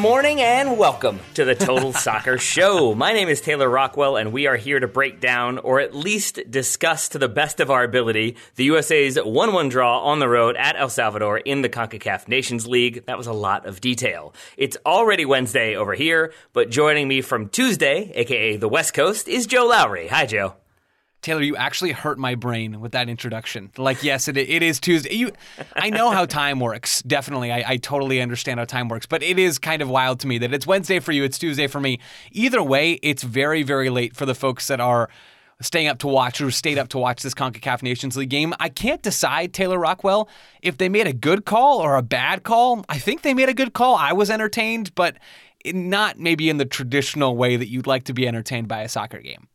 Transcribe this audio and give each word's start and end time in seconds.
Morning, 0.00 0.40
and 0.40 0.78
welcome 0.78 1.20
to 1.34 1.44
the 1.44 1.54
Total 1.54 1.92
Soccer 1.92 2.38
Show. 2.38 2.94
My 2.94 3.12
name 3.12 3.28
is 3.28 3.42
Taylor 3.42 3.68
Rockwell, 3.68 4.16
and 4.16 4.32
we 4.32 4.46
are 4.46 4.56
here 4.56 4.80
to 4.80 4.88
break 4.88 5.20
down, 5.20 5.58
or 5.58 5.78
at 5.78 5.94
least 5.94 6.40
discuss 6.50 7.10
to 7.10 7.18
the 7.18 7.28
best 7.28 7.60
of 7.60 7.70
our 7.70 7.84
ability, 7.84 8.36
the 8.56 8.64
USA's 8.64 9.16
1 9.16 9.52
1 9.52 9.68
draw 9.68 10.00
on 10.00 10.18
the 10.18 10.28
road 10.28 10.56
at 10.56 10.76
El 10.76 10.88
Salvador 10.88 11.36
in 11.38 11.60
the 11.60 11.68
CONCACAF 11.68 12.28
Nations 12.28 12.66
League. 12.66 13.04
That 13.04 13.18
was 13.18 13.26
a 13.26 13.34
lot 13.34 13.66
of 13.66 13.82
detail. 13.82 14.32
It's 14.56 14.78
already 14.86 15.26
Wednesday 15.26 15.76
over 15.76 15.92
here, 15.92 16.32
but 16.54 16.70
joining 16.70 17.06
me 17.06 17.20
from 17.20 17.50
Tuesday, 17.50 18.10
aka 18.14 18.56
the 18.56 18.68
West 18.68 18.94
Coast, 18.94 19.28
is 19.28 19.46
Joe 19.46 19.66
Lowry. 19.66 20.08
Hi, 20.08 20.24
Joe. 20.24 20.54
Taylor, 21.22 21.42
you 21.42 21.56
actually 21.56 21.92
hurt 21.92 22.18
my 22.18 22.34
brain 22.34 22.80
with 22.80 22.92
that 22.92 23.08
introduction. 23.08 23.70
Like, 23.76 24.02
yes, 24.02 24.26
it, 24.26 24.36
it 24.36 24.62
is 24.62 24.80
Tuesday. 24.80 25.14
You, 25.14 25.32
I 25.76 25.90
know 25.90 26.10
how 26.10 26.24
time 26.24 26.60
works. 26.60 27.02
Definitely, 27.02 27.52
I, 27.52 27.72
I 27.72 27.76
totally 27.76 28.20
understand 28.22 28.58
how 28.58 28.64
time 28.64 28.88
works. 28.88 29.06
But 29.06 29.22
it 29.22 29.38
is 29.38 29.58
kind 29.58 29.82
of 29.82 29.90
wild 29.90 30.20
to 30.20 30.26
me 30.26 30.38
that 30.38 30.54
it's 30.54 30.66
Wednesday 30.66 30.98
for 30.98 31.12
you, 31.12 31.24
it's 31.24 31.38
Tuesday 31.38 31.66
for 31.66 31.80
me. 31.80 32.00
Either 32.32 32.62
way, 32.62 32.92
it's 33.02 33.22
very, 33.22 33.62
very 33.62 33.90
late 33.90 34.16
for 34.16 34.24
the 34.24 34.34
folks 34.34 34.68
that 34.68 34.80
are 34.80 35.10
staying 35.60 35.88
up 35.88 35.98
to 35.98 36.08
watch 36.08 36.40
or 36.40 36.50
stayed 36.50 36.78
up 36.78 36.88
to 36.88 36.98
watch 36.98 37.22
this 37.22 37.34
CONCACAF 37.34 37.82
Nations 37.82 38.16
League 38.16 38.30
game. 38.30 38.54
I 38.58 38.70
can't 38.70 39.02
decide, 39.02 39.52
Taylor 39.52 39.78
Rockwell, 39.78 40.26
if 40.62 40.78
they 40.78 40.88
made 40.88 41.06
a 41.06 41.12
good 41.12 41.44
call 41.44 41.80
or 41.80 41.96
a 41.96 42.02
bad 42.02 42.44
call. 42.44 42.82
I 42.88 42.98
think 42.98 43.20
they 43.20 43.34
made 43.34 43.50
a 43.50 43.54
good 43.54 43.74
call. 43.74 43.94
I 43.94 44.14
was 44.14 44.30
entertained, 44.30 44.94
but 44.94 45.18
not 45.66 46.18
maybe 46.18 46.48
in 46.48 46.56
the 46.56 46.64
traditional 46.64 47.36
way 47.36 47.56
that 47.56 47.68
you'd 47.68 47.86
like 47.86 48.04
to 48.04 48.14
be 48.14 48.26
entertained 48.26 48.68
by 48.68 48.80
a 48.80 48.88
soccer 48.88 49.18
game. 49.18 49.48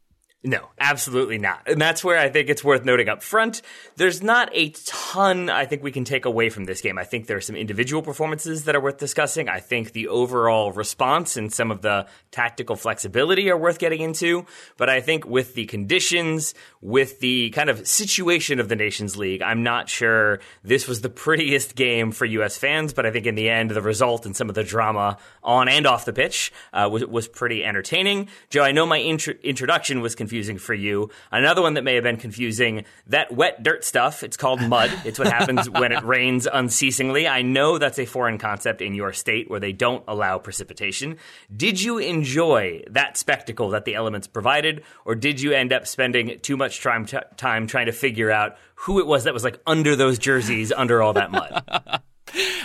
No, 0.46 0.70
absolutely 0.80 1.40
not. 1.40 1.64
And 1.66 1.82
that's 1.82 2.04
where 2.04 2.20
I 2.20 2.30
think 2.30 2.50
it's 2.50 2.64
worth 2.64 2.86
noting 2.86 3.10
up 3.10 3.24
front. 3.24 3.64
There's 3.96 4.22
not 4.22 4.48
a 4.54 4.70
ton 4.86 5.50
I 5.50 5.66
think 5.66 5.82
we 5.82 5.92
can 5.92 6.04
take 6.04 6.26
away 6.26 6.52
from 6.52 6.66
this 6.66 6.82
game. 6.82 7.00
I 7.00 7.04
think 7.04 7.26
there 7.26 7.38
are 7.38 7.42
some 7.42 7.56
individual 7.56 8.04
performances 8.04 8.66
that 8.66 8.76
are 8.76 8.80
worth 8.80 9.00
discussing. 9.00 9.50
I 9.50 9.60
think 9.60 9.94
the 9.94 10.08
overall 10.08 10.72
response 10.72 11.36
and 11.36 11.52
some 11.52 11.72
of 11.72 11.82
the 11.82 12.06
tactical 12.30 12.76
flexibility 12.76 13.50
are 13.50 13.58
worth 13.58 13.80
getting 13.80 14.02
into. 14.02 14.46
But 14.78 14.88
I 14.88 15.02
think 15.02 15.26
with 15.26 15.56
the 15.56 15.66
conditions, 15.66 16.54
with 16.80 17.22
the 17.22 17.50
kind 17.50 17.72
of 17.72 17.88
situation 17.88 18.60
of 18.60 18.70
the 18.70 18.76
Nations 18.76 19.18
League, 19.18 19.42
I'm 19.42 19.64
not 19.64 19.90
sure 19.90 20.42
this 20.64 20.88
was 20.88 21.02
the 21.02 21.10
prettiest 21.26 21.74
game 21.74 22.12
for 22.12 22.26
U.S. 22.26 22.56
fans. 22.56 22.94
But 22.94 23.08
I 23.08 23.12
think 23.12 23.26
in 23.26 23.34
the 23.34 23.50
end, 23.50 23.72
the 23.72 23.82
result 23.82 24.28
and 24.28 24.38
some 24.38 24.50
of 24.50 24.54
the 24.54 24.64
drama 24.64 25.18
on 25.42 25.70
and 25.70 25.88
off 25.88 26.06
the 26.06 26.14
pitch 26.14 26.54
uh, 26.72 26.88
was, 26.92 27.04
was 27.04 27.28
pretty 27.28 27.66
entertaining. 27.66 28.30
Joe, 28.52 28.62
I 28.62 28.74
know 28.74 28.86
my 28.86 29.00
intro- 29.00 29.34
introduction 29.42 30.02
was 30.02 30.14
confusing 30.14 30.35
confusing 30.36 30.58
for 30.58 30.74
you. 30.74 31.10
Another 31.32 31.62
one 31.62 31.76
that 31.76 31.86
may 31.86 31.96
have 31.96 32.04
been 32.04 32.18
confusing, 32.18 32.84
that 33.08 33.34
wet 33.34 33.64
dirt 33.64 33.86
stuff, 33.86 34.22
it's 34.22 34.36
called 34.36 34.62
mud. 34.62 34.92
It's 35.06 35.20
what 35.20 35.28
happens 35.28 35.70
when 35.70 35.92
it 35.92 36.04
rains 36.04 36.48
unceasingly. 36.52 37.28
I 37.28 37.42
know 37.42 37.78
that's 37.78 38.00
a 38.00 38.06
foreign 38.06 38.38
concept 38.38 38.82
in 38.82 38.96
your 38.96 39.14
state 39.14 39.50
where 39.50 39.60
they 39.60 39.72
don't 39.72 40.04
allow 40.08 40.40
precipitation. 40.40 41.18
Did 41.56 41.82
you 41.82 42.00
enjoy 42.00 42.84
that 42.90 43.18
spectacle 43.18 43.70
that 43.70 43.86
the 43.86 43.96
elements 43.96 44.28
provided, 44.28 44.84
or 45.06 45.16
did 45.16 45.40
you 45.40 45.54
end 45.54 45.72
up 45.72 45.88
spending 45.88 46.40
too 46.40 46.58
much 46.58 46.82
time, 46.82 47.06
t- 47.06 47.18
time 47.38 47.68
trying 47.68 47.86
to 47.86 47.92
figure 47.92 48.32
out 48.32 48.58
who 48.76 49.00
it 49.00 49.06
was 49.06 49.24
that 49.24 49.34
was 49.34 49.44
like 49.44 49.60
under 49.68 49.96
those 49.96 50.18
jerseys, 50.18 50.72
under 50.72 51.02
all 51.02 51.14
that 51.14 51.32
mud? 51.32 51.64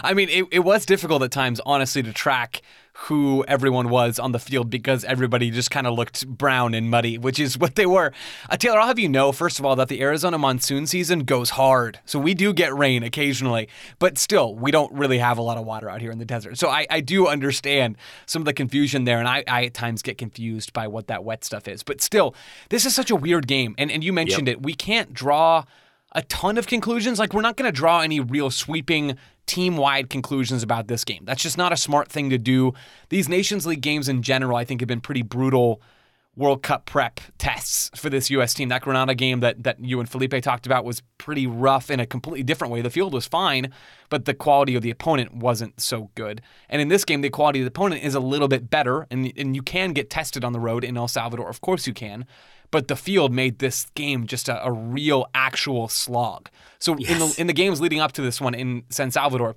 I 0.03 0.15
mean, 0.15 0.29
it, 0.31 0.47
it 0.51 0.61
was 0.61 0.87
difficult 0.87 1.23
at 1.23 1.31
times, 1.31 1.61
honestly, 1.65 2.03
to 2.03 2.13
track 2.13 2.63
who 3.05 3.43
everyone 3.49 3.89
was 3.89 4.19
on 4.19 4.33
the 4.33 4.39
field 4.39 4.69
because 4.69 5.05
everybody 5.05 5.51
just 5.51 5.71
kind 5.71 5.87
of 5.87 5.95
looked 5.95 6.27
brown 6.29 6.75
and 6.75 6.91
muddy, 6.91 7.17
which 7.17 7.41
is 7.41 7.57
what 7.57 7.75
they 7.75 7.87
were. 7.87 8.13
Uh, 8.51 8.57
Taylor, 8.59 8.79
I'll 8.79 8.87
have 8.87 8.99
you 8.99 9.09
know, 9.09 9.33
first 9.33 9.59
of 9.59 9.65
all, 9.65 9.75
that 9.77 9.89
the 9.89 10.03
Arizona 10.03 10.37
monsoon 10.37 10.87
season 10.87 11.21
goes 11.21 11.51
hard. 11.51 11.99
So 12.05 12.19
we 12.19 12.35
do 12.35 12.53
get 12.53 12.77
rain 12.77 13.03
occasionally, 13.03 13.69
but 13.99 14.19
still, 14.19 14.55
we 14.55 14.71
don't 14.71 14.93
really 14.93 15.17
have 15.17 15.39
a 15.39 15.43
lot 15.43 15.57
of 15.57 15.65
water 15.65 15.89
out 15.89 16.03
here 16.03 16.11
in 16.11 16.19
the 16.19 16.27
desert. 16.27 16.59
So 16.59 16.69
I, 16.69 16.87
I 16.91 17.01
do 17.01 17.27
understand 17.27 17.97
some 18.27 18.43
of 18.43 18.47
the 18.47 18.53
confusion 18.53 19.05
there, 19.05 19.19
and 19.19 19.27
I, 19.27 19.45
I, 19.49 19.65
at 19.65 19.75
times 19.75 20.03
get 20.03 20.19
confused 20.19 20.75
by 20.75 20.87
what 20.87 21.07
that 21.07 21.25
wet 21.25 21.43
stuff 21.43 21.69
is. 21.69 21.83
But 21.83 22.03
still, 22.03 22.35
this 22.69 22.85
is 22.85 22.95
such 22.95 23.11
a 23.11 23.17
weird 23.17 23.47
game. 23.47 23.75
And, 23.79 23.91
and 23.91 24.05
you 24.05 24.13
mentioned 24.13 24.47
yep. 24.47 24.59
it. 24.59 24.63
We 24.63 24.75
can't 24.75 25.15
draw 25.15 25.65
a 26.13 26.23
ton 26.23 26.59
of 26.59 26.67
conclusions. 26.67 27.19
Like, 27.19 27.33
we're 27.33 27.43
not 27.43 27.57
going 27.57 27.71
to 27.71 27.77
draw 27.77 28.01
any 28.01 28.21
real 28.21 28.51
sweeping 28.51 29.17
team 29.47 29.77
wide 29.77 30.11
conclusions 30.11 30.63
about 30.63 30.89
this 30.89 31.05
game. 31.05 31.25
That's 31.25 31.43
just 31.43 31.59
not 31.59 31.73
a 31.73 31.77
smart 31.77 32.09
thing 32.09 32.31
to 32.31 32.39
do. 32.39 32.73
These 33.09 33.29
Nations 33.29 33.67
League 33.67 33.81
games 33.81 34.09
in 34.09 34.23
general, 34.23 34.57
I 34.57 34.65
think, 34.65 34.81
have 34.81 34.89
been 34.89 35.01
pretty 35.01 35.23
brutal 35.23 35.83
World 36.37 36.63
Cup 36.63 36.87
prep 36.87 37.21
tests 37.39 37.91
for 37.97 38.09
this 38.09 38.31
U.S. 38.31 38.55
team. 38.55 38.69
That 38.69 38.83
Grenada 38.83 39.15
game 39.15 39.41
that, 39.41 39.65
that 39.65 39.85
you 39.85 39.99
and 39.99 40.09
Felipe 40.09 40.41
talked 40.43 40.65
about 40.65 40.85
was 40.85 41.03
pretty 41.19 41.47
rough 41.47 41.91
in 41.91 41.99
a 41.99 42.07
completely 42.07 42.45
different 42.45 42.73
way. 42.73 42.81
The 42.81 42.91
field 42.91 43.13
was 43.13 43.27
fine, 43.27 43.73
but 44.09 44.25
the 44.25 44.35
quality 44.35 44.77
of 44.77 44.83
the 44.83 44.91
opponent 44.91 45.35
wasn't 45.35 45.81
so 45.81 46.11
good. 46.15 46.41
And 46.69 46.81
in 46.81 46.89
this 46.89 47.05
game, 47.05 47.21
the 47.21 47.31
quality 47.31 47.61
of 47.61 47.65
the 47.65 47.69
opponent 47.69 48.05
is 48.05 48.15
a 48.15 48.21
little 48.21 48.49
bit 48.49 48.71
better, 48.71 49.07
and, 49.11 49.33
and 49.37 49.57
you 49.57 49.63
can 49.63 49.93
get 49.93 50.09
tested 50.09 50.45
on 50.45 50.53
the 50.53 50.61
road 50.61 50.85
in 50.85 50.97
El 50.97 51.09
Salvador. 51.09 51.49
Of 51.49 51.61
course, 51.61 51.87
you 51.87 51.93
can 51.93 52.25
but 52.71 52.89
the 52.89 52.97
field 52.97 53.33
made 53.33 53.59
this 53.59 53.87
game 53.95 54.27
just 54.27 54.49
a, 54.49 54.65
a 54.65 54.73
real 54.73 55.27
actual 55.35 55.89
slog. 55.89 56.49
So 56.79 56.97
yes. 56.99 57.11
in 57.11 57.19
the 57.19 57.41
in 57.41 57.47
the 57.47 57.53
games 57.53 57.81
leading 57.81 58.01
up 58.01 58.13
to 58.13 58.23
this 58.23 58.41
one 58.41 58.55
in 58.55 58.85
San 58.91 59.11
Salvador, 59.11 59.57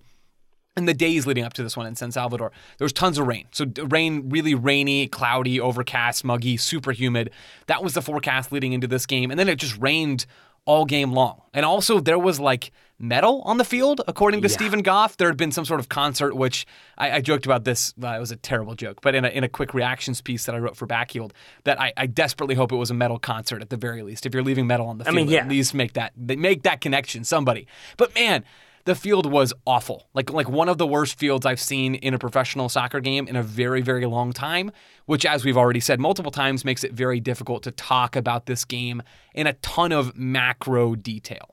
in 0.75 0.85
the 0.85 0.93
days 0.93 1.27
leading 1.27 1.43
up 1.43 1.53
to 1.53 1.63
this 1.63 1.77
one 1.77 1.85
in 1.85 1.95
San 1.95 2.11
Salvador, 2.11 2.51
there 2.77 2.85
was 2.85 2.93
tons 2.93 3.17
of 3.17 3.27
rain. 3.27 3.45
So 3.51 3.65
rain, 3.87 4.29
really 4.29 4.55
rainy, 4.55 5.07
cloudy, 5.07 5.59
overcast, 5.59 6.23
muggy, 6.23 6.57
super 6.57 6.91
humid. 6.91 7.31
That 7.67 7.83
was 7.83 7.93
the 7.93 8.01
forecast 8.01 8.51
leading 8.51 8.73
into 8.73 8.87
this 8.87 9.05
game, 9.05 9.31
and 9.31 9.39
then 9.39 9.49
it 9.49 9.55
just 9.55 9.77
rained 9.77 10.25
all 10.65 10.85
game 10.85 11.11
long. 11.11 11.41
And 11.53 11.65
also, 11.65 11.99
there 11.99 12.19
was 12.19 12.39
like 12.39 12.71
metal 13.03 13.41
on 13.45 13.57
the 13.57 13.65
field, 13.65 14.01
according 14.07 14.41
to 14.41 14.47
yeah. 14.47 14.53
Steven 14.53 14.81
Goff. 14.81 15.17
There 15.17 15.27
had 15.27 15.37
been 15.37 15.51
some 15.51 15.65
sort 15.65 15.79
of 15.79 15.89
concert, 15.89 16.35
which 16.35 16.65
I, 16.97 17.11
I 17.11 17.21
joked 17.21 17.45
about 17.45 17.65
this. 17.65 17.93
Uh, 18.01 18.07
it 18.07 18.19
was 18.19 18.31
a 18.31 18.37
terrible 18.37 18.73
joke, 18.75 18.99
but 19.01 19.13
in 19.13 19.25
a, 19.25 19.27
in 19.27 19.43
a 19.43 19.49
quick 19.49 19.73
reactions 19.73 20.21
piece 20.21 20.45
that 20.45 20.55
I 20.55 20.59
wrote 20.59 20.75
for 20.75 20.85
Backfield, 20.85 21.33
that 21.65 21.79
I, 21.79 21.93
I, 21.97 22.07
desperately 22.07 22.55
hope 22.55 22.71
it 22.71 22.77
was 22.77 22.89
a 22.89 22.93
metal 22.93 23.19
concert 23.19 23.61
at 23.61 23.69
the 23.69 23.77
very 23.77 24.03
least. 24.03 24.25
If 24.25 24.33
you're 24.33 24.43
leaving 24.43 24.67
metal 24.67 24.87
on 24.87 24.97
the 24.97 25.05
field, 25.05 25.15
I 25.15 25.17
mean, 25.17 25.29
yeah. 25.29 25.39
at 25.39 25.49
least 25.49 25.73
make 25.73 25.93
that 25.93 26.17
make 26.17 26.63
that 26.63 26.81
connection, 26.81 27.23
somebody. 27.23 27.67
But 27.97 28.15
man, 28.15 28.45
the 28.85 28.95
field 28.95 29.29
was 29.29 29.53
awful. 29.65 30.07
Like 30.13 30.31
like 30.31 30.49
one 30.49 30.69
of 30.69 30.77
the 30.77 30.87
worst 30.87 31.17
fields 31.17 31.45
I've 31.45 31.59
seen 31.59 31.95
in 31.95 32.13
a 32.13 32.19
professional 32.19 32.69
soccer 32.69 32.99
game 32.99 33.27
in 33.27 33.35
a 33.35 33.43
very 33.43 33.81
very 33.81 34.05
long 34.05 34.31
time, 34.33 34.71
which 35.05 35.25
as 35.25 35.43
we've 35.43 35.57
already 35.57 35.79
said 35.79 35.99
multiple 35.99 36.31
times 36.31 36.63
makes 36.63 36.83
it 36.83 36.93
very 36.93 37.19
difficult 37.19 37.63
to 37.63 37.71
talk 37.71 38.15
about 38.15 38.45
this 38.45 38.65
game 38.65 39.01
in 39.33 39.47
a 39.47 39.53
ton 39.53 39.91
of 39.91 40.17
macro 40.17 40.95
detail. 40.95 41.52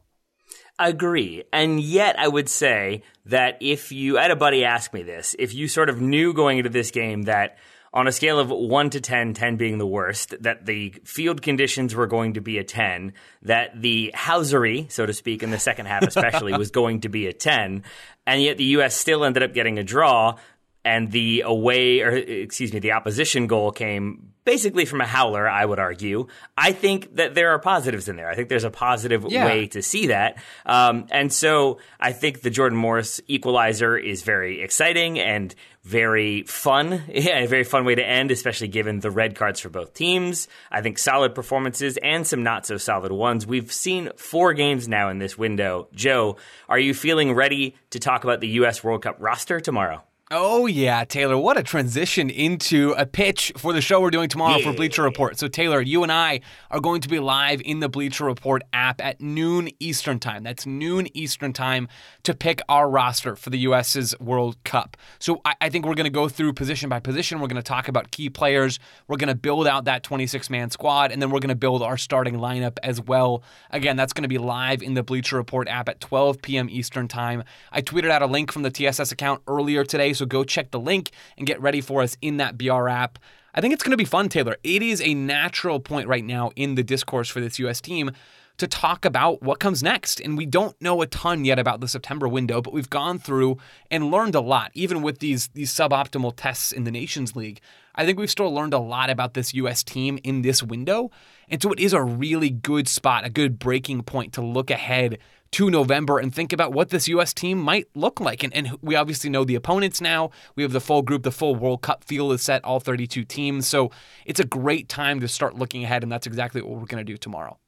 Agree. 0.83 1.45
And 1.53 1.79
yet 1.79 2.19
I 2.19 2.27
would 2.27 2.49
say 2.49 3.03
that 3.27 3.59
if 3.61 3.93
you 3.93 4.19
I 4.19 4.23
had 4.23 4.31
a 4.31 4.37
buddy 4.37 4.65
ask 4.65 4.95
me 4.95 5.03
this, 5.03 5.37
if 5.39 5.53
you 5.53 5.69
sort 5.69 5.91
of 5.91 6.01
knew 6.01 6.33
going 6.33 6.57
into 6.57 6.71
this 6.71 6.91
game 6.91 7.25
that 7.25 7.59
on 7.93 8.07
a 8.07 8.13
scale 8.13 8.39
of 8.39 8.49
1 8.49 8.91
to 8.91 9.01
10, 9.01 9.35
10 9.35 9.57
being 9.57 9.77
the 9.77 9.87
worst, 9.87 10.35
that 10.43 10.65
the 10.65 10.95
field 11.05 11.43
conditions 11.43 11.95
were 11.95 12.07
going 12.07 12.35
to 12.35 12.41
be 12.41 12.57
a 12.57 12.65
10, 12.65 13.13
that 13.43 13.79
the 13.79 14.11
housery, 14.15 14.91
so 14.91 15.05
to 15.05 15.13
speak, 15.13 15.43
in 15.43 15.51
the 15.51 15.59
second 15.59 15.85
half 15.85 16.03
especially, 16.03 16.53
was 16.57 16.71
going 16.71 17.01
to 17.01 17.11
be 17.11 17.27
a 17.27 17.33
10, 17.33 17.85
and 18.27 18.43
yet 18.43 18.57
the 18.57 18.65
U.S. 18.65 18.95
still 18.95 19.25
ended 19.25 19.43
up 19.43 19.53
getting 19.53 19.79
a 19.79 19.83
draw, 19.83 20.37
and 20.85 21.11
the 21.11 21.43
away, 21.43 22.01
or 22.01 22.11
excuse 22.11 22.73
me, 22.73 22.79
the 22.79 22.93
opposition 22.93 23.47
goal 23.47 23.71
came 23.73 24.27
basically 24.47 24.87
from 24.87 25.03
a 25.03 25.07
howler, 25.07 25.47
I 25.49 25.65
would 25.65 25.79
argue. 25.79 26.27
I 26.57 26.73
think 26.73 27.17
that 27.17 27.35
there 27.35 27.51
are 27.51 27.59
positives 27.59 28.09
in 28.09 28.17
there. 28.17 28.29
I 28.29 28.35
think 28.35 28.49
there's 28.49 28.65
a 28.65 28.71
positive 28.71 29.25
Yeah. 29.29 29.45
way 29.45 29.67
to 29.69 29.83
see 29.83 30.07
that. 30.09 30.43
Um, 30.65 31.07
and 31.11 31.31
so 31.31 31.79
I 32.01 32.13
think 32.13 32.41
the 32.41 32.49
Jordan 32.51 32.79
Morris 32.79 33.21
equalizer 33.29 33.97
is 33.99 34.23
very 34.23 34.63
exciting 34.63 35.19
and 35.21 35.55
very 35.85 36.43
fun. 36.45 37.03
Yeah, 37.09 37.41
a 37.41 37.47
very 37.47 37.65
fun 37.65 37.85
way 37.85 37.95
to 37.95 38.05
end, 38.05 38.31
especially 38.31 38.69
given 38.69 39.01
the 39.01 39.11
red 39.11 39.35
cards 39.37 39.61
for 39.61 39.69
both 39.69 39.93
teams. 39.93 40.49
I 40.73 40.81
think 40.81 40.99
solid 40.99 41.35
performances 41.35 41.99
and 42.03 42.27
some 42.27 42.43
not 42.43 42.65
so 42.67 42.79
solid 42.79 43.13
ones. 43.13 43.47
We've 43.47 43.71
seen 43.71 44.09
four 44.17 44.55
games 44.55 44.89
now 44.89 45.11
in 45.11 45.19
this 45.19 45.37
window. 45.37 45.89
Joe, 45.95 46.37
are 46.69 46.79
you 46.79 46.95
feeling 46.95 47.35
ready 47.35 47.77
to 47.91 47.99
talk 48.01 48.25
about 48.25 48.41
the 48.41 48.49
U.S. 48.49 48.83
World 48.83 49.03
Cup 49.03 49.17
roster 49.21 49.61
tomorrow? 49.61 50.03
Oh, 50.33 50.67
yeah, 50.67 51.03
Taylor. 51.03 51.37
What 51.37 51.59
a 51.59 51.63
transition 51.65 52.31
into 52.31 52.95
a 52.97 53.05
pitch 53.05 53.53
for 53.57 53.73
the 53.73 53.81
show 53.81 54.01
we're 54.01 54.13
doing 54.13 54.29
tomorrow 54.29 54.61
for 54.61 54.73
Bleacher 54.73 55.03
Report. 55.03 55.37
So, 55.37 55.49
Taylor, 55.49 55.81
you 55.81 56.05
and 56.05 56.13
I 56.13 56.43
are 56.71 56.79
going 56.79 57.01
to 57.01 57.09
be 57.09 57.19
live 57.19 57.61
in 57.65 57.81
the 57.81 57.89
Bleacher 57.89 58.27
Report 58.27 58.63
app 58.73 59.01
at 59.01 59.21
noon 59.21 59.71
Eastern 59.81 60.21
Time. 60.21 60.45
That's 60.45 60.67
noon 60.67 61.09
Eastern 61.17 61.53
Time 61.53 61.89
to 62.23 62.33
pick 62.33 62.61
our 62.69 62.89
roster 62.89 63.35
for 63.35 63.51
the 63.51 63.59
U.S.'s 63.59 64.15
World 64.21 64.63
Cup. 64.63 64.97
So, 65.19 65.41
I, 65.45 65.55
I 65.63 65.69
think 65.69 65.85
we're 65.85 65.97
going 65.97 66.05
to 66.05 66.11
go 66.11 66.29
through 66.29 66.53
position 66.53 66.89
by 66.89 67.01
position. 67.01 67.41
We're 67.41 67.49
going 67.49 67.57
to 67.57 67.63
talk 67.63 67.89
about 67.89 68.13
key 68.13 68.31
players. 68.31 68.79
We're 69.09 69.17
going 69.17 69.31
to 69.31 69.35
build 69.35 69.67
out 69.67 69.87
that 69.87 70.05
26 70.05 70.49
man 70.49 70.71
squad, 70.71 71.11
and 71.11 71.21
then 71.21 71.31
we're 71.31 71.41
going 71.41 71.49
to 71.49 71.57
build 71.57 71.83
our 71.83 71.97
starting 71.97 72.37
lineup 72.37 72.79
as 72.85 73.01
well. 73.01 73.43
Again, 73.73 73.97
that's 73.97 74.13
going 74.13 74.23
to 74.23 74.29
be 74.29 74.39
live 74.39 74.81
in 74.81 74.95
the 74.95 75.03
Bleacher 75.03 75.35
Report 75.35 75.67
app 75.67 75.89
at 75.89 75.99
12 75.99 76.41
p.m. 76.41 76.71
Eastern 76.71 77.09
Time. 77.09 77.43
I 77.73 77.83
tweeted 77.83 78.11
out 78.11 78.23
a 78.23 78.27
link 78.27 78.53
from 78.53 78.63
the 78.63 78.71
TSS 78.71 79.11
account 79.11 79.43
earlier 79.49 79.83
today, 79.83 80.13
so 80.21 80.27
go 80.27 80.45
check 80.45 80.71
the 80.71 80.79
link 80.79 81.11
and 81.37 81.47
get 81.47 81.61
ready 81.61 81.81
for 81.81 82.03
us 82.03 82.17
in 82.23 82.37
that 82.37 82.57
BR 82.57 82.89
app. 82.89 83.19
I 83.55 83.61
think 83.61 83.75
it's 83.75 83.83
going 83.83 83.91
to 83.91 83.97
be 83.97 84.05
fun, 84.05 84.29
Taylor. 84.29 84.57
It 84.63 84.83
is 84.83 85.01
a 85.01 85.15
natural 85.15 85.81
point 85.81 86.07
right 86.07 86.25
now 86.25 86.53
in 86.55 86.77
the 86.77 86.85
discourse 86.85 87.29
for 87.29 87.41
this 87.41 87.59
U.S. 87.59 87.81
team 87.81 88.13
to 88.59 88.69
talk 88.69 89.07
about 89.07 89.43
what 89.43 89.59
comes 89.59 89.83
next. 89.83 90.21
And 90.21 90.37
we 90.37 90.45
don't 90.45 90.81
know 90.81 91.01
a 91.01 91.07
ton 91.07 91.45
yet 91.45 91.59
about 91.59 91.81
the 91.81 91.89
September 91.89 92.29
window, 92.29 92.61
but 92.61 92.75
we've 92.75 92.91
gone 92.91 93.19
through 93.19 93.57
and 93.91 94.11
learned 94.11 94.35
a 94.35 94.41
lot, 94.41 94.71
even 94.75 95.03
with 95.03 95.19
these, 95.19 95.49
these 95.49 95.73
suboptimal 95.73 96.35
tests 96.37 96.71
in 96.71 96.85
the 96.85 96.91
Nations 96.91 97.35
League. 97.35 97.61
I 97.95 98.05
think 98.05 98.19
we've 98.19 98.31
still 98.31 98.53
learned 98.53 98.75
a 98.75 98.79
lot 98.79 99.11
about 99.11 99.35
this 99.35 99.55
U.S. 99.55 99.83
team 99.83 100.19
in 100.23 100.43
this 100.43 100.63
window. 100.63 101.11
And 101.49 101.61
so 101.61 101.73
it 101.73 101.81
is 101.81 101.95
a 101.95 102.03
really 102.03 102.51
good 102.51 102.87
spot, 102.87 103.25
a 103.25 103.31
good 103.31 103.59
breaking 103.59 104.03
point 104.03 104.35
to 104.35 104.43
look 104.43 104.71
ahead 104.71 105.19
to 105.53 105.71
November 105.71 106.19
and 106.19 106.35
think 106.35 106.53
about 106.53 106.73
what 106.73 106.91
this 106.91 107.09
U.S. 107.09 107.35
team 107.35 107.59
might 107.59 107.89
look 107.95 108.21
like. 108.21 108.43
And, 108.43 108.55
and 108.55 108.77
we 108.83 108.95
obviously 108.95 109.31
know 109.31 109.45
the 109.45 109.57
opponents 109.57 110.01
now. 110.01 110.31
We 110.55 110.63
have 110.63 110.73
the 110.73 110.81
full 110.81 111.03
group, 111.03 111.23
the 111.23 111.33
full 111.33 111.57
World 111.57 111.83
Cup 111.83 112.05
field 112.05 112.33
is 112.33 112.43
set, 112.43 112.65
all 112.65 112.81
32 112.81 113.25
teams. 113.25 113.67
So 113.67 113.91
it's 114.25 114.41
a 114.41 114.45
great 114.45 114.89
time 114.89 115.21
to 115.21 115.29
start 115.29 115.57
looking 115.57 115.85
ahead, 115.85 116.03
and 116.03 116.11
that's 116.11 116.27
exactly 116.27 116.63
what 116.63 116.79
we're 116.79 116.87
going 116.87 117.05
to 117.05 117.13
do 117.13 117.17
tomorrow. 117.17 117.59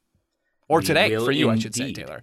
Or 0.68 0.78
We 0.78 0.84
today, 0.84 1.16
for 1.16 1.32
you, 1.32 1.50
I 1.50 1.58
should 1.58 1.74
say. 1.74 1.92
Taylor. 1.92 2.22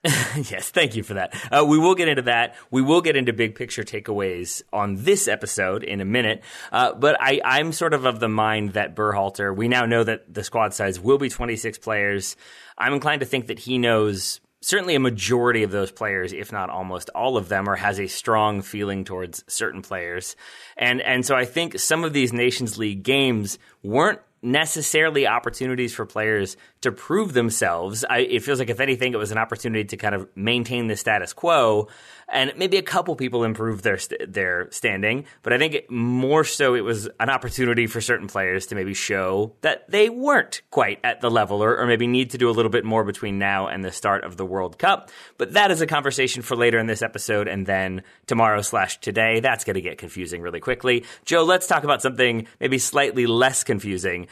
yes, 0.04 0.70
thank 0.70 0.94
you 0.94 1.02
for 1.02 1.14
that. 1.14 1.34
Uh, 1.50 1.64
we 1.66 1.76
will 1.76 1.96
get 1.96 2.06
into 2.06 2.22
that. 2.22 2.54
We 2.70 2.82
will 2.82 3.00
get 3.00 3.16
into 3.16 3.32
big 3.32 3.56
picture 3.56 3.82
takeaways 3.82 4.62
on 4.72 5.02
this 5.02 5.26
episode 5.26 5.82
in 5.82 6.00
a 6.00 6.04
minute. 6.04 6.44
Uh, 6.70 6.92
but 6.94 7.16
I, 7.20 7.40
I'm 7.44 7.72
sort 7.72 7.94
of 7.94 8.04
of 8.04 8.20
the 8.20 8.28
mind 8.28 8.74
that 8.74 8.94
Berhalter, 8.94 9.54
we 9.54 9.66
now 9.66 9.86
know 9.86 10.04
that 10.04 10.32
the 10.32 10.44
squad 10.44 10.72
size 10.72 11.00
will 11.00 11.18
be 11.18 11.28
26 11.28 11.78
players. 11.78 12.36
I'm 12.76 12.92
inclined 12.92 13.20
to 13.20 13.26
think 13.26 13.48
that 13.48 13.58
he 13.58 13.76
knows 13.76 14.40
certainly 14.60 14.94
a 14.94 15.00
majority 15.00 15.62
of 15.62 15.70
those 15.70 15.92
players, 15.92 16.32
if 16.32 16.52
not 16.52 16.70
almost 16.70 17.10
all 17.14 17.36
of 17.36 17.48
them, 17.48 17.68
or 17.68 17.76
has 17.76 18.00
a 18.00 18.06
strong 18.06 18.62
feeling 18.62 19.04
towards 19.04 19.44
certain 19.46 19.82
players. 19.82 20.36
And, 20.76 21.00
and 21.00 21.24
so 21.24 21.34
I 21.36 21.44
think 21.44 21.78
some 21.78 22.04
of 22.04 22.12
these 22.12 22.32
Nations 22.32 22.78
League 22.78 23.02
games 23.02 23.58
weren't 23.82 24.20
necessarily 24.42 25.26
opportunities 25.26 25.94
for 25.94 26.06
players 26.06 26.56
to 26.80 26.92
prove 26.92 27.32
themselves. 27.32 28.04
I, 28.08 28.18
it 28.20 28.42
feels 28.42 28.58
like, 28.58 28.70
if 28.70 28.80
anything, 28.80 29.12
it 29.12 29.16
was 29.16 29.32
an 29.32 29.38
opportunity 29.38 29.84
to 29.84 29.96
kind 29.96 30.14
of 30.14 30.28
maintain 30.36 30.86
the 30.86 30.96
status 30.96 31.32
quo, 31.32 31.88
and 32.28 32.52
maybe 32.56 32.76
a 32.76 32.82
couple 32.82 33.16
people 33.16 33.44
improved 33.44 33.82
their 33.82 33.98
their 34.26 34.70
standing. 34.70 35.24
But 35.42 35.52
I 35.52 35.58
think 35.58 35.90
more 35.90 36.44
so, 36.44 36.74
it 36.74 36.82
was 36.82 37.08
an 37.18 37.30
opportunity 37.30 37.86
for 37.86 38.00
certain 38.00 38.28
players 38.28 38.66
to 38.66 38.74
maybe 38.74 38.94
show 38.94 39.54
that 39.62 39.90
they 39.90 40.08
weren't 40.08 40.62
quite 40.70 41.00
at 41.02 41.20
the 41.20 41.30
level, 41.30 41.62
or, 41.62 41.78
or 41.78 41.86
maybe 41.86 42.06
need 42.06 42.30
to 42.30 42.38
do 42.38 42.48
a 42.48 42.52
little 42.52 42.70
bit 42.70 42.84
more 42.84 43.04
between 43.04 43.38
now 43.38 43.66
and 43.66 43.84
the 43.84 43.92
start 43.92 44.24
of 44.24 44.36
the 44.36 44.46
World 44.46 44.78
Cup. 44.78 45.10
But 45.36 45.54
that 45.54 45.70
is 45.70 45.80
a 45.80 45.86
conversation 45.86 46.42
for 46.42 46.56
later 46.56 46.78
in 46.78 46.86
this 46.86 47.02
episode, 47.02 47.48
and 47.48 47.66
then 47.66 48.02
tomorrow 48.26 48.62
slash 48.62 49.00
today. 49.00 49.40
That's 49.40 49.64
going 49.64 49.74
to 49.74 49.80
get 49.80 49.98
confusing 49.98 50.42
really 50.42 50.60
quickly. 50.60 51.04
Joe, 51.24 51.44
let's 51.44 51.66
talk 51.66 51.84
about 51.84 52.02
something 52.02 52.46
maybe 52.60 52.78
slightly 52.78 53.26
less 53.26 53.64
confusing 53.64 54.28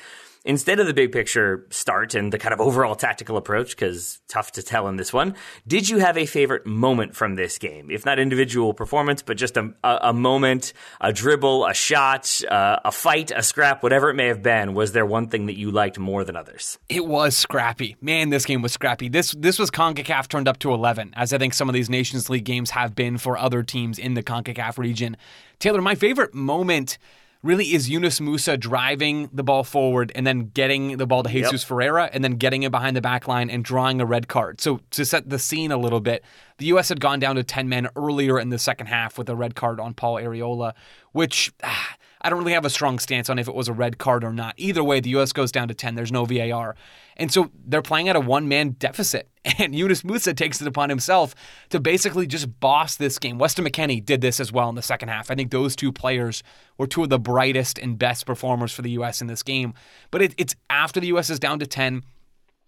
instead 0.46 0.78
of 0.78 0.87
the 0.87 0.94
big 0.94 1.12
picture 1.12 1.66
start 1.70 2.14
and 2.14 2.32
the 2.32 2.38
kind 2.38 2.54
of 2.54 2.60
overall 2.60 2.94
tactical 2.94 3.37
approach, 3.37 3.70
because 3.70 4.20
tough 4.28 4.52
to 4.52 4.62
tell 4.62 4.88
in 4.88 4.96
this 4.96 5.12
one, 5.12 5.34
did 5.66 5.88
you 5.88 5.98
have 5.98 6.16
a 6.16 6.25
favorite 6.25 6.64
moment 6.64 7.14
from 7.14 7.34
this 7.34 7.58
game? 7.58 7.90
If 7.90 8.06
not 8.06 8.19
individual 8.19 8.72
performance, 8.72 9.22
but 9.22 9.37
just 9.37 9.56
a, 9.56 9.75
a, 9.82 9.98
a 10.02 10.12
moment, 10.12 10.72
a 11.00 11.12
dribble, 11.12 11.66
a 11.66 11.75
shot, 11.75 12.40
uh, 12.48 12.78
a 12.84 12.93
fight, 12.93 13.32
a 13.34 13.43
scrap, 13.43 13.82
whatever 13.82 14.08
it 14.08 14.14
may 14.14 14.28
have 14.28 14.43
been. 14.43 14.72
Was 14.72 14.93
there 14.93 15.04
one 15.04 15.28
thing 15.28 15.46
that 15.46 15.58
you 15.58 15.70
liked 15.70 15.98
more 15.98 16.25
than 16.25 16.37
others? 16.37 16.78
It 16.88 17.06
was 17.06 17.37
scrappy. 17.37 17.96
Man, 18.00 18.31
this 18.31 18.46
game 18.46 18.62
was 18.62 18.72
scrappy. 18.72 19.08
This 19.08 19.32
this 19.32 19.58
was 19.58 19.70
CONCACAF 19.70 20.28
turned 20.28 20.48
up 20.48 20.58
to 20.60 20.72
11, 20.72 21.12
as 21.16 21.32
I 21.32 21.38
think 21.38 21.54
some 21.54 21.69
of 21.69 21.75
these 21.75 21.90
Nations 21.90 22.31
League 22.31 22.44
games 22.44 22.70
have 22.70 22.94
been 22.94 23.19
for 23.19 23.37
other 23.37 23.62
teams 23.62 23.98
in 23.98 24.14
the 24.14 24.22
CONCACAF 24.22 24.78
region. 24.78 25.16
Taylor, 25.58 25.82
my 25.82 25.94
favorite 25.94 26.34
moment 26.34 26.98
really 27.46 27.72
is 27.72 27.88
Yunus 27.88 28.20
Musah 28.20 28.58
driving 28.58 29.31
the 29.32 29.43
ball 29.43 29.64
forward 29.64 30.12
and 30.14 30.26
then 30.26 30.50
getting 30.52 30.96
the 30.96 31.06
ball 31.06 31.22
to 31.22 31.28
Jesus 31.31 31.62
Ferreira 31.64 32.10
and 32.12 32.22
then 32.22 32.32
getting 32.32 32.64
it 32.64 32.70
behind 32.70 32.96
the 32.96 33.00
back 33.00 33.28
line 33.28 33.48
and 33.48 33.64
drawing 33.64 34.00
a 34.00 34.06
red 34.06 34.28
card. 34.28 34.60
So 34.60 34.81
to 34.90 35.04
set 35.04 35.31
the 35.31 35.38
scene 35.38 35.70
a 35.70 35.76
little 35.76 36.00
bit, 36.00 36.25
the 36.58 36.67
U.S. 36.67 36.88
had 36.88 37.00
gone 37.00 37.20
down 37.20 37.36
to 37.36 37.44
10 37.44 37.69
men 37.69 37.88
earlier 37.96 38.38
in 38.38 38.50
the 38.50 38.58
second 38.58 38.86
half 38.86 39.17
with 39.17 39.29
a 39.29 39.36
red 39.36 39.55
card 39.55 39.79
on 39.81 39.94
Paul 39.94 40.17
Areola, 40.17 40.72
which 41.12 41.53
ah, 41.62 41.96
I 42.27 42.29
don't 42.29 42.41
really 42.41 42.55
have 42.55 42.65
a 42.65 42.71
strong 42.71 42.99
stance 42.99 43.31
on 43.31 43.39
if 43.39 43.47
it 43.47 43.55
was 43.55 43.69
a 43.69 43.73
red 43.73 43.99
card 43.99 44.25
or 44.25 44.33
not. 44.33 44.55
Either 44.56 44.83
way, 44.83 44.99
the 44.99 45.11
U.S. 45.11 45.33
goes 45.33 45.53
down 45.53 45.69
to 45.69 45.75
10. 45.75 45.95
There's 45.95 46.11
no 46.11 46.25
VAR. 46.25 46.75
And 47.17 47.31
so 47.31 47.53
they're 47.65 47.83
playing 47.83 48.09
at 48.09 48.17
a 48.17 48.21
one 48.21 48.49
man 48.49 48.71
deficit. 48.71 49.29
And 49.59 49.77
Yunus 49.77 50.03
Musah 50.03 50.37
takes 50.37 50.61
it 50.61 50.67
upon 50.67 50.91
himself 50.91 51.33
to 51.69 51.79
basically 51.79 52.27
just 52.27 52.59
boss 52.59 52.97
this 52.97 53.17
game. 53.21 53.39
Weston 53.39 53.65
McKennie 53.65 54.05
did 54.05 54.21
this 54.21 54.41
as 54.41 54.51
well 54.51 54.69
in 54.69 54.75
the 54.75 54.83
second 54.83 55.09
half. 55.09 55.31
I 55.31 55.37
think 55.37 55.53
those 55.53 55.77
two 55.77 55.93
players 55.93 56.43
were 56.79 56.89
two 56.89 57.05
of 57.05 57.11
the 57.11 57.19
brightest 57.21 57.79
and 57.79 57.97
best 57.97 58.27
performers 58.27 58.73
for 58.73 58.83
the 58.83 58.91
U.S. 58.91 59.21
in 59.21 59.29
this 59.29 59.45
game. 59.45 59.73
But 60.11 60.21
it, 60.21 60.35
it's 60.37 60.56
after 60.69 60.99
the 60.99 61.06
U.S. 61.06 61.31
is 61.31 61.39
down 61.39 61.61
to 61.61 61.67
10. 61.67 62.03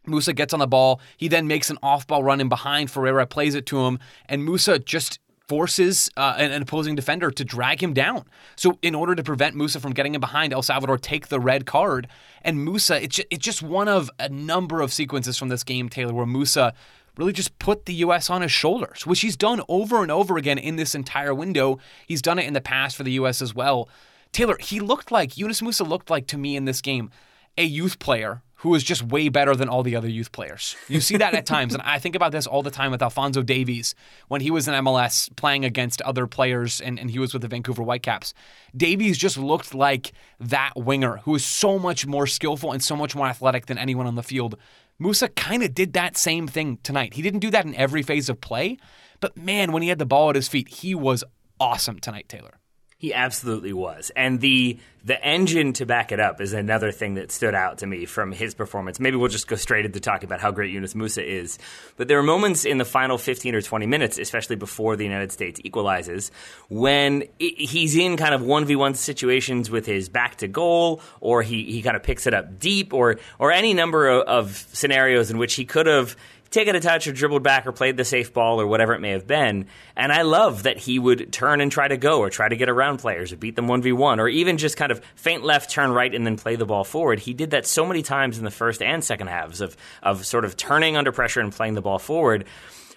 Musah 0.06 0.36
gets 0.36 0.54
on 0.54 0.60
the 0.60 0.68
ball. 0.68 1.00
He 1.16 1.26
then 1.26 1.48
makes 1.48 1.68
an 1.68 1.78
off 1.82 2.06
ball 2.06 2.22
run 2.22 2.40
in 2.40 2.48
behind. 2.48 2.92
Ferreira 2.92 3.26
plays 3.26 3.56
it 3.56 3.66
to 3.66 3.80
him. 3.80 3.98
And 4.26 4.46
Musah 4.46 4.84
just 4.84 5.18
forces 5.48 6.10
uh, 6.16 6.34
an, 6.36 6.52
an 6.52 6.62
opposing 6.62 6.94
defender 6.94 7.30
to 7.30 7.44
drag 7.44 7.82
him 7.82 7.94
down. 7.94 8.24
So 8.54 8.78
in 8.82 8.94
order 8.94 9.14
to 9.14 9.22
prevent 9.22 9.56
Musah 9.56 9.80
from 9.80 9.92
getting 9.94 10.14
him 10.14 10.20
behind, 10.20 10.52
El 10.52 10.62
Salvador 10.62 10.98
take 10.98 11.28
the 11.28 11.40
red 11.40 11.66
card. 11.66 12.06
And 12.42 12.68
Musah, 12.68 13.02
it's 13.02 13.16
just, 13.16 13.28
it's 13.30 13.44
just 13.44 13.62
one 13.62 13.88
of 13.88 14.10
a 14.18 14.28
number 14.28 14.80
of 14.82 14.92
sequences 14.92 15.38
from 15.38 15.48
this 15.48 15.64
game, 15.64 15.88
Taylor, 15.88 16.12
where 16.12 16.26
Musah 16.26 16.72
really 17.16 17.32
just 17.32 17.58
put 17.58 17.86
the 17.86 17.94
U.S. 17.94 18.30
on 18.30 18.42
his 18.42 18.52
shoulders, 18.52 19.06
which 19.06 19.20
he's 19.20 19.36
done 19.36 19.60
over 19.68 20.02
and 20.02 20.10
over 20.10 20.36
again 20.36 20.58
in 20.58 20.76
this 20.76 20.94
entire 20.94 21.34
window. 21.34 21.78
He's 22.06 22.22
done 22.22 22.38
it 22.38 22.46
in 22.46 22.52
the 22.52 22.60
past 22.60 22.96
for 22.96 23.02
the 23.02 23.12
U.S. 23.12 23.42
as 23.42 23.54
well. 23.54 23.88
Taylor, 24.30 24.56
he 24.60 24.78
looked 24.78 25.10
like, 25.10 25.36
Yunus 25.36 25.62
Musah 25.62 25.88
looked 25.88 26.10
like 26.10 26.26
to 26.28 26.38
me 26.38 26.54
in 26.54 26.66
this 26.66 26.80
game, 26.80 27.10
a 27.56 27.64
youth 27.64 27.98
player 27.98 28.42
who 28.58 28.74
is 28.74 28.82
just 28.82 29.02
way 29.04 29.28
better 29.28 29.54
than 29.54 29.68
all 29.68 29.84
the 29.84 29.94
other 29.94 30.08
youth 30.08 30.32
players. 30.32 30.74
You 30.88 31.00
see 31.00 31.16
that 31.18 31.34
at 31.34 31.46
times, 31.54 31.74
and 31.74 31.82
I 31.82 31.98
think 32.00 32.16
about 32.16 32.32
this 32.32 32.46
all 32.46 32.62
the 32.62 32.72
time 32.72 32.90
with 32.90 33.02
Alfonso 33.02 33.42
Davies 33.42 33.94
when 34.26 34.40
he 34.40 34.50
was 34.50 34.66
in 34.66 34.74
MLS 34.74 35.34
playing 35.36 35.64
against 35.64 36.02
other 36.02 36.26
players 36.26 36.80
and, 36.80 36.98
and 36.98 37.10
he 37.10 37.20
was 37.20 37.32
with 37.32 37.42
the 37.42 37.48
Vancouver 37.48 37.82
Whitecaps. 37.82 38.34
Davies 38.76 39.16
just 39.16 39.38
looked 39.38 39.74
like 39.74 40.12
that 40.40 40.72
winger 40.74 41.18
who 41.18 41.36
is 41.36 41.44
so 41.44 41.78
much 41.78 42.04
more 42.04 42.26
skillful 42.26 42.72
and 42.72 42.82
so 42.82 42.96
much 42.96 43.14
more 43.14 43.28
athletic 43.28 43.66
than 43.66 43.78
anyone 43.78 44.06
on 44.06 44.16
the 44.16 44.22
field. 44.24 44.56
Musah 45.00 45.32
kind 45.36 45.62
of 45.62 45.72
did 45.72 45.92
that 45.92 46.16
same 46.16 46.48
thing 46.48 46.78
tonight. 46.82 47.14
He 47.14 47.22
didn't 47.22 47.40
do 47.40 47.50
that 47.52 47.64
in 47.64 47.76
every 47.76 48.02
phase 48.02 48.28
of 48.28 48.40
play, 48.40 48.76
but 49.20 49.36
man, 49.36 49.70
when 49.70 49.82
he 49.82 49.88
had 49.88 50.00
the 50.00 50.06
ball 50.06 50.30
at 50.30 50.36
his 50.36 50.48
feet, 50.48 50.68
he 50.68 50.96
was 50.96 51.22
awesome 51.60 52.00
tonight, 52.00 52.28
Taylor. 52.28 52.58
He 52.98 53.14
absolutely 53.14 53.72
was. 53.72 54.10
And 54.16 54.40
the 54.40 54.78
the 55.04 55.24
engine 55.24 55.72
to 55.74 55.86
back 55.86 56.10
it 56.10 56.18
up 56.18 56.40
is 56.40 56.52
another 56.52 56.90
thing 56.90 57.14
that 57.14 57.30
stood 57.30 57.54
out 57.54 57.78
to 57.78 57.86
me 57.86 58.04
from 58.04 58.32
his 58.32 58.54
performance. 58.54 58.98
Maybe 58.98 59.16
we'll 59.16 59.28
just 59.28 59.46
go 59.46 59.56
straight 59.56 59.86
into 59.86 60.00
talking 60.00 60.26
about 60.26 60.40
how 60.40 60.50
great 60.50 60.72
Yunus 60.72 60.94
Musah 60.94 61.24
is. 61.24 61.58
But 61.96 62.08
there 62.08 62.18
are 62.18 62.22
moments 62.24 62.64
in 62.64 62.78
the 62.78 62.84
final 62.84 63.16
15 63.16 63.54
or 63.54 63.62
20 63.62 63.86
minutes, 63.86 64.18
especially 64.18 64.56
before 64.56 64.96
the 64.96 65.04
United 65.04 65.32
States 65.32 65.60
equalizes, 65.64 66.30
when 66.68 67.22
he's 67.38 67.96
in 67.96 68.16
kind 68.16 68.34
of 68.34 68.42
1v1 68.42 68.96
situations 68.96 69.70
with 69.70 69.86
his 69.86 70.08
back 70.08 70.36
to 70.36 70.48
goal, 70.48 71.00
or 71.20 71.42
he, 71.42 71.64
he 71.64 71.80
kind 71.80 71.96
of 71.96 72.02
picks 72.02 72.26
it 72.26 72.34
up 72.34 72.58
deep, 72.58 72.92
or, 72.92 73.16
or 73.38 73.52
any 73.52 73.72
number 73.72 74.08
of, 74.08 74.26
of 74.26 74.68
scenarios 74.72 75.30
in 75.30 75.38
which 75.38 75.54
he 75.54 75.64
could 75.64 75.86
have 75.86 76.16
taken 76.50 76.74
a 76.74 76.80
touch 76.80 77.06
or 77.06 77.12
dribbled 77.12 77.42
back 77.42 77.66
or 77.66 77.72
played 77.72 77.96
the 77.96 78.04
safe 78.04 78.32
ball 78.32 78.60
or 78.60 78.66
whatever 78.66 78.94
it 78.94 79.00
may 79.00 79.10
have 79.10 79.26
been. 79.26 79.66
And 79.96 80.12
I 80.12 80.22
love 80.22 80.64
that 80.64 80.78
he 80.78 80.98
would 80.98 81.32
turn 81.32 81.60
and 81.60 81.70
try 81.70 81.88
to 81.88 81.96
go 81.96 82.20
or 82.20 82.30
try 82.30 82.48
to 82.48 82.56
get 82.56 82.68
around 82.68 82.98
players 82.98 83.32
or 83.32 83.36
beat 83.36 83.56
them 83.56 83.66
1v1 83.66 84.18
or 84.18 84.28
even 84.28 84.58
just 84.58 84.76
kind 84.76 84.92
of 84.92 85.00
feint 85.14 85.44
left, 85.44 85.70
turn 85.70 85.90
right, 85.92 86.14
and 86.14 86.26
then 86.26 86.36
play 86.36 86.56
the 86.56 86.66
ball 86.66 86.84
forward. 86.84 87.18
He 87.18 87.34
did 87.34 87.50
that 87.50 87.66
so 87.66 87.84
many 87.86 88.02
times 88.02 88.38
in 88.38 88.44
the 88.44 88.50
first 88.50 88.82
and 88.82 89.04
second 89.04 89.26
halves 89.26 89.60
of, 89.60 89.76
of 90.02 90.24
sort 90.24 90.44
of 90.44 90.56
turning 90.56 90.96
under 90.96 91.12
pressure 91.12 91.40
and 91.40 91.52
playing 91.52 91.74
the 91.74 91.82
ball 91.82 91.98
forward 91.98 92.44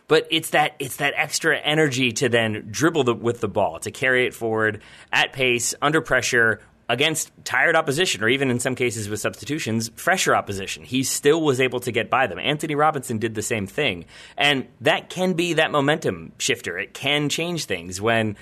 but 0.07 0.27
it's 0.29 0.49
that 0.49 0.75
it's 0.77 0.97
that 0.97 1.13
extra 1.15 1.57
energy 1.57 2.11
to 2.11 2.27
then 2.27 2.67
dribble 2.69 3.05
the, 3.05 3.13
with 3.13 3.39
the 3.39 3.47
ball 3.47 3.79
to 3.79 3.91
carry 3.91 4.25
it 4.25 4.33
forward 4.33 4.81
at 5.13 5.31
pace 5.31 5.73
under 5.81 6.01
pressure 6.01 6.59
against 6.91 7.31
tired 7.45 7.77
opposition, 7.77 8.21
or 8.21 8.27
even 8.27 8.51
in 8.51 8.59
some 8.59 8.75
cases 8.75 9.07
with 9.07 9.21
substitutions, 9.21 9.89
fresher 9.95 10.35
opposition. 10.35 10.83
He 10.83 11.03
still 11.03 11.41
was 11.41 11.61
able 11.61 11.79
to 11.79 11.91
get 11.91 12.09
by 12.09 12.27
them. 12.27 12.37
Antonee 12.37 12.75
Robinson 12.75 13.17
did 13.17 13.33
the 13.33 13.41
same 13.41 13.65
thing. 13.65 14.03
And 14.37 14.67
that 14.81 15.09
can 15.09 15.31
be 15.31 15.53
that 15.53 15.71
momentum 15.71 16.33
shifter. 16.37 16.77
It 16.77 16.93
can 16.93 17.29
change 17.29 17.63
things 17.63 18.01
when 18.01 18.35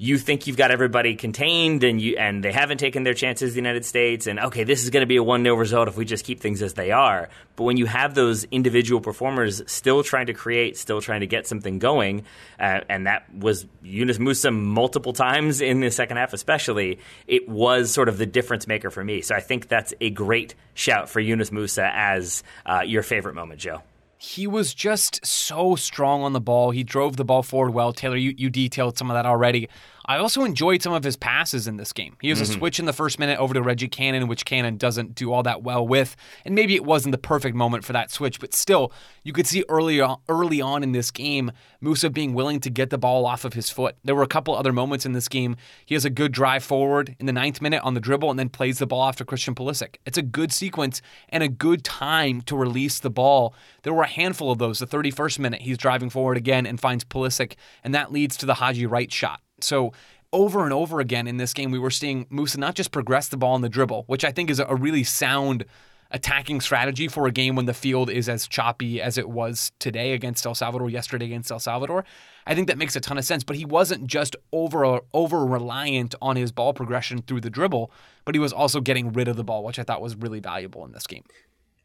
you 0.00 0.16
think 0.16 0.46
you've 0.46 0.56
got 0.56 0.70
everybody 0.70 1.16
contained 1.16 1.82
and 1.82 2.00
you 2.00 2.16
and 2.16 2.44
they 2.44 2.52
haven't 2.52 2.78
taken 2.78 3.02
their 3.02 3.14
chances 3.14 3.52
the 3.52 3.58
United 3.58 3.84
States 3.84 4.28
and 4.28 4.38
okay 4.38 4.62
this 4.62 4.84
is 4.84 4.90
going 4.90 5.00
to 5.00 5.06
be 5.06 5.16
a 5.16 5.22
1-0 5.22 5.58
result 5.58 5.88
if 5.88 5.96
we 5.96 6.04
just 6.04 6.24
keep 6.24 6.40
things 6.40 6.62
as 6.62 6.74
they 6.74 6.92
are. 6.92 7.28
But 7.56 7.64
when 7.64 7.76
you 7.76 7.86
have 7.86 8.14
those 8.14 8.44
individual 8.44 9.00
performers 9.00 9.60
still 9.66 10.04
trying 10.04 10.26
to 10.26 10.34
create 10.34 10.76
still 10.76 11.00
trying 11.00 11.20
to 11.20 11.26
get 11.26 11.48
something 11.48 11.80
going 11.80 12.24
uh, 12.60 12.80
and 12.88 13.08
that 13.08 13.34
was 13.34 13.66
Yunus 13.82 14.18
Musah 14.18 14.54
multiple 14.54 15.12
times 15.12 15.60
in 15.60 15.80
the 15.80 15.90
second 15.90 16.16
half 16.16 16.32
especially 16.32 17.00
it 17.26 17.48
was 17.48 17.90
sort 17.90 18.08
of 18.08 18.18
the 18.18 18.26
difference 18.26 18.68
maker 18.68 18.90
for 18.90 19.02
me. 19.02 19.20
So 19.20 19.34
I 19.34 19.40
think 19.40 19.66
that's 19.66 19.92
a 20.00 20.10
great 20.10 20.54
shout 20.74 21.10
for 21.10 21.18
Yunus 21.18 21.50
Musah 21.50 21.90
as 21.92 22.44
uh, 22.64 22.82
your 22.86 23.02
favorite 23.02 23.34
moment 23.34 23.60
Joe 23.60 23.82
he 24.18 24.46
was 24.48 24.74
just 24.74 25.24
so 25.24 25.76
strong 25.76 26.22
on 26.22 26.32
the 26.32 26.40
ball. 26.40 26.72
He 26.72 26.82
drove 26.82 27.16
the 27.16 27.24
ball 27.24 27.44
forward 27.44 27.70
well. 27.70 27.92
Taylor, 27.92 28.16
you, 28.16 28.34
you 28.36 28.50
detailed 28.50 28.98
some 28.98 29.10
of 29.10 29.14
that 29.14 29.26
already. 29.26 29.68
I 30.08 30.16
also 30.16 30.42
enjoyed 30.44 30.80
some 30.80 30.94
of 30.94 31.04
his 31.04 31.16
passes 31.16 31.68
in 31.68 31.76
this 31.76 31.92
game. 31.92 32.16
He 32.22 32.30
has 32.30 32.40
mm-hmm. 32.40 32.50
a 32.50 32.54
switch 32.54 32.78
in 32.80 32.86
the 32.86 32.94
first 32.94 33.18
minute 33.18 33.38
over 33.38 33.52
to 33.52 33.60
Reggie 33.60 33.88
Cannon, 33.88 34.26
which 34.26 34.46
Cannon 34.46 34.78
doesn't 34.78 35.14
do 35.14 35.30
all 35.34 35.42
that 35.42 35.62
well 35.62 35.86
with. 35.86 36.16
And 36.46 36.54
maybe 36.54 36.74
it 36.74 36.84
wasn't 36.84 37.12
the 37.12 37.18
perfect 37.18 37.54
moment 37.54 37.84
for 37.84 37.92
that 37.92 38.10
switch, 38.10 38.40
but 38.40 38.54
still, 38.54 38.90
you 39.22 39.34
could 39.34 39.46
see 39.46 39.64
early 39.68 40.00
on, 40.00 40.18
early 40.30 40.62
on 40.62 40.82
in 40.82 40.92
this 40.92 41.10
game, 41.10 41.52
Musah 41.82 42.10
being 42.10 42.32
willing 42.32 42.58
to 42.60 42.70
get 42.70 42.88
the 42.88 42.96
ball 42.96 43.26
off 43.26 43.44
of 43.44 43.52
his 43.52 43.68
foot. 43.68 43.96
There 44.02 44.14
were 44.14 44.22
a 44.22 44.28
couple 44.28 44.56
other 44.56 44.72
moments 44.72 45.04
in 45.04 45.12
this 45.12 45.28
game. 45.28 45.56
He 45.84 45.94
has 45.94 46.06
a 46.06 46.10
good 46.10 46.32
drive 46.32 46.64
forward 46.64 47.14
in 47.20 47.26
the 47.26 47.32
ninth 47.32 47.60
minute 47.60 47.82
on 47.82 47.92
the 47.92 48.00
dribble 48.00 48.30
and 48.30 48.38
then 48.38 48.48
plays 48.48 48.78
the 48.78 48.86
ball 48.86 49.02
off 49.02 49.16
to 49.16 49.26
Christian 49.26 49.54
Pulisic. 49.54 49.96
It's 50.06 50.16
a 50.16 50.22
good 50.22 50.54
sequence 50.54 51.02
and 51.28 51.42
a 51.42 51.48
good 51.48 51.84
time 51.84 52.40
to 52.42 52.56
release 52.56 52.98
the 52.98 53.10
ball. 53.10 53.54
There 53.82 53.92
were 53.92 54.04
a 54.04 54.08
handful 54.08 54.50
of 54.50 54.56
those. 54.56 54.78
The 54.78 54.86
31st 54.86 55.38
minute, 55.38 55.60
he's 55.60 55.76
driving 55.76 56.08
forward 56.08 56.38
again 56.38 56.64
and 56.64 56.80
finds 56.80 57.04
Pulisic, 57.04 57.56
and 57.84 57.94
that 57.94 58.10
leads 58.10 58.38
to 58.38 58.46
the 58.46 58.54
Haji 58.54 58.86
Wright 58.86 59.12
shot. 59.12 59.42
So 59.60 59.92
over 60.32 60.64
and 60.64 60.72
over 60.72 61.00
again 61.00 61.26
in 61.26 61.36
this 61.36 61.54
game, 61.54 61.70
we 61.70 61.78
were 61.78 61.90
seeing 61.90 62.26
Musah 62.26 62.58
not 62.58 62.74
just 62.74 62.92
progress 62.92 63.28
the 63.28 63.36
ball 63.36 63.56
in 63.56 63.62
the 63.62 63.68
dribble, 63.68 64.04
which 64.06 64.24
I 64.24 64.32
think 64.32 64.50
is 64.50 64.60
a 64.60 64.74
really 64.74 65.04
sound 65.04 65.64
attacking 66.10 66.60
strategy 66.60 67.06
for 67.06 67.26
a 67.26 67.30
game 67.30 67.54
when 67.54 67.66
the 67.66 67.74
field 67.74 68.08
is 68.08 68.28
as 68.28 68.48
choppy 68.48 69.00
as 69.00 69.18
it 69.18 69.28
was 69.28 69.72
today 69.78 70.12
against 70.12 70.46
El 70.46 70.54
Salvador, 70.54 70.88
yesterday 70.88 71.26
against 71.26 71.50
El 71.50 71.58
Salvador. 71.58 72.04
I 72.46 72.54
think 72.54 72.66
that 72.68 72.78
makes 72.78 72.96
a 72.96 73.00
ton 73.00 73.18
of 73.18 73.24
sense. 73.24 73.44
But 73.44 73.56
he 73.56 73.64
wasn't 73.64 74.06
just 74.06 74.34
over 74.52 75.00
over 75.12 75.44
reliant 75.44 76.14
on 76.22 76.36
his 76.36 76.50
ball 76.50 76.72
progression 76.72 77.22
through 77.22 77.42
the 77.42 77.50
dribble, 77.50 77.90
but 78.24 78.34
he 78.34 78.38
was 78.38 78.52
also 78.52 78.80
getting 78.80 79.12
rid 79.12 79.28
of 79.28 79.36
the 79.36 79.44
ball, 79.44 79.64
which 79.64 79.78
I 79.78 79.82
thought 79.82 80.00
was 80.00 80.16
really 80.16 80.40
valuable 80.40 80.84
in 80.84 80.92
this 80.92 81.06
game. 81.06 81.24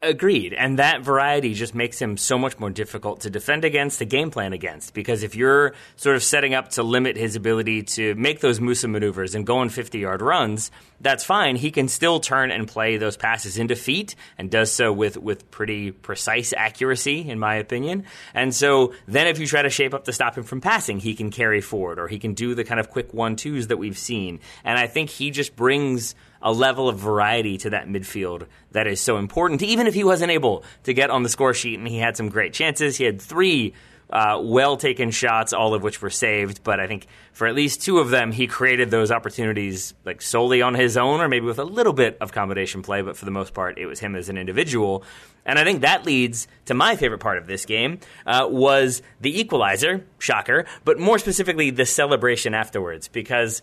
Agreed. 0.04 0.52
And 0.52 0.78
that 0.78 1.00
variety 1.00 1.54
just 1.54 1.74
makes 1.74 2.00
him 2.00 2.18
so 2.18 2.36
much 2.36 2.58
more 2.58 2.68
difficult 2.68 3.22
to 3.22 3.30
defend 3.30 3.64
against, 3.64 4.00
to 4.00 4.04
game 4.04 4.30
plan 4.30 4.52
against. 4.52 4.92
Because 4.92 5.22
if 5.22 5.34
you're 5.34 5.72
sort 5.96 6.14
of 6.14 6.22
setting 6.22 6.52
up 6.52 6.68
to 6.70 6.82
limit 6.82 7.16
his 7.16 7.36
ability 7.36 7.84
to 7.84 8.14
make 8.16 8.40
those 8.40 8.60
Musah 8.60 8.90
maneuvers 8.90 9.34
and 9.34 9.46
go 9.46 9.58
on 9.58 9.70
50 9.70 9.98
yard 9.98 10.20
runs, 10.20 10.70
that's 11.00 11.24
fine. 11.24 11.56
He 11.56 11.70
can 11.70 11.88
still 11.88 12.20
turn 12.20 12.50
and 12.50 12.68
play 12.68 12.98
those 12.98 13.16
passes 13.16 13.56
into 13.56 13.76
feet 13.76 14.14
and 14.36 14.50
does 14.50 14.70
so 14.70 14.92
with, 14.92 15.16
with 15.16 15.50
pretty 15.50 15.90
precise 15.90 16.52
accuracy, 16.54 17.28
in 17.28 17.38
my 17.38 17.54
opinion. 17.54 18.04
And 18.34 18.54
so 18.54 18.92
then 19.06 19.26
if 19.26 19.38
you 19.38 19.46
try 19.46 19.62
to 19.62 19.70
shape 19.70 19.94
up 19.94 20.04
to 20.04 20.12
stop 20.12 20.36
him 20.36 20.44
from 20.44 20.60
passing, 20.60 21.00
he 21.00 21.14
can 21.14 21.30
carry 21.30 21.62
forward 21.62 21.98
or 21.98 22.08
he 22.08 22.18
can 22.18 22.34
do 22.34 22.54
the 22.54 22.64
kind 22.64 22.78
of 22.78 22.90
quick 22.90 23.14
one 23.14 23.36
twos 23.36 23.68
that 23.68 23.78
we've 23.78 23.98
seen. 23.98 24.40
And 24.64 24.78
I 24.78 24.86
think 24.86 25.08
he 25.08 25.30
just 25.30 25.56
brings 25.56 26.14
a 26.44 26.52
level 26.52 26.88
of 26.88 26.98
variety 26.98 27.56
to 27.58 27.70
that 27.70 27.88
midfield 27.88 28.46
that 28.72 28.86
is 28.86 29.00
so 29.00 29.16
important. 29.16 29.62
Even 29.62 29.86
if 29.86 29.94
he 29.94 30.04
wasn't 30.04 30.30
able 30.30 30.62
to 30.84 30.92
get 30.92 31.10
on 31.10 31.22
the 31.22 31.28
score 31.28 31.54
sheet 31.54 31.78
and 31.78 31.88
he 31.88 31.98
had 31.98 32.16
some 32.16 32.28
great 32.28 32.52
chances, 32.52 32.96
he 32.96 33.04
had 33.04 33.20
three 33.20 33.72
uh, 34.10 34.38
well 34.42 34.76
taken 34.76 35.10
shots, 35.10 35.54
all 35.54 35.74
of 35.74 35.82
which 35.82 36.02
were 36.02 36.10
saved. 36.10 36.62
But 36.62 36.78
I 36.78 36.86
think 36.86 37.06
for 37.32 37.46
at 37.46 37.54
least 37.54 37.82
two 37.82 37.98
of 37.98 38.10
them, 38.10 38.30
he 38.30 38.46
created 38.46 38.90
those 38.90 39.10
opportunities 39.10 39.94
like 40.04 40.20
solely 40.20 40.60
on 40.60 40.74
his 40.74 40.96
own, 40.98 41.20
or 41.20 41.28
maybe 41.28 41.46
with 41.46 41.58
a 41.58 41.64
little 41.64 41.94
bit 41.94 42.18
of 42.20 42.30
combination 42.30 42.82
play. 42.82 43.00
But 43.00 43.16
for 43.16 43.24
the 43.24 43.30
most 43.30 43.54
part, 43.54 43.78
it 43.78 43.86
was 43.86 44.00
him 44.00 44.14
as 44.14 44.28
an 44.28 44.36
individual. 44.36 45.02
And 45.46 45.58
I 45.58 45.64
think 45.64 45.80
that 45.80 46.06
leads 46.06 46.46
to 46.66 46.74
my 46.74 46.96
favorite 46.96 47.18
part 47.18 47.38
of 47.38 47.46
this 47.46 47.66
game 47.66 48.00
uh, 48.26 48.46
was 48.50 49.02
the 49.20 49.40
equalizer, 49.40 50.04
shocker, 50.18 50.66
but 50.84 50.98
more 50.98 51.18
specifically 51.18 51.70
the 51.70 51.84
celebration 51.84 52.54
afterwards 52.54 53.08
because 53.08 53.62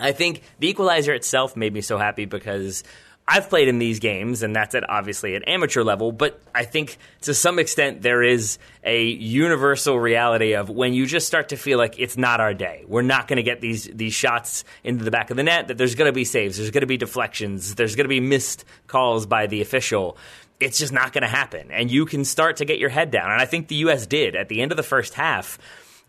I 0.00 0.12
think 0.12 0.42
the 0.58 0.68
equalizer 0.68 1.12
itself 1.12 1.56
made 1.56 1.72
me 1.72 1.80
so 1.80 1.98
happy 1.98 2.24
because 2.24 2.82
I've 3.26 3.48
played 3.48 3.68
in 3.68 3.78
these 3.78 4.00
games, 4.00 4.42
and 4.42 4.54
that's 4.54 4.74
at 4.74 4.88
obviously 4.90 5.36
at 5.36 5.46
amateur 5.46 5.84
level, 5.84 6.10
but 6.10 6.40
I 6.54 6.64
think 6.64 6.98
to 7.22 7.34
some 7.34 7.60
extent 7.60 8.02
there 8.02 8.22
is 8.22 8.58
a 8.82 9.04
universal 9.04 9.98
reality 9.98 10.54
of 10.54 10.68
when 10.68 10.92
you 10.92 11.06
just 11.06 11.28
start 11.28 11.50
to 11.50 11.56
feel 11.56 11.78
like 11.78 12.00
it's 12.00 12.16
not 12.16 12.40
our 12.40 12.52
day. 12.52 12.84
We're 12.88 13.02
not 13.02 13.28
going 13.28 13.36
to 13.36 13.44
get 13.44 13.60
these 13.60 13.84
these 13.84 14.12
shots 14.12 14.64
into 14.82 15.04
the 15.04 15.12
back 15.12 15.30
of 15.30 15.36
the 15.36 15.44
net, 15.44 15.68
that 15.68 15.78
there's 15.78 15.94
going 15.94 16.08
to 16.08 16.12
be 16.12 16.24
saves, 16.24 16.56
there's 16.56 16.72
going 16.72 16.80
to 16.80 16.86
be 16.86 16.96
deflections, 16.96 17.76
there's 17.76 17.94
going 17.94 18.04
to 18.04 18.08
be 18.08 18.20
missed 18.20 18.64
calls 18.88 19.24
by 19.24 19.46
the 19.46 19.60
official. 19.62 20.16
It's 20.58 20.78
just 20.78 20.92
not 20.92 21.12
going 21.12 21.22
to 21.22 21.28
happen. 21.28 21.70
And 21.70 21.90
you 21.90 22.06
can 22.06 22.24
start 22.24 22.56
to 22.56 22.64
get 22.64 22.78
your 22.78 22.88
head 22.88 23.10
down. 23.10 23.30
And 23.30 23.40
I 23.40 23.46
think 23.46 23.68
the 23.68 23.76
US 23.76 24.06
did 24.06 24.34
at 24.36 24.48
the 24.48 24.62
end 24.62 24.72
of 24.72 24.76
the 24.76 24.82
first 24.82 25.14
half 25.14 25.58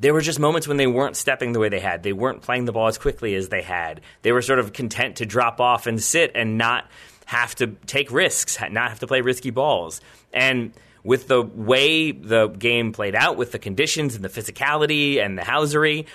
there 0.03 0.13
were 0.13 0.21
just 0.21 0.37
moments 0.37 0.67
when 0.67 0.75
they 0.75 0.85
weren't 0.85 1.15
stepping 1.15 1.53
the 1.53 1.59
way 1.59 1.69
they 1.69 1.79
had. 1.79 2.03
They 2.03 2.11
weren't 2.11 2.41
playing 2.41 2.65
the 2.65 2.73
ball 2.73 2.87
as 2.87 2.97
quickly 2.97 3.35
as 3.35 3.47
they 3.47 3.61
had. 3.61 4.01
They 4.21 4.33
were 4.33 4.41
sort 4.41 4.59
of 4.59 4.73
content 4.73 5.15
to 5.17 5.25
drop 5.25 5.61
off 5.61 5.87
and 5.87 6.03
sit 6.03 6.31
and 6.35 6.57
not 6.57 6.89
have 7.25 7.55
to 7.55 7.67
take 7.87 8.11
risks, 8.11 8.59
not 8.59 8.89
have 8.89 8.99
to 8.99 9.07
play 9.07 9.21
risky 9.21 9.49
balls. 9.49 10.01
And 10.33 10.73
with 11.05 11.29
the 11.29 11.41
way 11.41 12.11
the 12.11 12.47
game 12.47 12.91
played 12.91 13.15
out, 13.15 13.37
with 13.37 13.53
the 13.53 13.59
conditions 13.59 14.15
and 14.15 14.25
the 14.25 14.29
physicality 14.29 15.23
and 15.23 15.37
the 15.37 15.41
housery, 15.41 16.05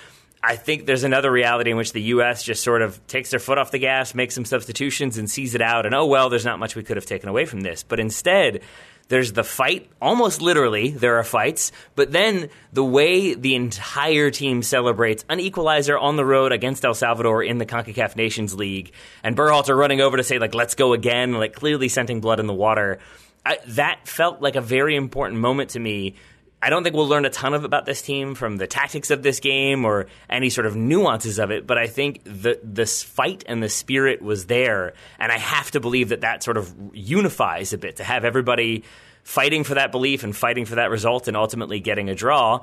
I 0.43 0.55
think 0.55 0.85
there's 0.85 1.03
another 1.03 1.31
reality 1.31 1.71
in 1.71 1.77
which 1.77 1.91
the 1.91 2.01
U.S. 2.03 2.43
just 2.43 2.63
sort 2.63 2.83
of 2.83 3.05
takes 3.07 3.31
their 3.31 3.39
foot 3.39 3.57
off 3.57 3.71
the 3.71 3.79
gas, 3.79 4.13
makes 4.13 4.35
some 4.35 4.45
substitutions, 4.45 5.17
and 5.17 5.29
sees 5.29 5.55
it 5.55 5.63
out. 5.63 5.87
And 5.87 5.95
oh, 5.95 6.05
well, 6.05 6.29
there's 6.29 6.45
not 6.45 6.59
much 6.59 6.75
we 6.75 6.83
could 6.83 6.95
have 6.95 7.07
taken 7.07 7.27
away 7.27 7.45
from 7.45 7.61
this. 7.61 7.81
But 7.81 7.99
instead, 7.99 8.61
there's 9.09 9.33
the 9.33 9.43
fight, 9.43 9.89
almost 10.01 10.41
literally, 10.41 10.91
there 10.91 11.17
are 11.17 11.23
fights, 11.23 11.71
but 11.95 12.11
then 12.11 12.49
the 12.71 12.83
way 12.83 13.33
the 13.33 13.55
entire 13.55 14.31
team 14.31 14.61
celebrates 14.61 15.25
an 15.29 15.39
equalizer 15.39 15.97
on 15.97 16.15
the 16.15 16.25
road 16.25 16.51
against 16.51 16.85
El 16.85 16.93
Salvador 16.93 17.43
in 17.43 17.57
the 17.57 17.65
CONCACAF 17.65 18.15
Nations 18.15 18.53
League, 18.53 18.93
and 19.23 19.35
Berhalter 19.35 19.75
running 19.75 19.99
over 19.99 20.15
to 20.15 20.23
say, 20.23 20.39
like, 20.39 20.53
let's 20.53 20.75
go 20.75 20.93
again, 20.93 21.33
like 21.33 21.53
clearly 21.53 21.89
scenting 21.89 22.21
blood 22.21 22.39
in 22.39 22.47
the 22.47 22.53
water. 22.53 22.99
I, 23.45 23.57
that 23.69 24.07
felt 24.07 24.41
like 24.41 24.55
a 24.55 24.61
very 24.61 24.95
important 24.95 25.39
moment 25.39 25.71
to 25.71 25.79
me 25.79 26.15
I 26.61 26.69
don't 26.69 26.83
think 26.83 26.95
we'll 26.95 27.07
learn 27.07 27.23
a 27.23 27.29
ton 27.29 27.53
of 27.53 27.63
about 27.63 27.85
this 27.85 28.01
team 28.01 28.35
from 28.35 28.57
the 28.57 28.67
tactics 28.67 29.11
of 29.11 29.23
this 29.23 29.39
game 29.39 29.85
or 29.85 30.07
any 30.29 30.49
sort 30.49 30.67
of 30.67 30.75
nuances 30.75 31.39
of 31.39 31.51
it, 31.51 31.65
but 31.65 31.77
I 31.77 31.87
think 31.87 32.21
the 32.25 32.59
this 32.63 33.01
fight 33.01 33.45
and 33.47 33.63
the 33.63 33.69
spirit 33.69 34.21
was 34.21 34.47
there, 34.47 34.93
and 35.19 35.31
I 35.31 35.37
have 35.37 35.71
to 35.71 35.79
believe 35.79 36.09
that 36.09 36.21
that 36.21 36.43
sort 36.43 36.57
of 36.57 36.73
unifies 36.93 37.71
a 37.71 37.77
bit 37.77 37.97
to 37.97 38.03
have 38.03 38.25
everybody 38.25 38.83
fighting 39.23 39.63
for 39.63 39.75
that 39.75 39.91
belief 39.91 40.23
and 40.23 40.35
fighting 40.35 40.65
for 40.65 40.75
that 40.75 40.89
result 40.89 41.27
and 41.27 41.37
ultimately 41.37 41.79
getting 41.79 42.09
a 42.09 42.15
draw. 42.15 42.61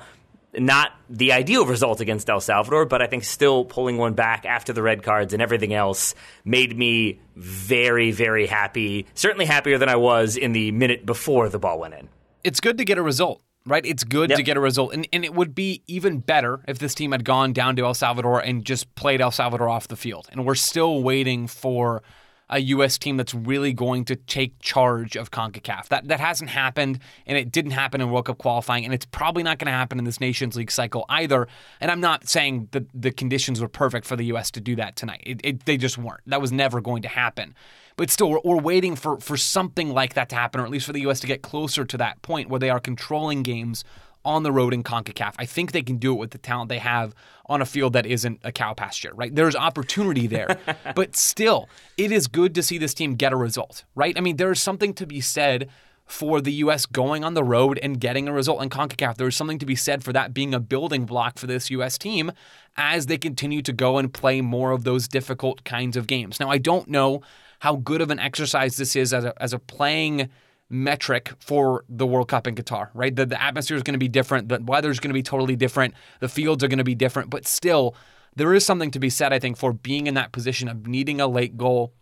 not 0.57 0.91
the 1.09 1.33
ideal 1.33 1.65
result 1.65 1.99
against 1.99 2.29
El 2.29 2.39
Salvador, 2.39 2.85
but 2.85 3.01
I 3.01 3.07
think 3.07 3.23
still 3.23 3.65
pulling 3.65 3.97
one 3.97 4.13
back 4.13 4.45
after 4.45 4.73
the 4.73 4.81
red 4.81 5.03
cards 5.03 5.33
and 5.33 5.41
everything 5.41 5.73
else 5.73 6.15
made 6.45 6.75
me 6.75 7.19
very, 7.35 8.11
very 8.11 8.47
happy. 8.47 9.05
Certainly 9.13 9.45
happier 9.45 9.77
than 9.77 9.89
I 9.89 9.97
was 9.97 10.37
in 10.37 10.53
the 10.53 10.71
minute 10.71 11.05
before 11.05 11.49
the 11.49 11.59
ball 11.59 11.79
went 11.79 11.93
in. 11.93 12.09
It's 12.43 12.59
good 12.59 12.77
to 12.77 12.85
get 12.85 12.97
a 12.97 13.03
result 13.03 13.41
right? 13.67 13.85
It's 13.85 14.03
good 14.03 14.29
yep. 14.29 14.37
to 14.37 14.43
get 14.43 14.57
a 14.57 14.59
result. 14.59 14.93
And, 14.93 15.07
and 15.11 15.23
it 15.23 15.33
would 15.33 15.53
be 15.53 15.83
even 15.87 16.19
better 16.19 16.61
if 16.67 16.79
this 16.79 16.95
team 16.95 17.11
had 17.11 17.23
gone 17.23 17.53
down 17.53 17.75
to 17.75 17.85
El 17.85 17.93
Salvador 17.93 18.39
and 18.39 18.65
just 18.65 18.93
played 18.95 19.21
El 19.21 19.31
Salvador 19.31 19.69
off 19.69 19.87
the 19.87 19.95
field. 19.95 20.27
And 20.31 20.45
we're 20.45 20.55
still 20.55 21.03
waiting 21.03 21.47
for 21.47 22.01
a 22.49 22.59
U.S. 22.59 22.97
team 22.97 23.17
that's 23.17 23.33
really 23.33 23.73
going 23.73 24.05
to 24.05 24.15
take 24.15 24.59
charge 24.59 25.15
of 25.15 25.31
CONCACAF. 25.31 25.87
That 25.89 26.07
that 26.07 26.19
hasn't 26.19 26.49
happened, 26.49 26.99
and 27.25 27.37
it 27.37 27.51
didn't 27.51 27.71
happen 27.71 28.01
in 28.01 28.09
World 28.09 28.25
Cup 28.25 28.37
qualifying, 28.37 28.85
and 28.85 28.93
it's 28.93 29.05
probably 29.05 29.43
not 29.43 29.59
going 29.59 29.67
to 29.67 29.71
happen 29.71 29.99
in 29.99 30.05
this 30.05 30.19
Nations 30.19 30.55
League 30.55 30.71
cycle 30.71 31.05
either. 31.09 31.47
And 31.81 31.91
I'm 31.91 31.99
not 31.99 32.27
saying 32.27 32.69
that 32.71 32.85
the 32.93 33.11
conditions 33.11 33.59
were 33.59 33.67
perfect 33.67 34.05
for 34.05 34.15
the 34.15 34.25
U.S. 34.25 34.51
to 34.51 34.61
do 34.61 34.75
that 34.77 34.95
tonight. 34.95 35.23
It, 35.25 35.41
it, 35.43 35.65
they 35.65 35.77
just 35.77 35.97
weren't. 35.97 36.21
That 36.27 36.41
was 36.41 36.51
never 36.51 36.79
going 36.79 37.01
to 37.01 37.09
happen. 37.09 37.53
But 37.97 38.11
still, 38.11 38.29
we're, 38.29 38.41
we're 38.43 38.61
waiting 38.61 38.95
for 38.95 39.19
for 39.19 39.35
something 39.35 39.91
like 39.91 40.13
that 40.13 40.29
to 40.29 40.35
happen, 40.35 40.61
or 40.61 40.65
at 40.65 40.71
least 40.71 40.85
for 40.85 40.93
the 40.93 41.01
U.S. 41.01 41.19
to 41.21 41.27
get 41.27 41.41
closer 41.41 41.83
to 41.83 41.97
that 41.97 42.21
point 42.21 42.49
where 42.49 42.59
they 42.59 42.69
are 42.69 42.79
controlling 42.79 43.43
games 43.43 43.83
on 44.27 44.43
the 44.43 44.51
road 44.51 44.73
in 44.73 44.83
CONCACAF. 44.83 45.35
I 45.39 45.45
think 45.45 45.71
they 45.71 45.81
can 45.81 45.97
do 45.97 46.11
it 46.11 46.19
with 46.19 46.31
the 46.31 46.37
talent 46.37 46.67
they 46.67 46.79
have 46.79 47.15
on 47.45 47.61
a 47.61 47.65
field 47.65 47.93
that 47.93 48.05
isn't 48.05 48.41
a 48.43 48.51
cow 48.51 48.73
pasture, 48.73 49.13
right? 49.15 49.33
There's 49.33 49.55
opportunity 49.55 50.27
there. 50.27 50.59
but 50.95 51.15
still, 51.15 51.69
it 51.95 52.11
is 52.11 52.27
good 52.27 52.53
to 52.55 52.61
see 52.61 52.77
this 52.77 52.93
team 52.93 53.15
get 53.15 53.31
a 53.31 53.37
result, 53.37 53.85
right? 53.95 54.15
I 54.17 54.21
mean, 54.21 54.35
there 54.35 54.51
is 54.51 54.61
something 54.61 54.93
to 54.95 55.07
be 55.07 55.21
said 55.21 55.69
for 56.05 56.41
the 56.41 56.51
U.S. 56.53 56.85
going 56.85 57.23
on 57.23 57.35
the 57.35 57.43
road 57.43 57.79
and 57.81 58.01
getting 58.01 58.27
a 58.27 58.33
result 58.33 58.61
in 58.61 58.69
CONCACAF. 58.69 59.15
There's 59.15 59.35
something 59.35 59.59
to 59.59 59.65
be 59.65 59.75
said 59.75 60.03
for 60.03 60.11
that 60.11 60.33
being 60.33 60.53
a 60.53 60.59
building 60.59 61.05
block 61.05 61.37
for 61.37 61.47
this 61.47 61.69
U.S. 61.69 61.97
team 61.97 62.33
as 62.75 63.05
they 63.05 63.17
continue 63.17 63.61
to 63.61 63.71
go 63.71 63.97
and 63.97 64.13
play 64.13 64.41
more 64.41 64.71
of 64.71 64.83
those 64.83 65.07
difficult 65.07 65.63
kinds 65.63 65.95
of 65.95 66.05
games. 66.05 66.37
Now, 66.37 66.49
I 66.49 66.57
don't 66.57 66.89
know 66.89 67.21
how 67.59 67.77
good 67.77 68.01
of 68.01 68.11
an 68.11 68.19
exercise 68.19 68.75
this 68.75 68.95
is 68.97 69.13
as 69.13 69.23
a, 69.23 69.41
as 69.41 69.53
a 69.53 69.59
playing– 69.59 70.29
metric 70.69 71.33
for 71.39 71.85
the 71.87 72.05
World 72.05 72.27
Cup 72.27 72.47
in 72.47 72.55
Qatar, 72.55 72.89
right? 72.93 73.15
The, 73.15 73.25
the 73.25 73.41
atmosphere 73.41 73.77
is 73.77 73.83
going 73.83 73.93
to 73.93 73.99
be 73.99 74.09
different. 74.09 74.49
The 74.49 74.61
weather 74.61 74.89
is 74.89 74.99
going 74.99 75.09
to 75.09 75.13
be 75.13 75.23
totally 75.23 75.55
different. 75.55 75.93
The 76.19 76.29
fields 76.29 76.63
are 76.63 76.67
going 76.67 76.77
to 76.77 76.83
be 76.83 76.95
different. 76.95 77.29
But 77.29 77.47
still, 77.47 77.95
there 78.35 78.53
is 78.53 78.65
something 78.65 78.91
to 78.91 78.99
be 78.99 79.09
said, 79.09 79.33
I 79.33 79.39
think, 79.39 79.57
for 79.57 79.73
being 79.73 80.07
in 80.07 80.13
that 80.15 80.31
position 80.31 80.67
of 80.67 80.87
needing 80.87 81.21
a 81.21 81.27
late 81.27 81.57
goal 81.57 81.93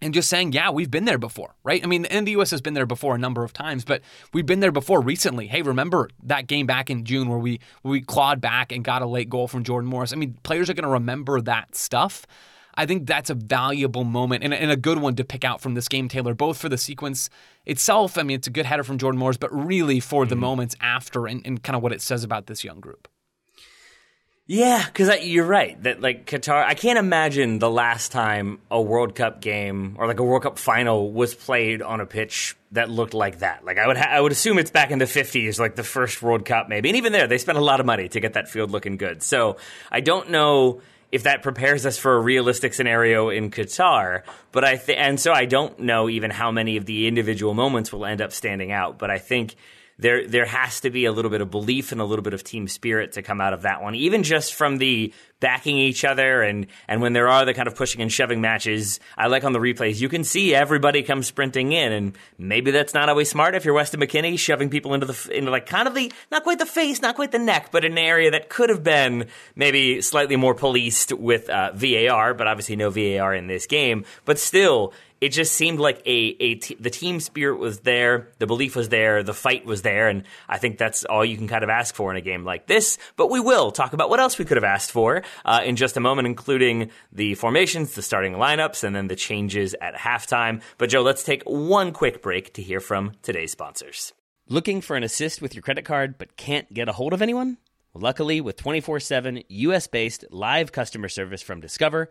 and 0.00 0.14
just 0.14 0.28
saying, 0.28 0.52
yeah, 0.52 0.70
we've 0.70 0.90
been 0.90 1.04
there 1.04 1.18
before, 1.18 1.54
right? 1.64 1.82
I 1.82 1.86
mean, 1.86 2.04
and 2.06 2.26
the 2.26 2.32
U.S. 2.32 2.50
has 2.52 2.60
been 2.60 2.74
there 2.74 2.86
before 2.86 3.14
a 3.14 3.18
number 3.18 3.42
of 3.42 3.52
times, 3.52 3.84
but 3.84 4.00
we've 4.32 4.46
been 4.46 4.60
there 4.60 4.72
before 4.72 5.00
recently. 5.00 5.48
Hey, 5.48 5.62
remember 5.62 6.08
that 6.22 6.46
game 6.46 6.66
back 6.66 6.88
in 6.88 7.04
June 7.04 7.28
where 7.28 7.38
we 7.38 7.60
where 7.82 7.92
we 7.92 8.00
clawed 8.00 8.40
back 8.40 8.70
and 8.70 8.84
got 8.84 9.02
a 9.02 9.06
late 9.06 9.28
goal 9.28 9.48
from 9.48 9.64
Jordan 9.64 9.90
Morris? 9.90 10.12
I 10.12 10.16
mean, 10.16 10.38
players 10.42 10.70
are 10.70 10.74
going 10.74 10.84
to 10.84 10.90
remember 10.90 11.40
that 11.40 11.74
stuff. 11.74 12.26
I 12.78 12.86
think 12.86 13.08
that's 13.08 13.28
a 13.28 13.34
valuable 13.34 14.04
moment 14.04 14.44
and, 14.44 14.54
and, 14.54 14.70
a 14.70 14.76
good 14.76 15.00
one 15.00 15.16
to 15.16 15.24
pick 15.24 15.44
out 15.44 15.60
from 15.60 15.74
this 15.74 15.88
game, 15.88 16.08
Taylor, 16.08 16.32
both 16.32 16.58
for 16.58 16.68
the 16.68 16.78
sequence 16.78 17.28
itself. 17.66 18.16
I 18.16 18.22
mean, 18.22 18.36
it's 18.36 18.46
a 18.46 18.50
good 18.50 18.66
header 18.66 18.84
from 18.84 18.98
Jordan 18.98 19.18
Morris, 19.18 19.36
but 19.36 19.52
really 19.52 19.98
for 19.98 20.24
the 20.24 20.36
mm-hmm. 20.36 20.42
moments 20.42 20.76
after 20.80 21.26
and, 21.26 21.44
and 21.44 21.60
kind 21.60 21.74
of 21.74 21.82
what 21.82 21.92
it 21.92 22.00
says 22.00 22.22
about 22.22 22.46
this 22.46 22.62
young 22.62 22.78
group. 22.78 23.08
Yeah, 24.46 24.82
because 24.86 25.24
you're 25.24 25.44
right 25.44 25.80
that 25.82 26.00
like 26.00 26.24
Qatar, 26.26 26.64
I 26.64 26.74
can't 26.74 27.00
imagine 27.00 27.58
the 27.58 27.68
last 27.68 28.12
time 28.12 28.60
a 28.70 28.80
World 28.80 29.16
Cup 29.16 29.40
game 29.40 29.96
or 29.98 30.06
like 30.06 30.20
a 30.20 30.22
World 30.22 30.44
Cup 30.44 30.56
final 30.56 31.12
was 31.12 31.34
played 31.34 31.82
on 31.82 32.00
a 32.00 32.06
pitch 32.06 32.56
that 32.70 32.88
looked 32.88 33.12
like 33.12 33.40
that. 33.40 33.64
Like 33.64 33.76
I 33.76 33.88
would, 33.88 33.96
ha- 33.96 34.08
I 34.08 34.20
would 34.20 34.32
assume 34.32 34.56
it's 34.58 34.70
back 34.70 34.92
in 34.92 35.00
the 35.00 35.04
50s, 35.04 35.58
like 35.58 35.74
the 35.74 35.82
first 35.82 36.22
World 36.22 36.44
Cup 36.44 36.68
maybe, 36.68 36.88
and 36.88 36.96
even 36.96 37.12
there 37.12 37.26
they 37.26 37.38
spent 37.38 37.58
a 37.58 37.60
lot 37.60 37.80
of 37.80 37.86
money 37.86 38.08
to 38.08 38.20
get 38.20 38.34
that 38.34 38.48
field 38.48 38.70
looking 38.70 38.96
good. 38.96 39.22
So 39.22 39.56
I 39.90 40.00
don't 40.00 40.30
know 40.30 40.80
if 41.10 41.22
that 41.22 41.42
prepares 41.42 41.86
us 41.86 41.96
for 41.96 42.14
a 42.14 42.20
realistic 42.20 42.74
scenario 42.74 43.30
in 43.30 43.50
Qatar. 43.50 44.22
But 44.52 44.64
I 44.64 44.76
think, 44.76 44.98
and 44.98 45.18
so 45.18 45.32
I 45.32 45.46
don't 45.46 45.78
know 45.80 46.08
even 46.08 46.30
how 46.30 46.50
many 46.50 46.76
of 46.76 46.86
the 46.86 47.06
individual 47.06 47.54
moments 47.54 47.92
will 47.92 48.04
end 48.04 48.20
up 48.20 48.32
standing 48.32 48.72
out. 48.72 48.98
But 48.98 49.10
I 49.10 49.18
think 49.18 49.54
there 49.98 50.26
there 50.26 50.46
has 50.46 50.80
to 50.80 50.90
be 50.90 51.04
a 51.04 51.12
little 51.12 51.30
bit 51.30 51.40
of 51.40 51.50
belief 51.50 51.92
and 51.92 52.00
a 52.00 52.04
little 52.04 52.22
bit 52.22 52.34
of 52.34 52.44
team 52.44 52.68
spirit 52.68 53.12
to 53.12 53.22
come 53.22 53.40
out 53.40 53.52
of 53.52 53.62
that 53.62 53.82
one, 53.82 53.94
even 53.94 54.22
just 54.22 54.54
from 54.54 54.78
the 54.78 55.12
backing 55.40 55.78
each 55.78 56.04
other 56.04 56.42
and 56.42 56.66
and 56.86 57.00
when 57.00 57.12
there 57.12 57.28
are 57.28 57.44
the 57.44 57.54
kind 57.54 57.68
of 57.68 57.74
pushing 57.74 58.00
and 58.00 58.12
shoving 58.12 58.40
matches. 58.40 59.00
I 59.16 59.26
like 59.26 59.44
on 59.44 59.52
the 59.52 59.58
replays 59.58 60.00
you 60.00 60.08
can 60.08 60.24
see 60.24 60.54
everybody 60.54 61.02
come 61.02 61.22
sprinting 61.22 61.72
in, 61.72 61.92
and 61.92 62.18
maybe 62.38 62.70
that's 62.70 62.94
not 62.94 63.08
always 63.08 63.28
smart 63.28 63.54
if 63.54 63.64
you're 63.64 63.74
Weston 63.74 64.00
McKennie 64.00 64.38
shoving 64.38 64.70
people 64.70 64.94
into 64.94 65.06
the 65.06 65.30
into 65.36 65.50
like 65.50 65.66
kind 65.66 65.88
of 65.88 65.94
the 65.94 66.12
not 66.30 66.44
quite 66.44 66.58
the 66.58 66.66
face, 66.66 67.02
not 67.02 67.16
quite 67.16 67.32
the 67.32 67.38
neck, 67.38 67.70
but 67.72 67.84
an 67.84 67.98
area 67.98 68.30
that 68.30 68.48
could 68.48 68.70
have 68.70 68.84
been 68.84 69.26
maybe 69.56 70.00
slightly 70.00 70.36
more 70.36 70.54
policed 70.54 71.12
with 71.12 71.50
uh, 71.50 71.72
VAR, 71.74 72.34
but 72.34 72.46
obviously 72.46 72.76
no 72.76 72.90
VAR 72.90 73.34
in 73.34 73.48
this 73.48 73.66
game. 73.66 74.04
But 74.24 74.38
still, 74.38 74.92
it 75.20 75.30
just 75.30 75.52
seemed 75.52 75.78
like 75.78 76.00
a, 76.06 76.36
a 76.40 76.54
t- 76.56 76.76
the 76.78 76.90
team 76.90 77.20
spirit 77.20 77.58
was 77.58 77.80
there, 77.80 78.28
the 78.38 78.46
belief 78.46 78.76
was 78.76 78.88
there, 78.88 79.22
the 79.22 79.34
fight 79.34 79.64
was 79.64 79.82
there, 79.82 80.08
and 80.08 80.24
I 80.48 80.58
think 80.58 80.78
that's 80.78 81.04
all 81.04 81.24
you 81.24 81.36
can 81.36 81.48
kind 81.48 81.64
of 81.64 81.70
ask 81.70 81.94
for 81.94 82.10
in 82.10 82.16
a 82.16 82.20
game 82.20 82.44
like 82.44 82.66
this. 82.66 82.98
But 83.16 83.30
we 83.30 83.40
will 83.40 83.70
talk 83.70 83.92
about 83.92 84.10
what 84.10 84.20
else 84.20 84.38
we 84.38 84.44
could 84.44 84.56
have 84.56 84.64
asked 84.64 84.92
for 84.92 85.22
uh, 85.44 85.60
in 85.64 85.76
just 85.76 85.96
a 85.96 86.00
moment, 86.00 86.26
including 86.26 86.90
the 87.12 87.34
formations, 87.34 87.94
the 87.94 88.02
starting 88.02 88.34
lineups, 88.34 88.84
and 88.84 88.94
then 88.94 89.08
the 89.08 89.16
changes 89.16 89.74
at 89.80 89.94
halftime. 89.94 90.62
But 90.78 90.90
Joe, 90.90 91.02
let's 91.02 91.24
take 91.24 91.42
one 91.44 91.92
quick 91.92 92.22
break 92.22 92.54
to 92.54 92.62
hear 92.62 92.80
from 92.80 93.12
today's 93.22 93.52
sponsors. 93.52 94.12
Looking 94.48 94.80
for 94.80 94.96
an 94.96 95.02
assist 95.02 95.42
with 95.42 95.54
your 95.54 95.62
credit 95.62 95.84
card 95.84 96.16
but 96.16 96.36
can't 96.36 96.72
get 96.72 96.88
a 96.88 96.92
hold 96.92 97.12
of 97.12 97.22
anyone? 97.22 97.58
luckily, 97.94 98.40
with 98.40 98.56
24 98.56 99.00
7 99.00 99.42
US 99.48 99.86
based 99.86 100.24
live 100.30 100.72
customer 100.72 101.08
service 101.08 101.42
from 101.42 101.60
Discover, 101.60 102.10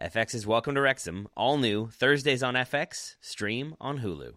FX 0.00 0.34
is 0.34 0.46
Welcome 0.46 0.74
to 0.76 0.80
Wrexham, 0.80 1.28
all 1.36 1.58
new 1.58 1.88
Thursdays 1.88 2.42
on 2.42 2.54
FX, 2.54 3.16
stream 3.20 3.74
on 3.78 3.98
Hulu. 3.98 4.32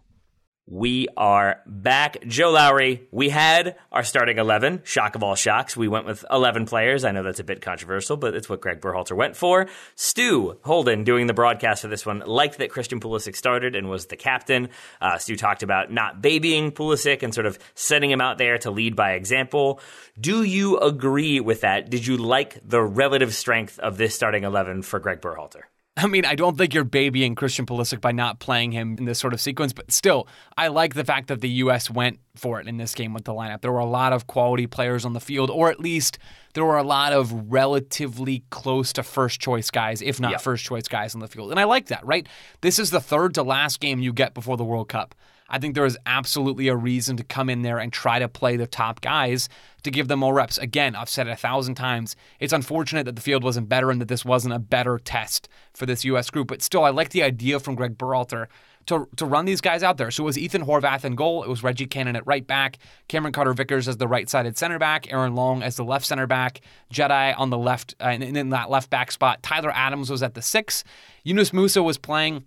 We 0.65 1.09
are 1.17 1.59
back. 1.65 2.25
Joe 2.25 2.51
Lowry, 2.51 3.05
we 3.11 3.27
had 3.27 3.75
our 3.91 4.03
starting 4.03 4.37
11. 4.37 4.83
Shock 4.85 5.15
of 5.15 5.21
all 5.21 5.35
shocks. 5.35 5.75
We 5.75 5.89
went 5.89 6.05
with 6.05 6.23
11 6.31 6.67
players. 6.67 7.03
I 7.03 7.11
know 7.11 7.21
that's 7.21 7.41
a 7.41 7.43
bit 7.43 7.61
controversial, 7.61 8.15
but 8.15 8.33
it's 8.33 8.47
what 8.47 8.61
Greg 8.61 8.79
Berhalter 8.79 9.13
went 9.13 9.35
for. 9.35 9.67
Stu 9.95 10.57
Holden, 10.63 11.03
doing 11.03 11.27
the 11.27 11.33
broadcast 11.33 11.81
for 11.81 11.89
this 11.89 12.05
one, 12.05 12.19
liked 12.25 12.59
that 12.59 12.69
Christian 12.69 13.01
Pulisic 13.01 13.35
started 13.35 13.75
and 13.75 13.89
was 13.89 14.05
the 14.05 14.15
captain. 14.15 14.69
Uh, 15.01 15.17
Stu 15.17 15.35
talked 15.35 15.63
about 15.63 15.91
not 15.91 16.21
babying 16.21 16.71
Pulisic 16.71 17.23
and 17.23 17.33
sort 17.33 17.45
of 17.45 17.59
setting 17.75 18.09
him 18.09 18.21
out 18.21 18.37
there 18.37 18.57
to 18.59 18.71
lead 18.71 18.95
by 18.95 19.11
example. 19.13 19.81
Do 20.17 20.43
you 20.43 20.79
agree 20.79 21.41
with 21.41 21.59
that? 21.61 21.89
Did 21.89 22.07
you 22.07 22.15
like 22.15 22.57
the 22.65 22.81
relative 22.81 23.35
strength 23.35 23.79
of 23.79 23.97
this 23.97 24.15
starting 24.15 24.45
11 24.45 24.83
for 24.83 24.99
Greg 25.01 25.19
Berhalter? 25.19 25.63
I 25.95 26.07
mean, 26.07 26.25
I 26.25 26.33
don't 26.33 26.57
think 26.57 26.73
you're 26.73 26.83
babying 26.83 27.35
Christian 27.35 27.67
Pulisic 27.67 28.01
by 28.01 28.11
not 28.11 28.39
playing 28.39 28.71
him 28.71 28.95
in 28.97 29.05
this 29.05 29.19
sort 29.19 29.31
of 29.31 29.39
sequence, 29.39 29.73
but 29.73 29.91
still, 29.91 30.27
I 30.57 30.69
like 30.69 30.95
the 30.95 31.03
fact 31.03 31.27
that 31.27 31.41
the 31.41 31.49
U.S. 31.49 31.87
went 31.87 32.19
for 32.35 32.59
it 32.59 32.67
in 32.67 32.77
this 32.77 32.95
game 32.95 33.13
with 33.13 33.25
the 33.25 33.31
lineup. 33.31 33.61
There 33.61 33.71
were 33.71 33.77
a 33.77 33.85
lot 33.85 34.11
of 34.11 34.25
quality 34.25 34.65
players 34.65 35.05
on 35.05 35.13
the 35.13 35.19
field, 35.19 35.51
or 35.51 35.69
at 35.69 35.79
least 35.79 36.17
there 36.55 36.65
were 36.65 36.77
a 36.77 36.83
lot 36.83 37.13
of 37.13 37.51
relatively 37.51 38.43
close 38.49 38.91
to 38.93 39.03
first 39.03 39.39
choice 39.39 39.69
guys, 39.69 40.01
if 40.01 40.19
not 40.19 40.31
yep. 40.31 40.41
first 40.41 40.65
choice 40.65 40.87
guys 40.87 41.13
on 41.13 41.21
the 41.21 41.27
field. 41.27 41.51
And 41.51 41.59
I 41.59 41.65
like 41.65 41.87
that, 41.87 42.03
right? 42.03 42.27
This 42.61 42.79
is 42.79 42.89
the 42.89 43.01
third 43.01 43.35
to 43.35 43.43
last 43.43 43.79
game 43.79 43.99
you 43.99 44.13
get 44.13 44.33
before 44.33 44.57
the 44.57 44.65
World 44.65 44.89
Cup. 44.89 45.13
I 45.49 45.59
think 45.59 45.75
there 45.75 45.85
is 45.85 45.97
absolutely 46.05 46.67
a 46.67 46.75
reason 46.75 47.17
to 47.17 47.23
come 47.23 47.49
in 47.49 47.61
there 47.61 47.79
and 47.79 47.91
try 47.91 48.19
to 48.19 48.27
play 48.27 48.57
the 48.57 48.67
top 48.67 49.01
guys 49.01 49.49
to 49.83 49.91
give 49.91 50.07
them 50.07 50.19
more 50.19 50.33
reps. 50.33 50.57
Again, 50.57 50.95
I've 50.95 51.09
said 51.09 51.27
it 51.27 51.31
a 51.31 51.35
thousand 51.35 51.75
times. 51.75 52.15
It's 52.39 52.53
unfortunate 52.53 53.05
that 53.05 53.15
the 53.15 53.21
field 53.21 53.43
wasn't 53.43 53.69
better 53.69 53.91
and 53.91 53.99
that 54.01 54.07
this 54.07 54.25
wasn't 54.25 54.53
a 54.53 54.59
better 54.59 54.97
test 54.97 55.49
for 55.73 55.85
this 55.85 56.03
U.S. 56.05 56.29
group, 56.29 56.47
but 56.47 56.61
still, 56.61 56.85
I 56.85 56.89
like 56.89 57.09
the 57.09 57.23
idea 57.23 57.59
from 57.59 57.75
Greg 57.75 57.97
Berhalter 57.97 58.47
to, 58.87 59.07
to 59.15 59.25
run 59.25 59.45
these 59.45 59.61
guys 59.61 59.83
out 59.83 59.97
there. 59.97 60.11
So 60.11 60.23
it 60.23 60.25
was 60.25 60.37
Ethan 60.37 60.65
Horvath 60.65 61.05
in 61.05 61.15
goal. 61.15 61.43
It 61.43 61.49
was 61.49 61.63
Reggie 61.63 61.85
Cannon 61.85 62.15
at 62.15 62.25
right 62.27 62.45
back, 62.45 62.77
Cameron 63.07 63.33
Carter 63.33 63.53
Vickers 63.53 63.87
as 63.87 63.97
the 63.97 64.07
right 64.07 64.29
sided 64.29 64.57
center 64.57 64.79
back, 64.79 65.11
Aaron 65.11 65.35
Long 65.35 65.63
as 65.63 65.75
the 65.75 65.85
left 65.85 66.05
center 66.05 66.27
back, 66.27 66.61
Jedi 66.93 67.37
on 67.37 67.49
the 67.49 67.57
left, 67.57 67.95
uh, 68.03 68.09
in, 68.09 68.21
in 68.35 68.49
that 68.49 68.69
left 68.69 68.89
back 68.89 69.11
spot. 69.11 69.41
Tyler 69.43 69.71
Adams 69.73 70.09
was 70.09 70.23
at 70.23 70.33
the 70.33 70.41
six. 70.41 70.83
Yunus 71.23 71.51
Musah 71.51 71.83
was 71.83 71.97
playing 71.97 72.45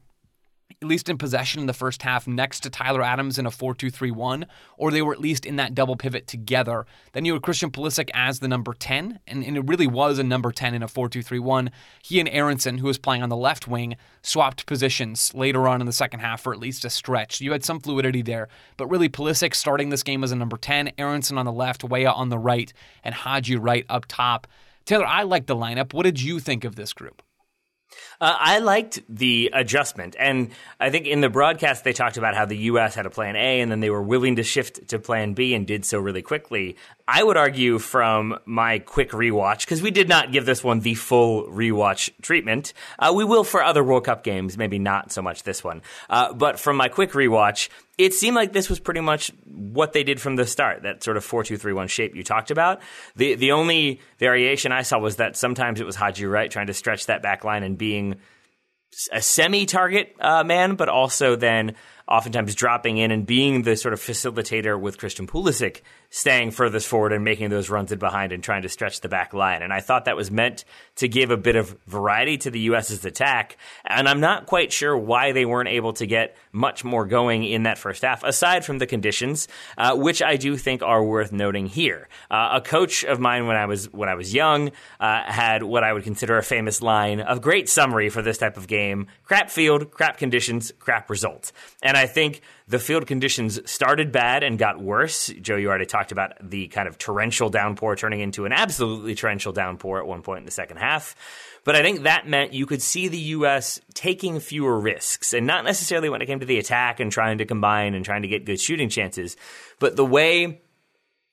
at 0.82 0.88
least 0.88 1.08
in 1.08 1.16
possession 1.16 1.60
in 1.60 1.66
the 1.66 1.72
first 1.72 2.02
half 2.02 2.26
next 2.26 2.60
to 2.60 2.70
Tyler 2.70 3.02
Adams 3.02 3.38
in 3.38 3.46
a 3.46 3.50
4 3.50 3.74
2 3.74 3.90
3 3.90 4.10
1, 4.10 4.46
or 4.76 4.90
they 4.90 5.00
were 5.00 5.12
at 5.12 5.20
least 5.20 5.46
in 5.46 5.56
that 5.56 5.74
double 5.74 5.96
pivot 5.96 6.26
together. 6.26 6.84
Then 7.12 7.24
you 7.24 7.32
had 7.32 7.42
Christian 7.42 7.70
Pulisic 7.70 8.10
as 8.12 8.40
the 8.40 8.48
number 8.48 8.74
10, 8.74 9.20
and, 9.26 9.42
and 9.42 9.56
it 9.56 9.66
really 9.66 9.86
was 9.86 10.18
a 10.18 10.22
number 10.22 10.52
10 10.52 10.74
in 10.74 10.82
a 10.82 10.88
4 10.88 11.08
2 11.08 11.22
3 11.22 11.38
1. 11.38 11.70
He 12.02 12.20
and 12.20 12.28
Aaronson, 12.28 12.78
who 12.78 12.86
was 12.86 12.98
playing 12.98 13.22
on 13.22 13.30
the 13.30 13.36
left 13.36 13.66
wing, 13.66 13.96
swapped 14.22 14.66
positions 14.66 15.32
later 15.34 15.66
on 15.66 15.80
in 15.80 15.86
the 15.86 15.92
second 15.92 16.20
half 16.20 16.42
for 16.42 16.52
at 16.52 16.60
least 16.60 16.84
a 16.84 16.90
stretch. 16.90 17.40
You 17.40 17.52
had 17.52 17.64
some 17.64 17.80
fluidity 17.80 18.20
there, 18.20 18.48
but 18.76 18.88
really 18.88 19.08
Pulisic 19.08 19.54
starting 19.54 19.88
this 19.88 20.02
game 20.02 20.22
as 20.22 20.32
a 20.32 20.36
number 20.36 20.58
10, 20.58 20.92
Aaronson 20.98 21.38
on 21.38 21.46
the 21.46 21.52
left, 21.52 21.84
Weah 21.84 22.10
on 22.10 22.28
the 22.28 22.38
right, 22.38 22.70
and 23.02 23.14
Haji 23.14 23.56
Wright 23.56 23.86
up 23.88 24.04
top. 24.08 24.46
Taylor, 24.84 25.06
I 25.06 25.22
like 25.22 25.46
the 25.46 25.56
lineup. 25.56 25.94
What 25.94 26.04
did 26.04 26.20
you 26.20 26.38
think 26.38 26.64
of 26.64 26.76
this 26.76 26.92
group? 26.92 27.22
Uh, 28.20 28.36
I 28.38 28.58
liked 28.58 29.00
the 29.08 29.50
adjustment. 29.52 30.16
And 30.18 30.50
I 30.80 30.90
think 30.90 31.06
in 31.06 31.20
the 31.20 31.28
broadcast, 31.28 31.84
they 31.84 31.92
talked 31.92 32.16
about 32.16 32.34
how 32.34 32.44
the 32.44 32.56
U.S. 32.56 32.94
had 32.94 33.06
a 33.06 33.10
plan 33.10 33.36
A 33.36 33.60
and 33.60 33.70
then 33.70 33.80
they 33.80 33.90
were 33.90 34.02
willing 34.02 34.36
to 34.36 34.42
shift 34.42 34.88
to 34.88 34.98
plan 34.98 35.34
B 35.34 35.54
and 35.54 35.66
did 35.66 35.84
so 35.84 35.98
really 35.98 36.22
quickly. 36.22 36.76
I 37.08 37.22
would 37.22 37.36
argue 37.36 37.78
from 37.78 38.38
my 38.46 38.80
quick 38.80 39.10
rewatch, 39.10 39.60
because 39.60 39.80
we 39.80 39.92
did 39.92 40.08
not 40.08 40.32
give 40.32 40.44
this 40.44 40.64
one 40.64 40.80
the 40.80 40.94
full 40.94 41.44
rewatch 41.44 42.10
treatment. 42.20 42.72
Uh, 42.98 43.12
we 43.14 43.24
will 43.24 43.44
for 43.44 43.62
other 43.62 43.84
World 43.84 44.04
Cup 44.04 44.24
games, 44.24 44.58
maybe 44.58 44.78
not 44.78 45.12
so 45.12 45.22
much 45.22 45.44
this 45.44 45.62
one. 45.62 45.82
Uh, 46.10 46.32
but 46.32 46.58
from 46.58 46.76
my 46.76 46.88
quick 46.88 47.12
rewatch, 47.12 47.68
it 47.98 48.12
seemed 48.12 48.36
like 48.36 48.52
this 48.52 48.68
was 48.68 48.78
pretty 48.78 49.00
much 49.00 49.32
what 49.46 49.92
they 49.92 50.04
did 50.04 50.20
from 50.20 50.36
the 50.36 50.46
start, 50.46 50.82
that 50.82 51.02
sort 51.02 51.16
of 51.16 51.24
4 51.24 51.44
2 51.44 51.56
3 51.56 51.72
1 51.72 51.88
shape 51.88 52.14
you 52.14 52.22
talked 52.22 52.50
about. 52.50 52.80
The, 53.16 53.34
the 53.34 53.52
only 53.52 54.00
variation 54.18 54.72
I 54.72 54.82
saw 54.82 54.98
was 54.98 55.16
that 55.16 55.36
sometimes 55.36 55.80
it 55.80 55.86
was 55.86 55.96
Haji 55.96 56.26
Wright 56.26 56.50
trying 56.50 56.66
to 56.66 56.74
stretch 56.74 57.06
that 57.06 57.22
back 57.22 57.44
line 57.44 57.62
and 57.62 57.78
being 57.78 58.16
a 59.12 59.22
semi 59.22 59.66
target 59.66 60.14
uh, 60.20 60.44
man, 60.44 60.76
but 60.76 60.88
also 60.88 61.36
then 61.36 61.74
oftentimes 62.08 62.54
dropping 62.54 62.98
in 62.98 63.10
and 63.10 63.26
being 63.26 63.62
the 63.62 63.76
sort 63.76 63.92
of 63.92 64.00
facilitator 64.00 64.78
with 64.78 64.98
Christian 64.98 65.26
Pulisic 65.26 65.80
staying 66.10 66.50
furthest 66.50 66.86
forward 66.86 67.12
and 67.12 67.24
making 67.24 67.50
those 67.50 67.68
runs 67.68 67.92
in 67.92 67.98
behind 67.98 68.32
and 68.32 68.42
trying 68.42 68.62
to 68.62 68.68
stretch 68.68 69.00
the 69.00 69.08
back 69.08 69.34
line. 69.34 69.62
And 69.62 69.72
I 69.72 69.80
thought 69.80 70.04
that 70.04 70.16
was 70.16 70.30
meant 70.30 70.64
to 70.96 71.08
give 71.08 71.30
a 71.30 71.36
bit 71.36 71.56
of 71.56 71.76
variety 71.86 72.38
to 72.38 72.50
the 72.50 72.60
U.S.'s 72.60 73.04
attack. 73.04 73.56
And 73.84 74.08
I'm 74.08 74.20
not 74.20 74.46
quite 74.46 74.72
sure 74.72 74.96
why 74.96 75.32
they 75.32 75.44
weren't 75.44 75.68
able 75.68 75.92
to 75.94 76.06
get 76.06 76.36
much 76.52 76.84
more 76.84 77.06
going 77.06 77.44
in 77.44 77.64
that 77.64 77.76
first 77.76 78.02
half, 78.02 78.24
aside 78.24 78.64
from 78.64 78.78
the 78.78 78.86
conditions, 78.86 79.48
uh, 79.76 79.94
which 79.96 80.22
I 80.22 80.36
do 80.36 80.56
think 80.56 80.82
are 80.82 81.04
worth 81.04 81.32
noting 81.32 81.66
here. 81.66 82.08
Uh, 82.30 82.50
a 82.54 82.60
coach 82.60 83.04
of 83.04 83.20
mine 83.20 83.46
when 83.46 83.56
I 83.56 83.66
was 83.66 83.92
when 83.92 84.08
I 84.08 84.14
was 84.14 84.32
young 84.32 84.70
uh, 85.00 85.22
had 85.24 85.62
what 85.62 85.84
I 85.84 85.92
would 85.92 86.04
consider 86.04 86.38
a 86.38 86.42
famous 86.42 86.80
line 86.80 87.20
of 87.20 87.42
great 87.42 87.68
summary 87.68 88.08
for 88.08 88.22
this 88.22 88.38
type 88.38 88.56
of 88.56 88.66
game: 88.66 89.08
crap 89.24 89.50
field, 89.50 89.90
crap 89.90 90.16
conditions, 90.18 90.72
crap 90.78 91.10
result. 91.10 91.52
And 91.82 91.95
I 91.96 92.06
think 92.06 92.42
the 92.68 92.78
field 92.78 93.06
conditions 93.06 93.58
started 93.70 94.12
bad 94.12 94.42
and 94.42 94.58
got 94.58 94.80
worse. 94.80 95.28
Joe, 95.40 95.56
you 95.56 95.68
already 95.68 95.86
talked 95.86 96.12
about 96.12 96.32
the 96.40 96.68
kind 96.68 96.88
of 96.88 96.98
torrential 96.98 97.50
downpour 97.50 97.96
turning 97.96 98.20
into 98.20 98.44
an 98.44 98.52
absolutely 98.52 99.14
torrential 99.14 99.52
downpour 99.52 99.98
at 99.98 100.06
one 100.06 100.22
point 100.22 100.40
in 100.40 100.44
the 100.44 100.50
second 100.50 100.78
half. 100.78 101.14
But 101.64 101.74
I 101.74 101.82
think 101.82 102.02
that 102.02 102.28
meant 102.28 102.52
you 102.52 102.64
could 102.64 102.80
see 102.80 103.08
the 103.08 103.18
U.S. 103.18 103.80
taking 103.92 104.38
fewer 104.38 104.78
risks, 104.78 105.32
and 105.32 105.46
not 105.46 105.64
necessarily 105.64 106.08
when 106.08 106.22
it 106.22 106.26
came 106.26 106.40
to 106.40 106.46
the 106.46 106.58
attack 106.58 107.00
and 107.00 107.10
trying 107.10 107.38
to 107.38 107.44
combine 107.44 107.94
and 107.94 108.04
trying 108.04 108.22
to 108.22 108.28
get 108.28 108.44
good 108.44 108.60
shooting 108.60 108.88
chances, 108.88 109.36
but 109.80 109.96
the 109.96 110.04
way 110.04 110.60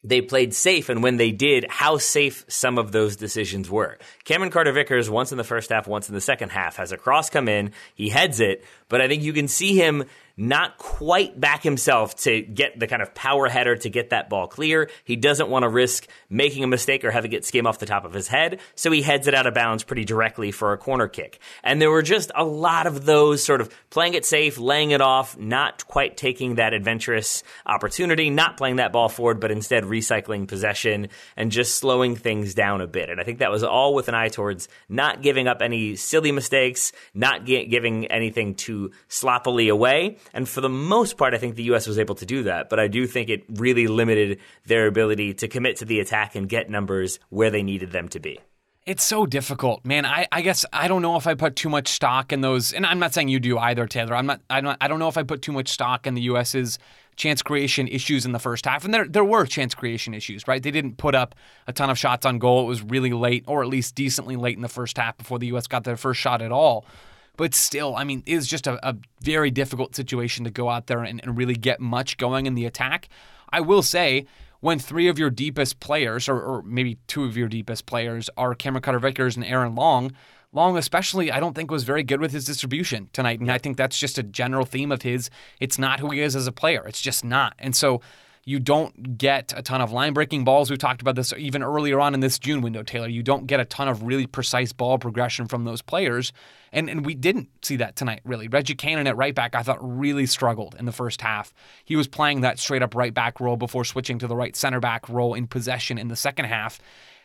they 0.03 0.21
played 0.21 0.53
safe, 0.53 0.89
and 0.89 1.01
when 1.01 1.17
they 1.17 1.31
did, 1.31 1.65
how 1.69 1.97
safe 1.97 2.43
some 2.49 2.77
of 2.77 2.91
those 2.91 3.15
decisions 3.15 3.69
were. 3.69 3.97
Cameron 4.25 4.51
Carter 4.51 4.73
Vickers, 4.73 5.09
once 5.09 5.31
in 5.31 5.37
the 5.37 5.43
first 5.43 5.69
half, 5.69 5.87
once 5.87 6.09
in 6.09 6.15
the 6.15 6.21
second 6.21 6.49
half, 6.49 6.75
has 6.75 6.91
a 6.91 6.97
cross 6.97 7.29
come 7.29 7.47
in, 7.47 7.71
he 7.95 8.09
heads 8.09 8.39
it, 8.39 8.65
but 8.89 8.99
I 8.99 9.07
think 9.07 9.23
you 9.23 9.33
can 9.33 9.47
see 9.47 9.75
him 9.75 10.03
not 10.35 10.77
quite 10.77 11.39
back 11.39 11.61
himself 11.61 12.15
to 12.15 12.41
get 12.41 12.79
the 12.79 12.87
kind 12.87 13.01
of 13.01 13.13
power 13.13 13.47
header 13.47 13.75
to 13.75 13.89
get 13.89 14.09
that 14.09 14.29
ball 14.29 14.47
clear. 14.47 14.89
He 15.03 15.15
doesn't 15.15 15.49
want 15.49 15.63
to 15.63 15.69
risk 15.69 16.07
making 16.29 16.63
a 16.63 16.67
mistake 16.67 17.05
or 17.05 17.11
having 17.11 17.33
it 17.33 17.45
skim 17.45 17.67
off 17.67 17.79
the 17.79 17.85
top 17.85 18.03
of 18.03 18.13
his 18.13 18.27
head, 18.27 18.59
so 18.75 18.91
he 18.91 19.01
heads 19.01 19.27
it 19.27 19.35
out 19.35 19.45
of 19.45 19.53
bounds 19.53 19.83
pretty 19.83 20.05
directly 20.05 20.51
for 20.51 20.73
a 20.73 20.77
corner 20.77 21.07
kick. 21.07 21.39
And 21.63 21.81
there 21.81 21.91
were 21.91 22.01
just 22.01 22.31
a 22.35 22.43
lot 22.43 22.87
of 22.87 23.05
those 23.05 23.43
sort 23.43 23.61
of 23.61 23.73
playing 23.89 24.15
it 24.15 24.25
safe, 24.25 24.57
laying 24.57 24.91
it 24.91 25.01
off, 25.01 25.37
not 25.37 25.87
quite 25.87 26.17
taking 26.17 26.55
that 26.55 26.73
adventurous 26.73 27.43
opportunity, 27.65 28.29
not 28.29 28.57
playing 28.57 28.77
that 28.77 28.91
ball 28.91 29.09
forward, 29.09 29.39
but 29.39 29.51
instead 29.51 29.83
recycling 29.83 30.47
possession 30.47 31.09
and 31.37 31.51
just 31.51 31.77
slowing 31.77 32.15
things 32.15 32.55
down 32.55 32.81
a 32.81 32.87
bit. 32.87 33.09
And 33.09 33.21
I 33.21 33.23
think 33.23 33.39
that 33.39 33.51
was 33.51 33.63
all 33.63 33.93
with 33.93 34.07
an 34.07 34.15
eye 34.15 34.29
towards 34.29 34.67
not 34.89 35.21
giving 35.21 35.47
up 35.47 35.61
any 35.61 35.95
silly 35.95 36.31
mistakes, 36.31 36.91
not 37.13 37.45
giving 37.45 38.07
anything 38.07 38.55
too 38.55 38.91
sloppily 39.07 39.69
away 39.69 40.17
and 40.33 40.47
for 40.47 40.61
the 40.61 40.69
most 40.69 41.17
part, 41.17 41.33
I 41.33 41.37
think 41.37 41.55
the 41.55 41.63
U.S. 41.63 41.87
was 41.87 41.99
able 41.99 42.15
to 42.15 42.25
do 42.25 42.43
that. 42.43 42.69
But 42.69 42.79
I 42.79 42.87
do 42.87 43.07
think 43.07 43.29
it 43.29 43.43
really 43.49 43.87
limited 43.87 44.39
their 44.65 44.87
ability 44.87 45.33
to 45.35 45.47
commit 45.47 45.77
to 45.77 45.85
the 45.85 45.99
attack 45.99 46.35
and 46.35 46.47
get 46.47 46.69
numbers 46.69 47.19
where 47.29 47.49
they 47.49 47.63
needed 47.63 47.91
them 47.91 48.07
to 48.09 48.19
be. 48.19 48.39
It's 48.85 49.03
so 49.03 49.25
difficult, 49.25 49.85
man. 49.85 50.05
I, 50.05 50.27
I 50.29 50.41
guess 50.41 50.65
I 50.73 50.89
don't 50.89 51.01
know 51.01 51.15
if 51.15 51.25
I 51.25 51.35
put 51.35 51.55
too 51.55 51.69
much 51.69 51.87
stock 51.87 52.33
in 52.33 52.41
those, 52.41 52.73
and 52.73 52.85
I'm 52.85 52.99
not 52.99 53.13
saying 53.13 53.29
you 53.29 53.39
do 53.39 53.57
either, 53.57 53.87
Taylor. 53.87 54.13
I'm 54.13 54.25
not. 54.25 54.41
I'm 54.49 54.65
not 54.65 54.77
I 54.81 54.89
don't 54.89 54.99
know 54.99 55.07
if 55.07 55.17
I 55.17 55.23
put 55.23 55.41
too 55.41 55.53
much 55.53 55.69
stock 55.69 56.05
in 56.05 56.15
the 56.15 56.21
U.S.'s 56.23 56.77
chance 57.15 57.41
creation 57.41 57.87
issues 57.87 58.25
in 58.25 58.31
the 58.31 58.39
first 58.39 58.65
half, 58.65 58.83
and 58.83 58.93
there 58.93 59.07
there 59.07 59.23
were 59.23 59.45
chance 59.45 59.73
creation 59.73 60.13
issues, 60.13 60.47
right? 60.47 60.61
They 60.61 60.71
didn't 60.71 60.97
put 60.97 61.15
up 61.15 61.35
a 61.67 61.73
ton 61.73 61.89
of 61.89 61.97
shots 61.97 62.25
on 62.25 62.39
goal. 62.39 62.61
It 62.61 62.67
was 62.67 62.81
really 62.81 63.13
late, 63.13 63.45
or 63.47 63.63
at 63.63 63.69
least 63.69 63.95
decently 63.95 64.35
late 64.35 64.57
in 64.57 64.61
the 64.61 64.67
first 64.67 64.97
half 64.97 65.17
before 65.17 65.39
the 65.39 65.47
U.S. 65.47 65.67
got 65.67 65.83
their 65.85 65.97
first 65.97 66.19
shot 66.19 66.41
at 66.41 66.51
all. 66.51 66.85
But 67.35 67.55
still, 67.55 67.95
I 67.95 68.03
mean, 68.03 68.21
it 68.25 68.33
is 68.33 68.47
just 68.47 68.67
a, 68.67 68.87
a 68.87 68.95
very 69.21 69.49
difficult 69.49 69.95
situation 69.95 70.43
to 70.43 70.51
go 70.51 70.69
out 70.69 70.87
there 70.87 71.03
and, 71.03 71.19
and 71.23 71.35
really 71.35 71.55
get 71.55 71.79
much 71.79 72.17
going 72.17 72.45
in 72.45 72.53
the 72.53 72.65
attack. 72.65 73.09
I 73.51 73.59
will 73.59 73.81
say, 73.81 74.27
when 74.59 74.79
three 74.79 75.07
of 75.07 75.17
your 75.19 75.29
deepest 75.29 75.79
players, 75.79 76.29
or, 76.29 76.39
or, 76.39 76.61
maybe 76.61 76.97
two 77.07 77.25
of 77.25 77.35
your 77.35 77.47
deepest 77.47 77.85
players, 77.85 78.29
are 78.37 78.53
Cameron 78.55 78.81
Carter 78.81 78.99
Vickers 78.99 79.35
and 79.35 79.43
Aaron 79.43 79.75
Long. 79.75 80.13
Long, 80.53 80.77
especially, 80.77 81.31
I 81.31 81.39
don't 81.39 81.55
think 81.55 81.71
was 81.71 81.83
very 81.83 82.03
good 82.03 82.21
with 82.21 82.31
his 82.31 82.45
distribution 82.45 83.09
tonight. 83.11 83.39
And 83.39 83.51
I 83.51 83.57
think 83.57 83.75
that's 83.75 83.97
just 83.97 84.19
a 84.19 84.23
general 84.23 84.65
theme 84.65 84.91
of 84.91 85.01
his. 85.01 85.31
It's 85.59 85.79
not 85.79 85.99
who 85.99 86.11
he 86.11 86.21
is 86.21 86.35
as 86.35 86.45
a 86.45 86.51
player. 86.51 86.85
It's 86.87 87.01
just 87.01 87.25
not. 87.25 87.55
And 87.57 87.75
so 87.75 88.01
you 88.45 88.59
don't 88.59 89.17
get 89.17 89.53
a 89.55 89.61
ton 89.61 89.81
of 89.81 89.91
line 89.91 90.13
breaking 90.13 90.43
balls. 90.43 90.69
We 90.69 90.75
talked 90.77 91.01
about 91.01 91.15
this 91.15 91.33
even 91.37 91.63
earlier 91.63 91.99
on 91.99 92.13
in 92.13 92.19
this 92.19 92.37
June 92.37 92.61
window, 92.61 92.83
Taylor. 92.83 93.07
You 93.07 93.23
don't 93.23 93.47
get 93.47 93.59
a 93.59 93.65
ton 93.65 93.87
of 93.87 94.03
really 94.03 94.27
precise 94.27 94.73
ball 94.73 94.97
progression 94.97 95.47
from 95.47 95.63
those 95.63 95.81
players. 95.81 96.33
And, 96.73 96.89
and 96.89 97.05
we 97.05 97.15
didn't 97.15 97.49
see 97.61 97.77
that 97.77 97.95
tonight, 97.95 98.19
really. 98.25 98.47
Reggie 98.49 98.75
Cannon 98.75 99.07
at 99.07 99.15
right 99.15 99.33
back, 99.33 99.55
I 99.55 99.63
thought, 99.63 99.77
really 99.81 100.25
struggled 100.25 100.75
in 100.77 100.85
the 100.85 100.91
first 100.91 101.21
half. 101.21 101.53
He 101.85 101.95
was 101.95 102.07
playing 102.07 102.41
that 102.41 102.59
straight 102.59 102.81
up 102.81 102.95
right 102.95 103.13
back 103.13 103.39
role 103.39 103.55
before 103.55 103.85
switching 103.85 104.19
to 104.19 104.27
the 104.27 104.35
right 104.35 104.55
center 104.55 104.81
back 104.81 105.07
role 105.07 105.33
in 105.33 105.47
possession 105.47 105.97
in 105.97 106.09
the 106.09 106.15
second 106.15 106.45
half. 106.45 106.79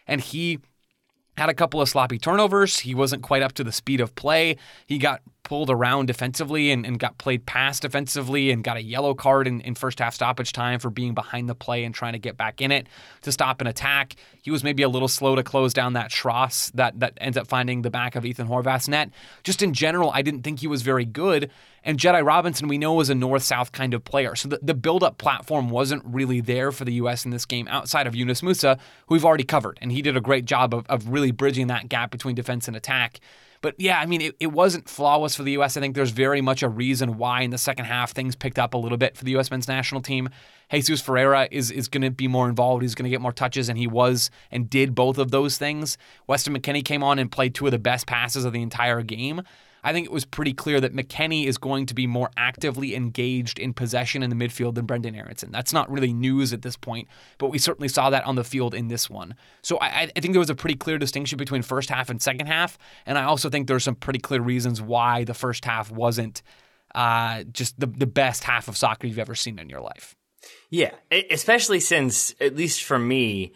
And 0.06 0.20
he 0.20 0.60
had 1.36 1.48
a 1.48 1.54
couple 1.54 1.80
of 1.80 1.88
sloppy 1.88 2.18
turnovers. 2.18 2.80
He 2.80 2.94
wasn't 2.94 3.22
quite 3.22 3.42
up 3.42 3.52
to 3.54 3.64
the 3.64 3.72
speed 3.72 4.00
of 4.00 4.14
play. 4.14 4.56
He 4.86 4.98
got 4.98 5.22
pulled 5.48 5.70
around 5.70 6.04
defensively 6.04 6.70
and, 6.70 6.84
and 6.84 6.98
got 6.98 7.16
played 7.16 7.46
past 7.46 7.80
defensively 7.80 8.50
and 8.50 8.62
got 8.62 8.76
a 8.76 8.82
yellow 8.82 9.14
card 9.14 9.48
in, 9.48 9.62
in 9.62 9.74
first 9.74 9.98
half 9.98 10.14
stoppage 10.14 10.52
time 10.52 10.78
for 10.78 10.90
being 10.90 11.14
behind 11.14 11.48
the 11.48 11.54
play 11.54 11.84
and 11.84 11.94
trying 11.94 12.12
to 12.12 12.18
get 12.18 12.36
back 12.36 12.60
in 12.60 12.70
it 12.70 12.86
to 13.22 13.32
stop 13.32 13.62
an 13.62 13.66
attack. 13.66 14.14
He 14.42 14.50
was 14.50 14.62
maybe 14.62 14.82
a 14.82 14.90
little 14.90 15.08
slow 15.08 15.34
to 15.36 15.42
close 15.42 15.72
down 15.72 15.94
that 15.94 16.10
Schross 16.10 16.70
that, 16.72 17.00
that 17.00 17.14
ends 17.16 17.38
up 17.38 17.46
finding 17.46 17.80
the 17.80 17.88
back 17.88 18.14
of 18.14 18.26
Ethan 18.26 18.46
Horvath's 18.46 18.90
net. 18.90 19.08
Just 19.42 19.62
in 19.62 19.72
general, 19.72 20.10
I 20.12 20.20
didn't 20.20 20.42
think 20.42 20.60
he 20.60 20.66
was 20.66 20.82
very 20.82 21.06
good. 21.06 21.50
And 21.82 21.98
Jedi 21.98 22.22
Robinson, 22.22 22.68
we 22.68 22.76
know, 22.76 22.92
was 22.92 23.08
a 23.08 23.14
north 23.14 23.42
south 23.42 23.72
kind 23.72 23.94
of 23.94 24.04
player. 24.04 24.36
So 24.36 24.50
the, 24.50 24.58
the 24.60 24.74
build 24.74 25.02
up 25.02 25.16
platform 25.16 25.70
wasn't 25.70 26.02
really 26.04 26.42
there 26.42 26.72
for 26.72 26.84
the 26.84 26.92
U.S. 26.94 27.24
in 27.24 27.30
this 27.30 27.46
game 27.46 27.66
outside 27.68 28.06
of 28.06 28.14
Yunus 28.14 28.42
Musah, 28.42 28.78
who 29.06 29.14
we've 29.14 29.24
already 29.24 29.44
covered. 29.44 29.78
And 29.80 29.92
he 29.92 30.02
did 30.02 30.14
a 30.14 30.20
great 30.20 30.44
job 30.44 30.74
of, 30.74 30.84
of 30.90 31.08
really 31.08 31.30
bridging 31.30 31.68
that 31.68 31.88
gap 31.88 32.10
between 32.10 32.34
defense 32.34 32.68
and 32.68 32.76
attack. 32.76 33.20
But 33.60 33.74
yeah, 33.78 33.98
I 34.00 34.06
mean, 34.06 34.20
it, 34.20 34.36
it 34.38 34.48
wasn't 34.48 34.88
flawless 34.88 35.34
for 35.34 35.42
the 35.42 35.52
U.S. 35.52 35.76
I 35.76 35.80
think 35.80 35.94
there's 35.94 36.10
very 36.10 36.40
much 36.40 36.62
a 36.62 36.68
reason 36.68 37.18
why 37.18 37.42
in 37.42 37.50
the 37.50 37.58
second 37.58 37.86
half 37.86 38.12
things 38.12 38.36
picked 38.36 38.58
up 38.58 38.74
a 38.74 38.78
little 38.78 38.98
bit 38.98 39.16
for 39.16 39.24
the 39.24 39.32
U.S. 39.32 39.50
men's 39.50 39.68
national 39.68 40.00
team. 40.00 40.28
Jesus 40.70 41.00
Ferreira 41.00 41.48
is, 41.50 41.70
is 41.70 41.88
going 41.88 42.02
to 42.02 42.10
be 42.10 42.28
more 42.28 42.48
involved. 42.48 42.82
He's 42.82 42.94
going 42.94 43.04
to 43.04 43.10
get 43.10 43.20
more 43.20 43.32
touches, 43.32 43.68
and 43.68 43.78
he 43.78 43.86
was 43.86 44.30
and 44.50 44.68
did 44.68 44.94
both 44.94 45.18
of 45.18 45.30
those 45.30 45.58
things. 45.58 45.98
Weston 46.26 46.56
McKennie 46.56 46.84
came 46.84 47.02
on 47.02 47.18
and 47.18 47.32
played 47.32 47.54
two 47.54 47.66
of 47.66 47.72
the 47.72 47.78
best 47.78 48.06
passes 48.06 48.44
of 48.44 48.52
the 48.52 48.62
entire 48.62 49.02
game. 49.02 49.42
I 49.82 49.92
think 49.92 50.06
it 50.06 50.12
was 50.12 50.24
pretty 50.24 50.52
clear 50.52 50.80
that 50.80 50.94
McKennie 50.94 51.46
is 51.46 51.58
going 51.58 51.86
to 51.86 51.94
be 51.94 52.06
more 52.06 52.30
actively 52.36 52.94
engaged 52.94 53.58
in 53.58 53.72
possession 53.72 54.22
in 54.22 54.30
the 54.30 54.36
midfield 54.36 54.74
than 54.74 54.86
Brenden 54.86 55.16
Aaronson. 55.16 55.52
That's 55.52 55.72
not 55.72 55.90
really 55.90 56.12
news 56.12 56.52
at 56.52 56.62
this 56.62 56.76
point, 56.76 57.08
but 57.38 57.48
we 57.48 57.58
certainly 57.58 57.88
saw 57.88 58.10
that 58.10 58.24
on 58.24 58.34
the 58.34 58.44
field 58.44 58.74
in 58.74 58.88
this 58.88 59.08
one. 59.08 59.34
So 59.62 59.78
I, 59.80 60.10
I 60.14 60.20
think 60.20 60.32
there 60.32 60.40
was 60.40 60.50
a 60.50 60.54
pretty 60.54 60.76
clear 60.76 60.98
distinction 60.98 61.36
between 61.38 61.62
first 61.62 61.90
half 61.90 62.10
and 62.10 62.20
second 62.20 62.46
half, 62.46 62.78
and 63.06 63.18
I 63.18 63.24
also 63.24 63.48
think 63.50 63.66
there's 63.66 63.84
some 63.84 63.94
pretty 63.94 64.20
clear 64.20 64.40
reasons 64.40 64.82
why 64.82 65.24
the 65.24 65.34
first 65.34 65.64
half 65.64 65.90
wasn't 65.90 66.42
uh, 66.94 67.44
just 67.52 67.78
the 67.78 67.86
the 67.86 68.06
best 68.06 68.44
half 68.44 68.68
of 68.68 68.76
soccer 68.76 69.06
you've 69.06 69.18
ever 69.18 69.34
seen 69.34 69.58
in 69.58 69.68
your 69.68 69.80
life. 69.80 70.16
Yeah, 70.70 70.92
especially 71.30 71.80
since 71.80 72.34
at 72.40 72.56
least 72.56 72.84
for 72.84 72.98
me, 72.98 73.52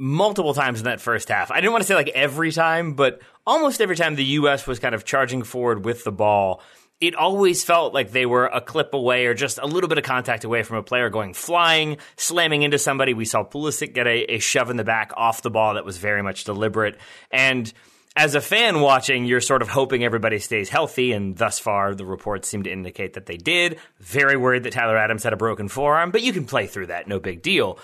multiple 0.00 0.54
times 0.54 0.80
in 0.80 0.86
that 0.86 1.00
first 1.00 1.28
half. 1.28 1.50
I 1.50 1.56
didn't 1.56 1.72
want 1.72 1.82
to 1.82 1.86
say 1.86 1.94
like 1.94 2.08
every 2.08 2.52
time, 2.52 2.94
but 2.94 3.20
almost 3.46 3.82
every 3.82 3.96
time 3.96 4.16
the 4.16 4.24
U.S. 4.24 4.66
was 4.66 4.78
kind 4.78 4.94
of 4.94 5.04
charging 5.04 5.42
forward 5.42 5.84
with 5.84 6.04
the 6.04 6.12
ball 6.12 6.62
it 7.00 7.14
always 7.14 7.64
felt 7.64 7.94
like 7.94 8.10
they 8.10 8.26
were 8.26 8.44
a 8.46 8.60
clip 8.60 8.92
away 8.92 9.24
or 9.24 9.32
just 9.32 9.58
a 9.58 9.66
little 9.66 9.88
bit 9.88 9.96
of 9.96 10.04
contact 10.04 10.44
away 10.44 10.62
from 10.62 10.76
a 10.76 10.82
player 10.82 11.08
going 11.08 11.32
flying, 11.32 11.96
slamming 12.16 12.62
into 12.62 12.78
somebody. 12.78 13.14
We 13.14 13.24
saw 13.24 13.42
Pulisic 13.42 13.94
get 13.94 14.06
a, 14.06 14.34
a 14.34 14.38
shove 14.38 14.68
in 14.68 14.76
the 14.76 14.84
back 14.84 15.12
off 15.16 15.40
the 15.40 15.50
ball 15.50 15.74
that 15.74 15.84
was 15.84 15.96
very 15.96 16.22
much 16.22 16.44
deliberate. 16.44 16.98
And 17.30 17.72
as 18.16 18.34
a 18.34 18.40
fan 18.40 18.80
watching, 18.80 19.24
you're 19.24 19.40
sort 19.40 19.62
of 19.62 19.68
hoping 19.68 20.04
everybody 20.04 20.40
stays 20.40 20.68
healthy, 20.68 21.12
and 21.12 21.36
thus 21.36 21.58
far 21.58 21.94
the 21.94 22.04
reports 22.04 22.48
seem 22.48 22.64
to 22.64 22.70
indicate 22.70 23.14
that 23.14 23.24
they 23.24 23.38
did. 23.38 23.78
Very 23.98 24.36
worried 24.36 24.64
that 24.64 24.74
Tyler 24.74 24.98
Adams 24.98 25.22
had 25.22 25.32
a 25.32 25.38
broken 25.38 25.68
forearm, 25.68 26.10
but 26.10 26.20
you 26.20 26.32
can 26.32 26.44
play 26.44 26.66
through 26.66 26.88
that, 26.88 27.08
no 27.08 27.18
big 27.18 27.40
deal. 27.40 27.78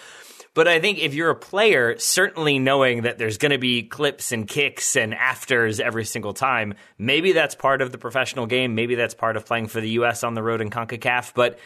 But 0.57 0.69
I 0.69 0.81
think 0.81 0.99
if 0.99 1.13
you're 1.13 1.29
a 1.29 1.37
player, 1.37 1.99
certainly 1.99 2.59
knowing 2.59 3.03
that 3.03 3.19
there's 3.19 3.37
going 3.37 3.53
to 3.53 3.59
be 3.59 3.83
clips 3.83 4.33
and 4.33 4.49
kicks 4.49 4.97
and 4.97 5.13
afters 5.13 5.81
every 5.81 6.07
single 6.07 6.33
time, 6.33 6.73
maybe 6.97 7.33
that's 7.33 7.55
part 7.55 7.83
of 7.83 7.93
the 7.93 7.99
professional 7.99 8.47
game. 8.47 8.75
Maybe 8.75 8.95
that's 8.95 9.13
part 9.13 9.37
of 9.37 9.45
playing 9.45 9.67
for 9.67 9.83
the 9.83 9.91
U.S. 9.91 10.25
on 10.25 10.33
the 10.33 10.43
road 10.43 10.63
in 10.63 10.71
CONCACAF. 10.71 11.35
But 11.35 11.59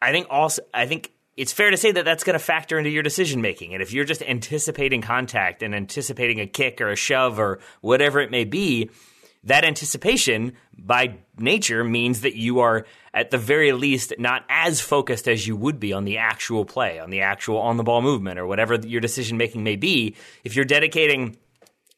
I 0.00 0.12
think 0.12 0.28
also, 0.30 0.62
I 0.72 0.86
think 0.86 1.10
it's 1.36 1.52
fair 1.52 1.72
to 1.72 1.76
say 1.76 1.90
that 1.90 2.04
that's 2.04 2.22
going 2.22 2.38
to 2.38 2.44
factor 2.44 2.78
into 2.78 2.88
your 2.88 3.02
decision 3.02 3.40
making. 3.40 3.74
And 3.74 3.82
if 3.82 3.92
you're 3.92 4.04
just 4.04 4.22
anticipating 4.22 5.02
contact 5.02 5.64
and 5.64 5.74
anticipating 5.74 6.38
a 6.38 6.46
kick 6.46 6.80
or 6.80 6.90
a 6.90 6.96
shove 6.96 7.40
or 7.40 7.58
whatever 7.80 8.20
it 8.20 8.30
may 8.30 8.44
be, 8.44 8.90
that 9.46 9.64
anticipation 9.64 10.52
by 10.76 11.18
nature 11.38 11.82
means 11.82 12.20
that 12.20 12.36
you 12.36 12.60
are 12.60 12.84
at 13.14 13.30
the 13.30 13.38
very 13.38 13.72
least 13.72 14.12
not 14.18 14.44
as 14.48 14.80
focused 14.80 15.26
as 15.26 15.46
you 15.46 15.56
would 15.56 15.80
be 15.80 15.92
on 15.92 16.04
the 16.04 16.18
actual 16.18 16.64
play, 16.64 16.98
on 16.98 17.10
the 17.10 17.22
actual 17.22 17.58
on 17.58 17.76
the 17.76 17.82
ball 17.82 18.02
movement 18.02 18.38
or 18.38 18.46
whatever 18.46 18.74
your 18.74 19.00
decision 19.00 19.36
making 19.38 19.64
may 19.64 19.76
be. 19.76 20.14
If 20.44 20.54
you're 20.54 20.64
dedicating 20.64 21.36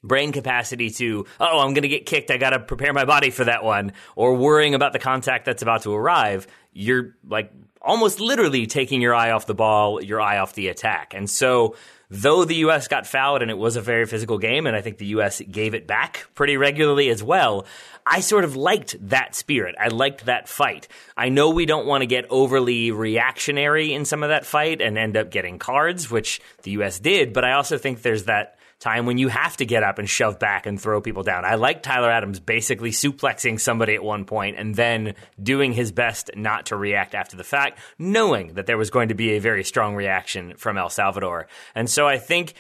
brain 0.02 0.32
capacity 0.32 0.90
to, 0.90 1.26
oh, 1.40 1.58
I'm 1.58 1.74
going 1.74 1.82
to 1.82 1.88
get 1.88 2.06
kicked. 2.06 2.30
I 2.30 2.37
got 2.37 2.50
to 2.50 2.61
prepare 2.61 2.92
my 2.92 3.04
body 3.04 3.30
for 3.30 3.44
that 3.44 3.64
one, 3.64 3.92
or 4.16 4.34
worrying 4.34 4.74
about 4.74 4.92
the 4.92 4.98
contact 4.98 5.44
that's 5.44 5.62
about 5.62 5.82
to 5.82 5.92
arrive, 5.92 6.46
you're 6.72 7.16
like 7.26 7.52
almost 7.80 8.20
literally 8.20 8.66
taking 8.66 9.00
your 9.00 9.14
eye 9.14 9.30
off 9.30 9.46
the 9.46 9.54
ball, 9.54 10.02
your 10.02 10.20
eye 10.20 10.38
off 10.38 10.54
the 10.54 10.68
attack. 10.68 11.14
And 11.14 11.28
so 11.28 11.76
though 12.11 12.44
the 12.44 12.56
U.S. 12.56 12.88
got 12.88 13.06
fouled 13.06 13.42
and 13.42 13.50
it 13.50 13.58
was 13.58 13.76
a 13.76 13.80
very 13.80 14.06
physical 14.06 14.38
game, 14.38 14.66
and 14.66 14.76
I 14.76 14.80
think 14.80 14.98
the 14.98 15.06
U.S. 15.06 15.40
gave 15.40 15.74
it 15.74 15.87
back 15.87 16.26
pretty 16.34 16.56
regularly 16.56 17.08
as 17.11 17.22
well, 17.22 17.66
I 18.06 18.20
sort 18.20 18.44
of 18.44 18.56
liked 18.56 18.96
that 19.11 19.34
spirit. 19.34 19.74
I 19.78 19.88
liked 19.88 20.24
that 20.26 20.48
fight. 20.48 20.88
I 21.16 21.28
know 21.28 21.50
we 21.50 21.66
don't 21.66 21.87
want 21.87 22.02
to 22.02 22.06
get 22.06 22.24
overly 22.30 22.90
reactionary 22.90 23.92
in 23.92 24.04
some 24.04 24.22
of 24.22 24.30
that 24.30 24.46
fight 24.46 24.80
and 24.80 24.96
end 24.96 25.16
up 25.16 25.30
getting 25.30 25.58
cards, 25.58 26.11
which 26.11 26.40
the 26.62 26.72
U.S. 26.72 26.98
did, 26.98 27.32
but 27.32 27.44
I 27.44 27.52
also 27.52 27.76
think 27.78 28.02
there's 28.02 28.24
that 28.24 28.58
time 28.78 29.06
when 29.06 29.18
you 29.18 29.28
have 29.28 29.56
to 29.56 29.66
get 29.66 29.82
up 29.82 29.98
and 29.98 30.08
shove 30.08 30.38
back 30.38 30.66
and 30.66 30.80
throw 30.80 31.00
people 31.00 31.22
down. 31.22 31.44
I 31.44 31.56
like 31.56 31.82
Tyler 31.82 32.10
Adams 32.10 32.40
basically 32.40 32.90
suplexing 32.90 33.60
somebody 33.60 33.94
at 33.94 34.02
one 34.02 34.24
point 34.24 34.56
and 34.58 34.74
then 34.74 35.14
doing 35.42 35.72
his 35.72 35.90
best 35.90 36.30
not 36.36 36.66
to 36.66 36.76
react 36.76 37.14
after 37.14 37.36
the 37.36 37.44
fact, 37.44 37.80
knowing 37.98 38.54
that 38.54 38.66
there 38.66 38.78
was 38.78 38.90
going 38.90 39.08
to 39.08 39.14
be 39.14 39.32
a 39.32 39.40
very 39.40 39.64
strong 39.64 39.94
reaction 39.94 40.54
from 40.56 40.78
El 40.78 40.90
Salvador. 40.90 41.48
And 41.74 41.90
so 41.90 42.06
I 42.06 42.18
think 42.18 42.54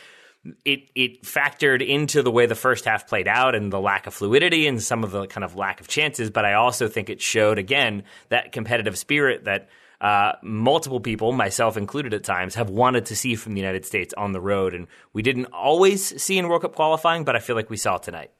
it 0.64 0.90
it 0.94 1.22
factored 1.22 1.86
into 1.86 2.22
the 2.22 2.30
way 2.30 2.46
the 2.46 2.54
first 2.54 2.84
half 2.84 3.08
played 3.08 3.28
out 3.28 3.54
and 3.54 3.72
the 3.72 3.80
lack 3.80 4.06
of 4.06 4.14
fluidity 4.14 4.66
and 4.66 4.82
some 4.82 5.04
of 5.04 5.10
the 5.10 5.26
kind 5.26 5.44
of 5.44 5.56
lack 5.56 5.80
of 5.80 5.88
chances, 5.88 6.30
but 6.30 6.44
I 6.44 6.54
also 6.54 6.88
think 6.88 7.10
it 7.10 7.20
showed 7.20 7.58
again 7.58 8.04
that 8.28 8.52
competitive 8.52 8.96
spirit 8.96 9.44
that 9.44 9.68
uh, 10.00 10.32
multiple 10.42 11.00
people, 11.00 11.32
myself 11.32 11.76
included 11.76 12.14
at 12.14 12.24
times, 12.24 12.54
have 12.54 12.70
wanted 12.70 13.06
to 13.06 13.16
see 13.16 13.34
from 13.34 13.54
the 13.54 13.60
United 13.60 13.84
States 13.84 14.14
on 14.16 14.32
the 14.32 14.40
road. 14.40 14.74
And 14.74 14.86
we 15.12 15.22
didn't 15.22 15.46
always 15.46 16.20
see 16.22 16.38
in 16.38 16.48
World 16.48 16.62
Cup 16.62 16.74
qualifying, 16.74 17.24
but 17.24 17.34
I 17.34 17.40
feel 17.40 17.56
like 17.56 17.70
we 17.70 17.76
saw 17.76 17.98
tonight. 17.98 18.30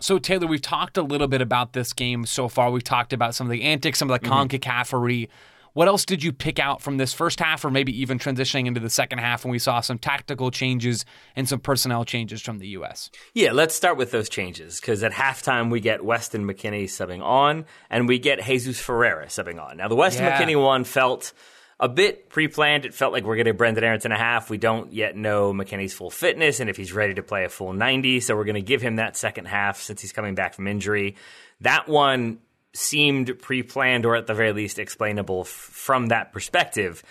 So, 0.00 0.18
Taylor, 0.18 0.48
we've 0.48 0.60
talked 0.60 0.96
a 0.98 1.02
little 1.02 1.28
bit 1.28 1.40
about 1.40 1.72
this 1.72 1.92
game 1.92 2.26
so 2.26 2.48
far. 2.48 2.70
We've 2.70 2.82
talked 2.82 3.12
about 3.12 3.34
some 3.34 3.46
of 3.46 3.52
the 3.52 3.62
antics, 3.62 3.98
some 3.98 4.10
of 4.10 4.20
the 4.20 4.28
mm-hmm. 4.28 4.56
CONCACAFery 4.56 5.28
what 5.74 5.88
else 5.88 6.04
did 6.04 6.22
you 6.22 6.32
pick 6.32 6.58
out 6.58 6.80
from 6.80 6.96
this 6.96 7.12
first 7.12 7.40
half, 7.40 7.64
or 7.64 7.70
maybe 7.70 8.00
even 8.00 8.18
transitioning 8.18 8.66
into 8.66 8.80
the 8.80 8.88
second 8.88 9.18
half 9.18 9.44
when 9.44 9.52
we 9.52 9.58
saw 9.58 9.80
some 9.80 9.98
tactical 9.98 10.50
changes 10.50 11.04
and 11.36 11.48
some 11.48 11.60
personnel 11.60 12.04
changes 12.04 12.40
from 12.40 12.58
the 12.58 12.68
U.S.? 12.68 13.10
Yeah, 13.34 13.52
let's 13.52 13.74
start 13.74 13.96
with 13.96 14.10
those 14.10 14.28
changes 14.28 14.80
because 14.80 15.02
at 15.02 15.12
halftime 15.12 15.70
we 15.70 15.80
get 15.80 16.04
Weston 16.04 16.46
McKennie 16.46 16.84
subbing 16.84 17.22
on, 17.22 17.66
and 17.90 18.08
we 18.08 18.18
get 18.18 18.42
Jesus 18.42 18.80
Ferreira 18.80 19.26
subbing 19.26 19.60
on. 19.60 19.76
Now, 19.76 19.88
the 19.88 19.96
Weston 19.96 20.24
yeah. 20.24 20.40
McKennie 20.40 20.60
one 20.60 20.84
felt 20.84 21.32
a 21.80 21.88
bit 21.88 22.28
pre-planned. 22.28 22.84
It 22.84 22.94
felt 22.94 23.12
like 23.12 23.24
we're 23.24 23.36
getting 23.36 23.56
Brenden 23.56 23.82
Aaronson 23.82 24.12
a 24.12 24.16
half. 24.16 24.48
We 24.48 24.58
don't 24.58 24.92
yet 24.92 25.16
know 25.16 25.52
McKennie's 25.52 25.92
full 25.92 26.10
fitness 26.10 26.60
and 26.60 26.70
if 26.70 26.76
he's 26.76 26.92
ready 26.92 27.14
to 27.14 27.22
play 27.22 27.44
a 27.44 27.48
full 27.48 27.72
90. 27.72 28.20
So 28.20 28.36
we're 28.36 28.44
going 28.44 28.54
to 28.54 28.62
give 28.62 28.80
him 28.80 28.96
that 28.96 29.16
second 29.16 29.46
half 29.46 29.80
since 29.80 30.00
he's 30.00 30.12
coming 30.12 30.34
back 30.34 30.54
from 30.54 30.68
injury. 30.68 31.16
That 31.60 31.88
one 31.88 32.38
seemed 32.74 33.38
pre-planned 33.40 34.04
or 34.04 34.16
at 34.16 34.26
the 34.26 34.34
very 34.34 34.52
least 34.52 34.78
explainable 34.78 35.42
f- 35.42 35.48
from 35.48 36.06
that 36.06 36.32
perspective. 36.32 37.02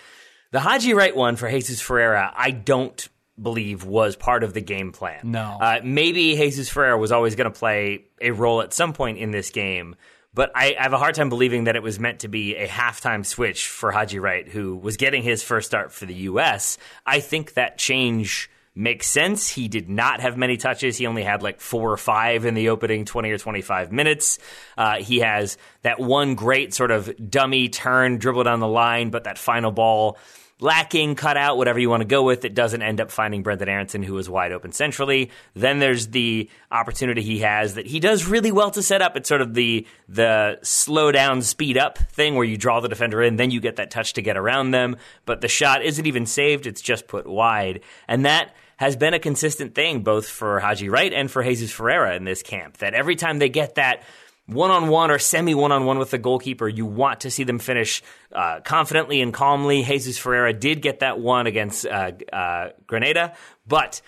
The 0.51 0.59
Haji 0.59 0.93
Wright 0.93 1.15
one 1.15 1.35
for 1.35 1.49
Jesus 1.49 1.81
Ferreira, 1.81 2.31
I 2.35 2.51
don't 2.51 3.07
believe 3.41 3.83
was 3.83 4.15
part 4.15 4.43
of 4.43 4.53
the 4.53 4.61
game 4.61 4.91
plan. 4.91 5.21
No. 5.23 5.57
Uh, 5.59 5.79
maybe 5.83 6.35
Jesus 6.35 6.69
Ferreira 6.69 6.97
was 6.97 7.11
always 7.11 7.35
going 7.35 7.51
to 7.51 7.57
play 7.57 8.05
a 8.21 8.31
role 8.31 8.61
at 8.61 8.73
some 8.73 8.93
point 8.93 9.17
in 9.17 9.31
this 9.31 9.49
game, 9.49 9.95
but 10.33 10.51
I, 10.55 10.75
I, 10.79 10.83
have 10.83 10.93
a 10.93 10.97
hard 10.97 11.15
time 11.15 11.29
believing 11.29 11.63
that 11.63 11.75
it 11.75 11.83
was 11.83 11.99
meant 11.99 12.19
to 12.19 12.27
be 12.27 12.55
a 12.55 12.67
halftime 12.67 13.25
switch 13.25 13.67
for 13.67 13.91
Haji 13.91 14.19
Wright, 14.19 14.47
who 14.47 14.75
was 14.75 14.97
getting 14.97 15.23
his 15.23 15.41
first 15.41 15.67
start 15.67 15.91
for 15.91 16.05
the 16.05 16.13
U.S. 16.13 16.77
I 17.05 17.19
think 17.19 17.53
that 17.53 17.77
change 17.77 18.49
makes 18.75 19.07
sense. 19.07 19.49
He 19.49 19.67
did 19.67 19.89
not 19.89 20.19
have 20.19 20.37
many 20.37 20.57
touches. 20.57 20.97
He 20.97 21.05
only 21.05 21.23
had 21.23 21.43
like 21.43 21.59
four 21.59 21.91
or 21.91 21.97
five 21.97 22.45
in 22.45 22.53
the 22.53 22.69
opening 22.69 23.05
20 23.05 23.31
or 23.31 23.37
25 23.37 23.91
minutes. 23.91 24.39
Uh, 24.77 24.95
he 24.95 25.19
has 25.19 25.57
that 25.83 25.99
one 25.99 26.35
great 26.35 26.73
sort 26.73 26.91
of 26.91 27.11
dummy 27.29 27.69
turn, 27.69 28.17
dribble 28.17 28.43
down 28.43 28.59
the 28.59 28.67
line, 28.67 29.09
but 29.09 29.25
that 29.25 29.37
final 29.37 29.71
ball 29.71 30.17
lacking, 30.59 31.13
cut 31.15 31.35
out, 31.35 31.57
whatever 31.57 31.77
you 31.77 31.89
want 31.89 32.01
to 32.01 32.07
go 32.07 32.23
with. 32.23 32.45
It 32.45 32.53
doesn't 32.53 32.81
end 32.81 33.01
up 33.01 33.11
finding 33.11 33.43
Brenden 33.43 33.67
Aaronson, 33.67 34.01
who 34.01 34.13
was 34.13 34.29
wide 34.29 34.51
open 34.51 34.71
centrally. 34.71 35.29
Then 35.53 35.79
there's 35.79 36.07
the 36.07 36.49
opportunity 36.71 37.21
he 37.21 37.39
has 37.39 37.75
that 37.75 37.85
he 37.85 37.99
does 37.99 38.25
really 38.25 38.51
well 38.51 38.71
to 38.71 38.81
set 38.81 39.01
up. 39.01 39.17
It's 39.17 39.27
sort 39.27 39.41
of 39.41 39.53
the 39.53 39.85
the 40.07 40.59
slow 40.63 41.11
down, 41.11 41.41
speed 41.41 41.77
up 41.77 41.97
thing 41.97 42.35
where 42.35 42.45
you 42.45 42.57
draw 42.57 42.79
the 42.79 42.87
defender 42.87 43.21
in, 43.21 43.35
then 43.35 43.51
you 43.51 43.59
get 43.59 43.75
that 43.75 43.91
touch 43.91 44.13
to 44.13 44.21
get 44.21 44.37
around 44.37 44.71
them. 44.71 44.95
But 45.25 45.41
the 45.41 45.47
shot 45.47 45.83
isn't 45.83 46.05
even 46.05 46.25
saved; 46.25 46.65
it's 46.65 46.81
just 46.81 47.07
put 47.07 47.27
wide, 47.27 47.81
and 48.07 48.25
that 48.25 48.53
has 48.83 48.97
been 48.97 49.13
a 49.13 49.19
consistent 49.19 49.75
thing 49.75 50.03
both 50.03 50.27
for 50.27 50.59
Haji 50.59 50.89
Wright 50.89 51.13
and 51.13 51.31
for 51.31 51.41
Jesus 51.41 51.71
Ferreira 51.71 52.17
in 52.17 52.25
this 52.25 52.43
camp. 52.43 52.77
That 52.79 52.93
every 52.93 53.15
time 53.15 53.39
they 53.39 53.47
get 53.47 53.75
that 53.75 54.03
one 54.45 54.71
on 54.71 54.89
one 54.89 55.09
or 55.09 55.19
semi 55.19 55.55
one 55.55 55.71
on 55.71 55.85
one 55.85 55.99
with 55.99 56.11
the 56.11 56.17
goalkeeper, 56.17 56.67
you 56.67 56.85
want 56.85 57.21
to 57.21 57.31
see 57.31 57.45
them 57.45 57.59
finish 57.59 58.03
uh, 58.33 58.59
confidently 58.59 59.21
and 59.21 59.33
calmly. 59.33 59.83
Jesus 59.83 60.17
Ferreira 60.17 60.51
did 60.51 60.81
get 60.81 60.99
that 60.99 61.17
one 61.17 61.47
against 61.47 61.85
uh, 61.85 62.11
uh, 62.33 62.69
Grenada, 62.85 63.35
but 63.65 64.01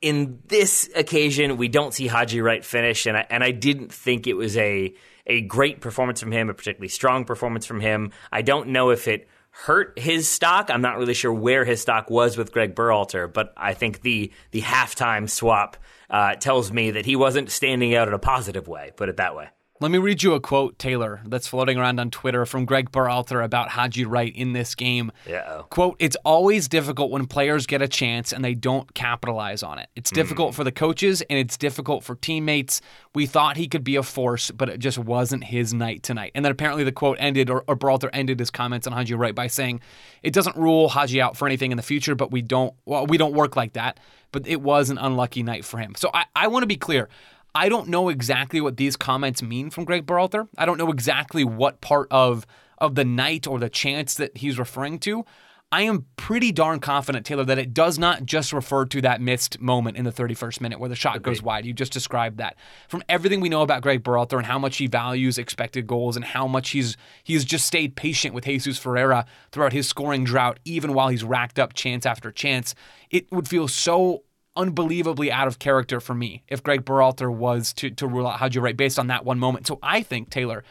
in 0.00 0.38
this 0.46 0.88
occasion, 0.94 1.56
we 1.56 1.66
don't 1.66 1.92
see 1.92 2.06
Haji 2.06 2.40
Wright 2.40 2.64
finish, 2.64 3.06
and 3.06 3.16
I, 3.16 3.26
and 3.28 3.42
I 3.42 3.50
didn't 3.50 3.92
think 3.92 4.28
it 4.28 4.34
was 4.34 4.56
a 4.56 4.94
a 5.26 5.40
great 5.40 5.80
performance 5.80 6.20
from 6.20 6.30
him, 6.30 6.48
a 6.48 6.54
particularly 6.54 6.88
strong 6.88 7.24
performance 7.24 7.66
from 7.66 7.80
him. 7.80 8.12
I 8.30 8.42
don't 8.42 8.68
know 8.68 8.90
if 8.90 9.08
it 9.08 9.28
hurt 9.50 9.98
his 9.98 10.28
stock. 10.28 10.70
I'm 10.70 10.82
not 10.82 10.98
really 10.98 11.14
sure 11.14 11.32
where 11.32 11.64
his 11.64 11.80
stock 11.80 12.10
was 12.10 12.36
with 12.36 12.52
Greg 12.52 12.74
Berhalter, 12.74 13.32
but 13.32 13.52
I 13.56 13.74
think 13.74 14.02
the 14.02 14.32
the 14.50 14.62
halftime 14.62 15.28
swap 15.28 15.76
uh, 16.08 16.34
tells 16.36 16.72
me 16.72 16.92
that 16.92 17.06
he 17.06 17.16
wasn't 17.16 17.50
standing 17.50 17.94
out 17.94 18.08
in 18.08 18.14
a 18.14 18.18
positive 18.18 18.68
way. 18.68 18.92
Put 18.96 19.08
it 19.08 19.16
that 19.18 19.36
way. 19.36 19.48
Let 19.82 19.90
me 19.90 19.96
read 19.96 20.22
you 20.22 20.34
a 20.34 20.40
quote, 20.40 20.78
Taylor, 20.78 21.22
that's 21.24 21.46
floating 21.46 21.78
around 21.78 21.98
on 22.00 22.10
Twitter 22.10 22.44
from 22.44 22.66
Greg 22.66 22.90
Berhalter 22.90 23.42
about 23.42 23.70
Haji 23.70 24.04
Wright 24.04 24.30
in 24.36 24.52
this 24.52 24.74
game. 24.74 25.10
Yeah. 25.26 25.62
Quote, 25.70 25.96
it's 25.98 26.16
always 26.22 26.68
difficult 26.68 27.10
when 27.10 27.26
players 27.26 27.66
get 27.66 27.80
a 27.80 27.88
chance 27.88 28.30
and 28.30 28.44
they 28.44 28.52
don't 28.52 28.92
capitalize 28.92 29.62
on 29.62 29.78
it. 29.78 29.88
It's 29.96 30.10
difficult 30.10 30.52
mm. 30.52 30.54
for 30.56 30.64
the 30.64 30.70
coaches 30.72 31.22
and 31.30 31.38
it's 31.38 31.56
difficult 31.56 32.04
for 32.04 32.14
teammates. 32.14 32.82
We 33.14 33.24
thought 33.24 33.56
he 33.56 33.68
could 33.68 33.82
be 33.82 33.96
a 33.96 34.02
force, 34.02 34.50
but 34.50 34.68
it 34.68 34.80
just 34.80 34.98
wasn't 34.98 35.44
his 35.44 35.72
night 35.72 36.02
tonight. 36.02 36.32
And 36.34 36.44
then 36.44 36.52
apparently 36.52 36.84
the 36.84 36.92
quote 36.92 37.16
ended, 37.18 37.48
or, 37.48 37.64
or 37.66 37.74
Berhalter 37.74 38.10
ended 38.12 38.38
his 38.38 38.50
comments 38.50 38.86
on 38.86 38.92
Haji 38.92 39.14
Wright 39.14 39.34
by 39.34 39.46
saying, 39.46 39.80
it 40.22 40.34
doesn't 40.34 40.56
rule 40.58 40.90
Haji 40.90 41.22
out 41.22 41.38
for 41.38 41.46
anything 41.48 41.70
in 41.70 41.78
the 41.78 41.82
future, 41.82 42.14
but 42.14 42.30
we 42.30 42.42
don't, 42.42 42.74
well, 42.84 43.06
we 43.06 43.16
don't 43.16 43.32
work 43.32 43.56
like 43.56 43.72
that. 43.72 43.98
But 44.30 44.46
it 44.46 44.60
was 44.60 44.90
an 44.90 44.98
unlucky 44.98 45.42
night 45.42 45.64
for 45.64 45.78
him. 45.78 45.94
So 45.96 46.10
I, 46.12 46.26
I 46.36 46.48
want 46.48 46.64
to 46.64 46.68
be 46.68 46.76
clear. 46.76 47.08
I 47.54 47.68
don't 47.68 47.88
know 47.88 48.08
exactly 48.08 48.60
what 48.60 48.76
these 48.76 48.96
comments 48.96 49.42
mean 49.42 49.70
from 49.70 49.84
Greg 49.84 50.06
Berhalter. 50.06 50.48
I 50.56 50.66
don't 50.66 50.78
know 50.78 50.90
exactly 50.90 51.44
what 51.44 51.80
part 51.80 52.08
of 52.10 52.46
of 52.78 52.94
the 52.94 53.04
night 53.04 53.46
or 53.46 53.58
the 53.58 53.68
chance 53.68 54.14
that 54.14 54.38
he's 54.38 54.58
referring 54.58 54.98
to. 55.00 55.24
I 55.72 55.82
am 55.82 56.06
pretty 56.16 56.50
darn 56.50 56.80
confident, 56.80 57.24
Taylor, 57.24 57.44
that 57.44 57.58
it 57.58 57.72
does 57.72 57.96
not 57.96 58.24
just 58.24 58.52
refer 58.52 58.86
to 58.86 59.00
that 59.02 59.20
missed 59.20 59.60
moment 59.60 59.96
in 59.96 60.04
the 60.04 60.10
31st 60.10 60.60
minute 60.60 60.80
where 60.80 60.88
the 60.88 60.96
shot 60.96 61.16
Agreed. 61.16 61.34
goes 61.34 61.42
wide. 61.42 61.64
You 61.64 61.72
just 61.72 61.92
described 61.92 62.38
that. 62.38 62.56
From 62.88 63.04
everything 63.08 63.40
we 63.40 63.48
know 63.48 63.62
about 63.62 63.82
Greg 63.82 64.02
Berhalter 64.02 64.36
and 64.36 64.46
how 64.46 64.58
much 64.58 64.78
he 64.78 64.88
values 64.88 65.38
expected 65.38 65.86
goals 65.86 66.16
and 66.16 66.24
how 66.24 66.48
much 66.48 66.70
he's 66.70 66.96
he's 67.22 67.44
just 67.44 67.66
stayed 67.66 67.94
patient 67.94 68.34
with 68.34 68.46
Jesus 68.46 68.78
Ferreira 68.78 69.26
throughout 69.52 69.72
his 69.72 69.86
scoring 69.86 70.24
drought, 70.24 70.58
even 70.64 70.92
while 70.92 71.08
he's 71.08 71.22
racked 71.22 71.60
up 71.60 71.72
chance 71.72 72.04
after 72.04 72.32
chance, 72.32 72.74
it 73.10 73.30
would 73.30 73.46
feel 73.46 73.68
so 73.68 74.24
unbelievably 74.56 75.30
out 75.30 75.46
of 75.46 75.58
character 75.58 76.00
for 76.00 76.14
me 76.14 76.42
if 76.48 76.62
Greg 76.62 76.84
Berhalter 76.84 77.32
was 77.32 77.72
to, 77.74 77.90
to 77.90 78.06
rule 78.06 78.26
out 78.26 78.40
Haji 78.40 78.58
Wright 78.58 78.76
based 78.76 78.98
on 78.98 79.06
that 79.06 79.24
one 79.24 79.38
moment. 79.38 79.66
So 79.66 79.78
I 79.82 80.02
think, 80.02 80.30
Taylor, 80.30 80.64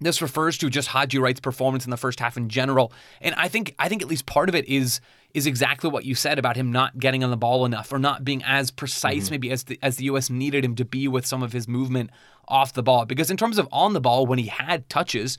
this 0.00 0.22
refers 0.22 0.58
to 0.58 0.70
just 0.70 0.88
Haji 0.88 1.18
Wright's 1.18 1.40
performance 1.40 1.84
in 1.84 1.90
the 1.90 1.96
first 1.96 2.20
half 2.20 2.36
in 2.36 2.48
general, 2.48 2.92
and 3.20 3.34
I 3.36 3.48
think 3.48 3.74
I 3.78 3.88
think 3.88 4.02
at 4.02 4.08
least 4.08 4.26
part 4.26 4.48
of 4.48 4.54
it 4.54 4.66
is 4.68 5.00
is 5.32 5.46
exactly 5.46 5.90
what 5.90 6.04
you 6.04 6.14
said 6.14 6.38
about 6.38 6.56
him 6.56 6.70
not 6.70 6.98
getting 6.98 7.24
on 7.24 7.30
the 7.30 7.36
ball 7.36 7.64
enough 7.64 7.92
or 7.92 7.98
not 7.98 8.24
being 8.24 8.42
as 8.44 8.70
precise 8.70 9.24
mm-hmm. 9.24 9.32
maybe 9.32 9.50
as 9.50 9.64
the, 9.64 9.78
as 9.82 9.96
the 9.96 10.04
U.S. 10.04 10.30
needed 10.30 10.64
him 10.64 10.76
to 10.76 10.84
be 10.84 11.08
with 11.08 11.26
some 11.26 11.42
of 11.42 11.52
his 11.52 11.66
movement 11.66 12.10
off 12.46 12.72
the 12.72 12.84
ball. 12.84 13.04
Because 13.04 13.30
in 13.30 13.36
terms 13.36 13.58
of 13.58 13.68
on 13.72 13.94
the 13.94 14.00
ball, 14.00 14.26
when 14.26 14.38
he 14.38 14.46
had 14.46 14.88
touches, 14.88 15.38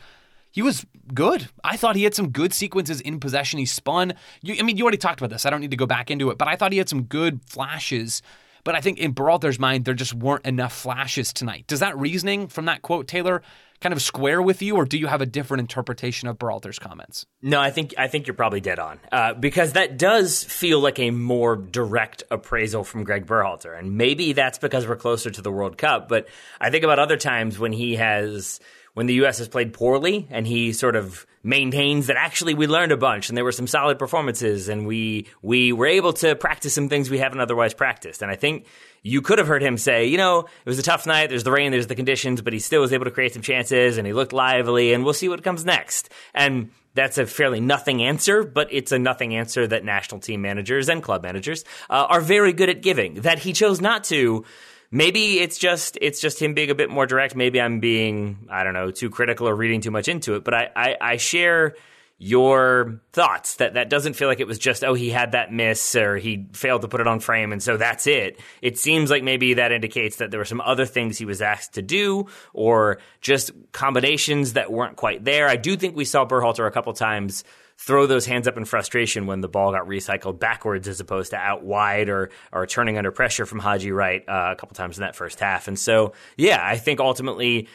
he 0.56 0.62
was 0.62 0.86
good. 1.14 1.50
I 1.66 1.76
thought 1.76 1.98
he 1.98 2.06
had 2.06 2.16
some 2.16 2.30
good 2.30 2.54
sequences 2.54 3.02
in 3.02 3.20
possession. 3.20 3.60
He 3.60 3.66
spun. 3.66 4.14
You, 4.42 4.56
I 4.58 4.62
mean, 4.62 4.78
you 4.78 4.86
already 4.86 4.98
talked 4.98 5.20
about 5.20 5.30
this. 5.30 5.46
I 5.46 5.50
don't 5.50 5.60
need 5.60 5.72
to 5.72 5.78
go 5.78 5.86
back 5.86 6.10
into 6.10 6.30
it, 6.30 6.38
but 6.38 6.48
I 6.48 6.56
thought 6.56 6.72
he 6.72 6.78
had 6.78 6.88
some 6.88 7.04
good 7.04 7.42
flashes. 7.46 8.22
But 8.64 8.74
I 8.74 8.80
think 8.80 8.98
in 8.98 9.14
Berhalter's 9.14 9.60
mind, 9.60 9.84
there 9.84 9.94
just 9.94 10.14
weren't 10.14 10.46
enough 10.46 10.72
flashes 10.72 11.34
tonight. 11.34 11.66
Does 11.68 11.82
that 11.82 11.98
reasoning 11.98 12.48
from 12.48 12.66
that 12.66 12.84
quote, 12.84 13.06
Taylor, 13.06 13.42
kind 13.82 13.92
of 13.92 14.02
square 14.02 14.42
with 14.42 14.62
you, 14.62 14.78
or 14.78 14.86
do 14.86 14.98
you 14.98 15.08
have 15.08 15.20
a 15.20 15.26
different 15.26 15.60
interpretation 15.60 16.30
of 16.30 16.40
Berhalter's 16.40 16.80
comments? 16.80 17.26
No, 17.42 17.60
I 17.60 17.70
think 17.70 17.94
I 17.98 18.08
think 18.08 18.26
you're 18.26 18.34
probably 18.34 18.62
dead 18.62 18.80
on 18.80 19.02
uh, 19.12 19.34
because 19.34 19.74
that 19.74 19.98
does 19.98 20.46
feel 20.46 20.80
like 20.80 21.00
a 21.00 21.12
more 21.12 21.58
direct 21.58 22.24
appraisal 22.32 22.86
from 22.86 23.04
Greg 23.04 23.26
Berhalter, 23.26 23.78
and 23.78 23.98
maybe 23.98 24.32
that's 24.32 24.58
because 24.58 24.88
we're 24.88 24.96
closer 24.96 25.30
to 25.30 25.42
the 25.42 25.52
World 25.52 25.78
Cup. 25.78 26.08
But 26.08 26.30
I 26.62 26.70
think 26.70 26.86
about 26.86 26.98
other 26.98 27.18
times 27.18 27.60
when 27.60 27.74
he 27.74 27.98
has 27.98 28.62
when 28.96 29.06
the 29.06 29.14
U.S. 29.16 29.38
has 29.38 29.48
played 29.48 29.74
poorly 29.74 30.28
and 30.32 30.48
he 30.48 30.74
sort 30.74 30.96
of 30.96 31.28
maintains 31.44 32.08
that 32.08 32.16
actually 32.18 32.56
we 32.56 32.66
learned 32.66 32.92
a 32.92 32.98
bunch 32.98 33.30
and 33.30 33.38
there 33.38 33.44
were 33.44 33.52
some 33.52 33.68
solid 33.68 34.00
performances 34.00 34.68
and 34.68 34.88
we 34.88 35.28
we 35.44 35.72
were 35.72 35.86
able 35.86 36.14
to 36.14 36.36
practice 36.36 36.74
some 36.74 36.90
things 36.90 37.10
we 37.10 37.20
haven't 37.20 37.40
otherwise 37.40 37.74
practiced. 37.74 38.24
And 38.24 38.32
I 38.32 38.36
think 38.36 38.66
you 39.04 39.22
could 39.22 39.38
have 39.38 39.48
heard 39.48 39.62
him 39.62 39.78
say, 39.78 40.06
you 40.06 40.18
know, 40.18 40.40
it 40.40 40.66
was 40.66 40.80
a 40.80 40.84
tough 40.84 41.06
night. 41.06 41.28
There's 41.28 41.44
the 41.44 41.52
rain, 41.52 41.72
there's 41.72 41.88
the 41.88 41.96
conditions, 41.96 42.42
but 42.42 42.54
he 42.54 42.60
still 42.60 42.82
was 42.82 42.94
able 42.94 43.06
to 43.06 43.12
create 43.12 43.34
some 43.34 43.44
chances 43.44 43.98
and 43.98 44.08
he 44.08 44.14
looked 44.14 44.34
lively 44.34 44.94
and 44.94 45.04
we'll 45.04 45.14
see 45.14 45.30
what 45.30 45.44
comes 45.44 45.66
next. 45.66 46.10
And 46.34 46.72
that's 46.94 47.18
a 47.18 47.26
fairly 47.26 47.60
nothing 47.60 48.02
answer, 48.02 48.44
but 48.44 48.70
it's 48.72 48.94
a 48.94 48.98
nothing 48.98 49.36
answer 49.36 49.68
that 49.68 49.84
national 49.84 50.22
team 50.22 50.42
managers 50.42 50.88
and 50.88 51.04
club 51.04 51.22
managers 51.22 51.66
uh, 51.90 52.08
are 52.10 52.22
very 52.22 52.54
good 52.54 52.70
at 52.70 52.82
giving. 52.82 53.16
That 53.16 53.40
he 53.40 53.52
chose 53.52 53.82
not 53.82 54.06
to 54.06 54.46
maybe 54.92 55.40
it's 55.40 55.58
just 55.58 55.98
it's 56.02 56.20
just 56.20 56.42
him 56.42 56.54
being 56.54 56.70
a 56.70 56.76
bit 56.76 56.90
more 56.90 57.06
direct. 57.06 57.36
Maybe 57.36 57.62
I'm 57.62 57.80
being 57.80 58.48
I 58.50 58.64
don't 58.64 58.74
know 58.74 58.92
too 58.92 59.10
critical 59.10 59.48
or 59.48 59.56
reading 59.56 59.82
too 59.82 59.92
much 59.92 60.08
into 60.08 60.36
it. 60.36 60.44
But 60.44 60.54
I 60.54 60.70
I, 60.76 60.98
I 61.02 61.18
share 61.18 61.76
your 62.18 63.02
thoughts 63.12 63.56
that 63.58 63.74
that 63.74 63.90
doesn't 63.90 64.14
feel 64.14 64.30
like 64.30 64.40
it 64.40 64.48
was 64.48 64.58
just 64.58 64.86
oh 64.86 64.94
he 64.94 65.10
had 65.10 65.34
that 65.34 65.52
miss 65.52 65.98
or 65.98 66.16
he 66.16 66.48
failed 66.54 66.82
to 66.82 66.88
put 66.88 67.02
it 67.02 67.08
on 67.08 67.20
frame 67.20 67.52
and 67.52 67.62
so 67.62 67.76
that's 67.76 68.08
it 68.08 68.40
it 68.62 68.80
seems 68.80 69.12
like 69.12 69.22
maybe 69.22 69.56
that 69.56 69.74
indicates 69.74 70.16
that 70.16 70.32
there 70.32 70.40
were 70.40 70.46
some 70.46 70.62
other 70.62 70.86
things 70.86 71.18
he 71.18 71.26
was 71.26 71.42
asked 71.42 71.74
to 71.74 71.82
do 71.82 72.26
or 72.54 73.00
just 73.20 73.52
combinations 73.74 74.54
that 74.54 74.72
weren't 74.72 74.96
quite 74.96 75.26
there 75.26 75.50
i 75.50 75.58
do 75.58 75.76
think 75.76 75.94
we 75.94 76.06
saw 76.06 76.26
Berhalter 76.26 76.66
a 76.66 76.72
couple 76.72 76.94
times 76.94 77.44
throw 77.78 78.06
those 78.06 78.26
hands 78.26 78.48
up 78.48 78.58
in 78.58 78.66
frustration 78.66 79.26
when 79.28 79.42
the 79.42 79.48
ball 79.48 79.72
got 79.72 79.88
recycled 79.88 80.40
backwards 80.40 80.88
as 80.88 81.00
opposed 81.00 81.32
to 81.32 81.38
out 81.38 81.64
wide 81.64 82.10
or 82.10 82.30
or 82.52 82.66
turning 82.66 82.98
under 82.98 83.12
pressure 83.12 83.46
from 83.46 83.60
Haji 83.60 83.92
Wright 83.92 84.24
uh, 84.28 84.54
a 84.54 84.56
couple 84.56 84.76
times 84.76 84.98
in 84.98 85.02
that 85.02 85.16
first 85.16 85.40
half. 85.40 85.68
And 85.68 85.78
so, 85.78 86.14
yeah, 86.38 86.60
I 86.62 86.78
think 86.78 87.00
ultimately 87.00 87.68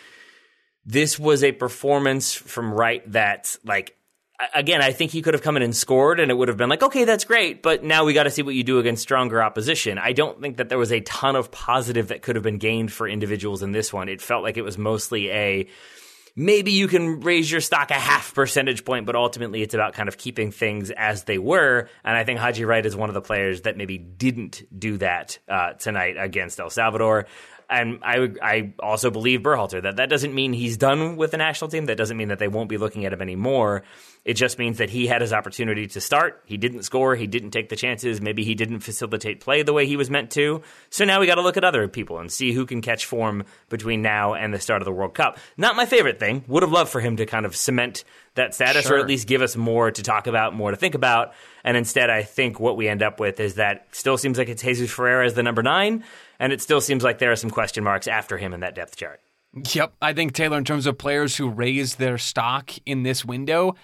this 0.86 1.18
was 1.18 1.44
a 1.44 1.52
performance 1.52 2.34
from 2.34 2.72
Wright 2.72 3.02
that 3.12 3.56
like 3.64 3.96
again, 4.54 4.82
I 4.82 4.92
think 4.92 5.10
he 5.10 5.22
could 5.22 5.34
have 5.34 5.42
come 5.42 5.56
in 5.56 5.62
and 5.62 5.76
scored, 5.76 6.20
and 6.20 6.30
it 6.30 6.34
would 6.34 6.48
have 6.48 6.56
been 6.56 6.68
like, 6.68 6.82
okay, 6.82 7.04
that's 7.04 7.24
great, 7.24 7.62
but 7.62 7.84
now 7.84 8.04
we 8.04 8.12
got 8.12 8.24
to 8.24 8.30
see 8.30 8.42
what 8.42 8.54
you 8.54 8.64
do 8.64 8.78
against 8.78 9.02
stronger 9.02 9.42
opposition. 9.42 9.98
I 9.98 10.12
don't 10.12 10.40
think 10.40 10.56
that 10.56 10.68
there 10.68 10.78
was 10.78 10.92
a 10.92 11.00
ton 11.00 11.36
of 11.36 11.50
positive 11.50 12.08
that 12.08 12.22
could 12.22 12.36
have 12.36 12.42
been 12.42 12.58
gained 12.58 12.92
for 12.92 13.08
individuals 13.08 13.62
in 13.62 13.72
this 13.72 13.92
one. 13.92 14.08
It 14.08 14.22
felt 14.22 14.42
like 14.42 14.56
it 14.56 14.62
was 14.62 14.78
mostly 14.78 15.30
a 15.30 15.68
maybe 16.40 16.72
you 16.72 16.88
can 16.88 17.20
raise 17.20 17.52
your 17.52 17.60
stock 17.60 17.90
a 17.90 17.94
half 17.94 18.34
percentage 18.34 18.82
point, 18.82 19.04
but 19.04 19.14
ultimately 19.14 19.60
it's 19.60 19.74
about 19.74 19.92
kind 19.92 20.08
of 20.08 20.16
keeping 20.16 20.50
things 20.50 20.90
as 20.90 21.24
they 21.24 21.36
were. 21.36 21.86
And 22.02 22.16
I 22.16 22.24
think 22.24 22.40
Haji 22.40 22.64
Wright 22.64 22.84
is 22.86 22.96
one 22.96 23.10
of 23.10 23.14
the 23.14 23.20
players 23.20 23.62
that 23.62 23.76
maybe 23.76 23.98
didn't 23.98 24.62
do 24.76 24.96
that 24.96 25.38
uh, 25.48 25.74
tonight 25.74 26.16
against 26.18 26.58
El 26.58 26.70
Salvador 26.70 27.26
and 27.70 28.00
I 28.02 28.30
I 28.42 28.72
also 28.80 29.10
believe 29.10 29.40
Berhalter 29.40 29.80
that 29.82 29.96
that 29.96 30.10
doesn't 30.10 30.34
mean 30.34 30.52
he's 30.52 30.76
done 30.76 31.16
with 31.16 31.30
the 31.30 31.36
national 31.36 31.70
team. 31.70 31.86
That 31.86 31.96
doesn't 31.96 32.16
mean 32.16 32.28
that 32.28 32.38
they 32.38 32.48
won't 32.48 32.68
be 32.68 32.76
looking 32.76 33.04
at 33.06 33.12
him 33.12 33.22
anymore. 33.22 33.84
It 34.24 34.34
just 34.34 34.58
means 34.58 34.78
that 34.78 34.90
he 34.90 35.06
had 35.06 35.22
his 35.22 35.32
opportunity 35.32 35.86
to 35.86 36.00
start. 36.00 36.42
He 36.44 36.58
didn't 36.58 36.82
score. 36.82 37.14
He 37.14 37.26
didn't 37.26 37.52
take 37.52 37.70
the 37.70 37.76
chances. 37.76 38.20
Maybe 38.20 38.44
he 38.44 38.54
didn't 38.54 38.80
facilitate 38.80 39.40
play 39.40 39.62
the 39.62 39.72
way 39.72 39.86
he 39.86 39.96
was 39.96 40.10
meant 40.10 40.30
to. 40.32 40.62
So 40.90 41.04
now 41.04 41.20
we 41.20 41.26
got 41.26 41.36
to 41.36 41.42
look 41.42 41.56
at 41.56 41.64
other 41.64 41.88
people 41.88 42.18
and 42.18 42.30
see 42.30 42.52
who 42.52 42.66
can 42.66 42.82
catch 42.82 43.06
form 43.06 43.44
between 43.70 44.02
now 44.02 44.34
and 44.34 44.52
the 44.52 44.58
start 44.58 44.82
of 44.82 44.84
the 44.84 44.92
World 44.92 45.14
Cup. 45.14 45.38
Not 45.56 45.76
my 45.76 45.86
favorite 45.86 46.18
thing. 46.18 46.44
Would 46.48 46.62
have 46.62 46.72
loved 46.72 46.90
for 46.90 47.00
him 47.00 47.16
to 47.16 47.24
kind 47.24 47.46
of 47.46 47.56
cement 47.56 48.04
that 48.34 48.54
status 48.54 48.86
sure. 48.86 48.96
or 48.96 49.00
at 49.00 49.06
least 49.06 49.26
give 49.26 49.42
us 49.42 49.56
more 49.56 49.90
to 49.90 50.02
talk 50.02 50.26
about, 50.26 50.54
more 50.54 50.70
to 50.70 50.76
think 50.76 50.94
about. 50.94 51.32
And 51.64 51.76
instead, 51.76 52.10
I 52.10 52.22
think 52.22 52.60
what 52.60 52.76
we 52.76 52.88
end 52.88 53.02
up 53.02 53.20
with 53.20 53.40
is 53.40 53.54
that 53.54 53.86
still 53.92 54.18
seems 54.18 54.38
like 54.38 54.48
it's 54.48 54.62
Jesus 54.62 54.90
Ferreira 54.90 55.26
as 55.26 55.34
the 55.34 55.42
number 55.42 55.62
nine 55.62 56.04
and 56.40 56.52
it 56.52 56.60
still 56.60 56.80
seems 56.80 57.04
like 57.04 57.18
there 57.18 57.30
are 57.30 57.36
some 57.36 57.50
question 57.50 57.84
marks 57.84 58.08
after 58.08 58.38
him 58.38 58.52
in 58.52 58.60
that 58.60 58.74
depth 58.74 58.96
chart. 58.96 59.20
Yep. 59.72 59.94
I 60.00 60.12
think, 60.12 60.32
Taylor, 60.32 60.58
in 60.58 60.64
terms 60.64 60.86
of 60.86 60.96
players 60.96 61.36
who 61.36 61.48
raised 61.48 61.98
their 61.98 62.18
stock 62.18 62.72
in 62.86 63.02
this 63.02 63.24
window, 63.24 63.74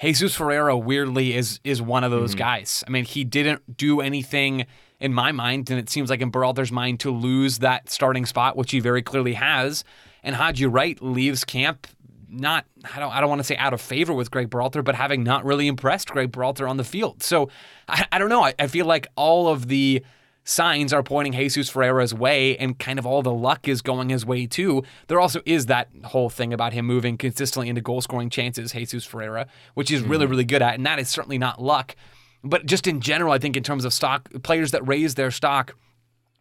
Jesus 0.00 0.34
Ferreira 0.34 0.76
weirdly 0.76 1.34
is 1.34 1.60
is 1.64 1.80
one 1.80 2.04
of 2.04 2.10
those 2.10 2.32
mm-hmm. 2.32 2.40
guys. 2.40 2.84
I 2.86 2.90
mean, 2.90 3.04
he 3.04 3.24
didn't 3.24 3.76
do 3.76 4.00
anything 4.00 4.66
in 5.00 5.14
my 5.14 5.32
mind, 5.32 5.70
and 5.70 5.78
it 5.78 5.88
seems 5.88 6.10
like 6.10 6.20
in 6.20 6.30
Berhalter's 6.30 6.72
mind 6.72 7.00
to 7.00 7.10
lose 7.10 7.58
that 7.58 7.90
starting 7.90 8.26
spot, 8.26 8.56
which 8.56 8.70
he 8.70 8.80
very 8.80 9.02
clearly 9.02 9.34
has. 9.34 9.84
And 10.22 10.36
Haji 10.36 10.66
Wright 10.66 11.00
leaves 11.02 11.44
camp 11.44 11.86
not 12.28 12.66
I 12.92 12.98
don't 12.98 13.12
I 13.12 13.20
don't 13.20 13.28
want 13.28 13.38
to 13.38 13.44
say 13.44 13.56
out 13.56 13.72
of 13.72 13.80
favor 13.80 14.12
with 14.12 14.30
Greg 14.30 14.50
Berhalter, 14.50 14.84
but 14.84 14.96
having 14.96 15.22
not 15.22 15.44
really 15.44 15.68
impressed 15.68 16.10
Greg 16.10 16.32
Berhalter 16.32 16.68
on 16.68 16.76
the 16.76 16.84
field. 16.84 17.22
So 17.22 17.48
I, 17.88 18.06
I 18.10 18.18
don't 18.18 18.28
know. 18.28 18.44
I, 18.44 18.54
I 18.58 18.66
feel 18.66 18.86
like 18.86 19.06
all 19.14 19.48
of 19.48 19.68
the 19.68 20.02
signs 20.44 20.92
are 20.92 21.02
pointing 21.02 21.32
Jesus 21.32 21.70
Ferreira's 21.70 22.14
way 22.14 22.56
and 22.58 22.78
kind 22.78 22.98
of 22.98 23.06
all 23.06 23.22
the 23.22 23.32
luck 23.32 23.66
is 23.66 23.82
going 23.82 24.10
his 24.10 24.24
way 24.24 24.46
too. 24.46 24.82
There 25.08 25.18
also 25.18 25.40
is 25.46 25.66
that 25.66 25.88
whole 26.04 26.28
thing 26.28 26.52
about 26.52 26.74
him 26.74 26.84
moving 26.86 27.16
consistently 27.16 27.68
into 27.68 27.80
goal 27.80 28.02
scoring 28.02 28.30
chances, 28.30 28.72
Jesus 28.72 29.04
Ferreira, 29.04 29.46
which 29.72 29.88
he's 29.88 30.02
really, 30.02 30.24
mm-hmm. 30.24 30.32
really 30.32 30.44
good 30.44 30.62
at. 30.62 30.74
And 30.74 30.86
that 30.86 30.98
is 30.98 31.08
certainly 31.08 31.38
not 31.38 31.60
luck. 31.60 31.96
But 32.42 32.66
just 32.66 32.86
in 32.86 33.00
general, 33.00 33.32
I 33.32 33.38
think 33.38 33.56
in 33.56 33.62
terms 33.62 33.86
of 33.86 33.94
stock, 33.94 34.28
players 34.42 34.70
that 34.72 34.86
raise 34.86 35.14
their 35.14 35.30
stock, 35.30 35.74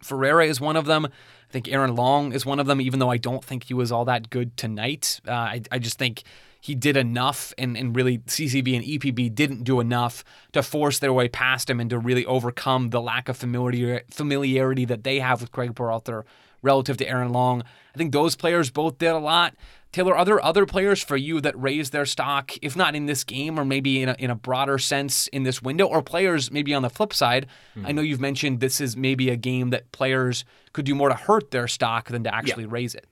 Ferreira 0.02 0.46
is 0.46 0.60
one 0.60 0.76
of 0.76 0.86
them. 0.86 1.06
I 1.06 1.52
think 1.52 1.70
Aaron 1.70 1.96
Long 1.96 2.34
is 2.34 2.46
one 2.46 2.60
of 2.60 2.68
them, 2.68 2.82
even 2.82 3.00
though 3.00 3.10
I 3.10 3.18
don't 3.18 3.44
think 3.44 3.66
he 3.66 3.74
was 3.74 3.90
all 3.90 4.04
that 4.06 4.30
good 4.30 4.58
tonight. 4.58 5.22
Uh, 5.26 5.32
I, 5.32 5.62
I 5.72 5.80
just 5.80 5.98
think 5.98 6.24
he 6.64 6.76
did 6.76 6.96
enough, 6.96 7.54
and, 7.58 7.76
and 7.76 7.94
really 7.94 8.20
CCV 8.20 8.74
and 8.74 8.86
EPB 8.86 9.36
didn't 9.36 9.66
do 9.66 9.82
enough 9.82 10.24
to 10.54 10.64
force 10.64 10.98
their 10.98 11.12
way 11.12 11.28
past 11.28 11.70
him 11.70 11.82
and 11.82 11.90
to 11.90 12.00
really 12.00 12.26
overcome 12.26 12.92
the 12.92 13.02
lack 13.02 13.28
of 13.28 13.36
familiar, 13.36 14.04
familiarity 14.10 14.86
that 14.86 15.04
they 15.04 15.20
have 15.20 15.42
with 15.42 15.52
Greg 15.52 15.76
Berhalter 15.76 16.24
relative 16.62 16.96
to 16.96 17.06
Aaron 17.06 17.34
Long. 17.34 17.64
I 17.94 17.98
think 17.98 18.14
those 18.14 18.38
players 18.38 18.72
both 18.72 18.98
did 18.98 19.12
a 19.12 19.20
lot. 19.20 19.58
Taylor, 19.92 20.16
are 20.16 20.24
there 20.24 20.42
other 20.42 20.66
players 20.66 21.04
for 21.04 21.18
you 21.18 21.42
that 21.42 21.62
raised 21.62 21.92
their 21.92 22.06
stock, 22.06 22.54
if 22.62 22.78
not 22.78 22.96
in 22.96 23.08
this 23.08 23.26
game 23.26 23.60
or 23.60 23.66
maybe 23.66 24.02
in 24.02 24.08
a, 24.08 24.16
in 24.18 24.30
a 24.30 24.36
broader 24.36 24.78
sense 24.78 25.28
in 25.28 25.44
this 25.44 25.62
window, 25.62 25.86
or 25.86 26.02
players 26.02 26.50
maybe 26.50 26.74
on 26.74 26.82
the 26.82 26.90
flip 26.90 27.14
side? 27.14 27.48
Hmm. 27.74 27.88
I 27.88 27.92
know 27.92 28.02
you've 28.02 28.22
mentioned 28.22 28.62
this 28.62 28.80
is 28.80 28.96
maybe 28.96 29.30
a 29.30 29.36
game 29.36 29.72
that 29.72 29.92
players 29.92 30.46
could 30.72 30.86
do 30.86 30.96
more 30.96 31.10
to 31.10 31.16
hurt 31.16 31.52
their 31.52 31.68
stock 31.68 32.08
than 32.08 32.24
to 32.24 32.34
actually 32.34 32.64
yeah. 32.64 32.72
raise 32.72 32.96
it. 32.96 33.06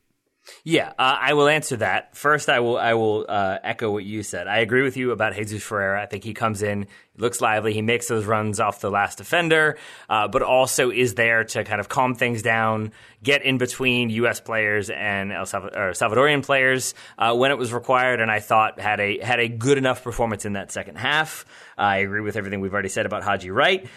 Yeah, 0.64 0.90
uh, 0.98 1.18
I 1.20 1.34
will 1.34 1.48
answer 1.48 1.78
that. 1.78 2.16
First, 2.16 2.50
I 2.50 2.60
will 2.60 2.78
I 2.78 2.94
will 2.94 3.26
uh, 3.28 3.58
echo 3.64 3.92
what 3.92 4.04
you 4.04 4.24
said. 4.24 4.48
I 4.48 4.60
agree 4.60 4.82
with 4.82 4.98
you 4.98 5.12
about 5.12 5.36
Jesus 5.36 5.62
Ferreira. 5.62 6.02
I 6.02 6.06
think 6.06 6.24
he 6.24 6.34
comes 6.34 6.62
in, 6.62 6.88
looks 7.18 7.42
lively, 7.42 7.74
he 7.74 7.82
makes 7.82 8.08
those 8.08 8.26
runs 8.26 8.60
off 8.60 8.82
the 8.82 8.90
last 8.90 9.18
defender, 9.18 9.78
uh, 10.10 10.28
but 10.28 10.42
also 10.42 10.90
is 10.90 11.16
there 11.16 11.44
to 11.44 11.64
kind 11.64 11.80
of 11.80 11.90
calm 11.90 12.16
things 12.16 12.42
down, 12.42 12.92
get 13.24 13.44
in 13.44 13.58
between 13.58 14.10
U.S. 14.10 14.40
players 14.40 14.90
and 14.90 15.32
El 15.32 15.46
Salvadorian 15.46 16.44
players 16.44 16.96
uh, 17.18 17.36
when 17.36 17.52
it 17.52 17.58
was 17.58 17.72
required. 17.72 18.20
And 18.20 18.32
I 18.32 18.40
thought 18.40 18.80
had 18.80 19.00
a 19.00 19.20
had 19.20 19.40
a 19.40 19.48
good 19.48 19.78
enough 19.78 20.04
performance 20.04 20.46
in 20.46 20.54
that 20.54 20.72
second 20.72 20.98
half. 20.98 21.46
I 21.78 21.98
agree 21.98 22.22
with 22.22 22.36
everything 22.36 22.62
we've 22.62 22.74
already 22.74 22.90
said 22.90 23.06
about 23.06 23.24
Haji 23.24 23.52
Wright. 23.52 23.88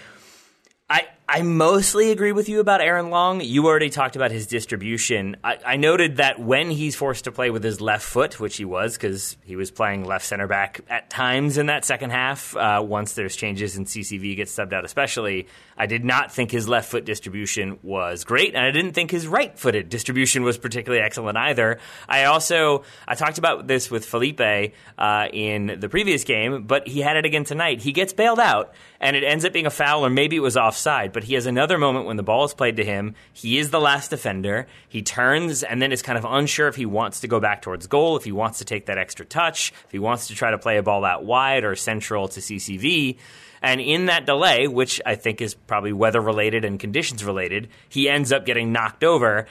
I, 0.88 1.06
I 1.26 1.40
mostly 1.40 2.10
agree 2.10 2.32
with 2.32 2.50
you 2.50 2.60
about 2.60 2.82
Aaron 2.82 3.08
Long. 3.08 3.40
You 3.40 3.66
already 3.66 3.88
talked 3.88 4.14
about 4.14 4.30
his 4.30 4.46
distribution. 4.46 5.36
I, 5.42 5.58
I 5.64 5.76
noted 5.76 6.18
that 6.18 6.38
when 6.38 6.70
he's 6.70 6.96
forced 6.96 7.24
to 7.24 7.32
play 7.32 7.48
with 7.48 7.64
his 7.64 7.80
left 7.80 8.04
foot, 8.04 8.38
which 8.38 8.58
he 8.58 8.66
was 8.66 8.92
because 8.92 9.38
he 9.42 9.56
was 9.56 9.70
playing 9.70 10.04
left 10.04 10.26
center 10.26 10.46
back 10.46 10.82
at 10.90 11.08
times 11.08 11.56
in 11.56 11.66
that 11.66 11.86
second 11.86 12.10
half, 12.10 12.54
uh, 12.54 12.82
once 12.86 13.14
there's 13.14 13.36
changes 13.36 13.74
and 13.74 13.86
CCV 13.86 14.36
gets 14.36 14.54
subbed 14.54 14.74
out, 14.74 14.84
especially, 14.84 15.46
I 15.78 15.86
did 15.86 16.04
not 16.04 16.30
think 16.30 16.50
his 16.50 16.68
left 16.68 16.90
foot 16.90 17.06
distribution 17.06 17.78
was 17.82 18.24
great, 18.24 18.54
and 18.54 18.62
I 18.62 18.70
didn't 18.70 18.92
think 18.92 19.10
his 19.10 19.26
right 19.26 19.58
footed 19.58 19.88
distribution 19.88 20.42
was 20.42 20.58
particularly 20.58 21.02
excellent 21.02 21.38
either. 21.38 21.78
I 22.06 22.24
also 22.24 22.84
I 23.08 23.14
talked 23.14 23.38
about 23.38 23.66
this 23.66 23.90
with 23.90 24.04
Felipe 24.04 24.74
uh, 24.98 25.28
in 25.32 25.78
the 25.80 25.88
previous 25.88 26.22
game, 26.24 26.64
but 26.64 26.86
he 26.86 27.00
had 27.00 27.16
it 27.16 27.24
again 27.24 27.44
tonight. 27.44 27.80
He 27.80 27.92
gets 27.92 28.12
bailed 28.12 28.40
out, 28.40 28.74
and 29.00 29.16
it 29.16 29.24
ends 29.24 29.46
up 29.46 29.54
being 29.54 29.66
a 29.66 29.70
foul, 29.70 30.04
or 30.04 30.10
maybe 30.10 30.36
it 30.36 30.40
was 30.40 30.58
offside. 30.58 31.13
But 31.14 31.24
he 31.24 31.34
has 31.34 31.46
another 31.46 31.78
moment 31.78 32.04
when 32.04 32.18
the 32.18 32.22
ball 32.22 32.44
is 32.44 32.52
played 32.52 32.76
to 32.76 32.84
him. 32.84 33.14
He 33.32 33.58
is 33.58 33.70
the 33.70 33.80
last 33.80 34.10
defender. 34.10 34.66
He 34.88 35.00
turns 35.00 35.62
and 35.62 35.80
then 35.80 35.92
is 35.92 36.02
kind 36.02 36.18
of 36.18 36.26
unsure 36.28 36.68
if 36.68 36.76
he 36.76 36.84
wants 36.84 37.20
to 37.20 37.28
go 37.28 37.40
back 37.40 37.62
towards 37.62 37.86
goal, 37.86 38.16
if 38.16 38.24
he 38.24 38.32
wants 38.32 38.58
to 38.58 38.66
take 38.66 38.86
that 38.86 38.98
extra 38.98 39.24
touch, 39.24 39.72
if 39.86 39.92
he 39.92 39.98
wants 39.98 40.26
to 40.26 40.34
try 40.34 40.50
to 40.50 40.58
play 40.58 40.76
a 40.76 40.82
ball 40.82 41.04
out 41.04 41.24
wide 41.24 41.64
or 41.64 41.74
central 41.74 42.28
to 42.28 42.40
CCV. 42.40 43.16
And 43.62 43.80
in 43.80 44.06
that 44.06 44.26
delay, 44.26 44.66
which 44.66 45.00
I 45.06 45.14
think 45.14 45.40
is 45.40 45.54
probably 45.54 45.94
weather 45.94 46.20
related 46.20 46.66
and 46.66 46.78
conditions 46.78 47.24
related, 47.24 47.68
he 47.88 48.10
ends 48.10 48.30
up 48.30 48.44
getting 48.44 48.72
knocked 48.72 49.04
over. 49.04 49.46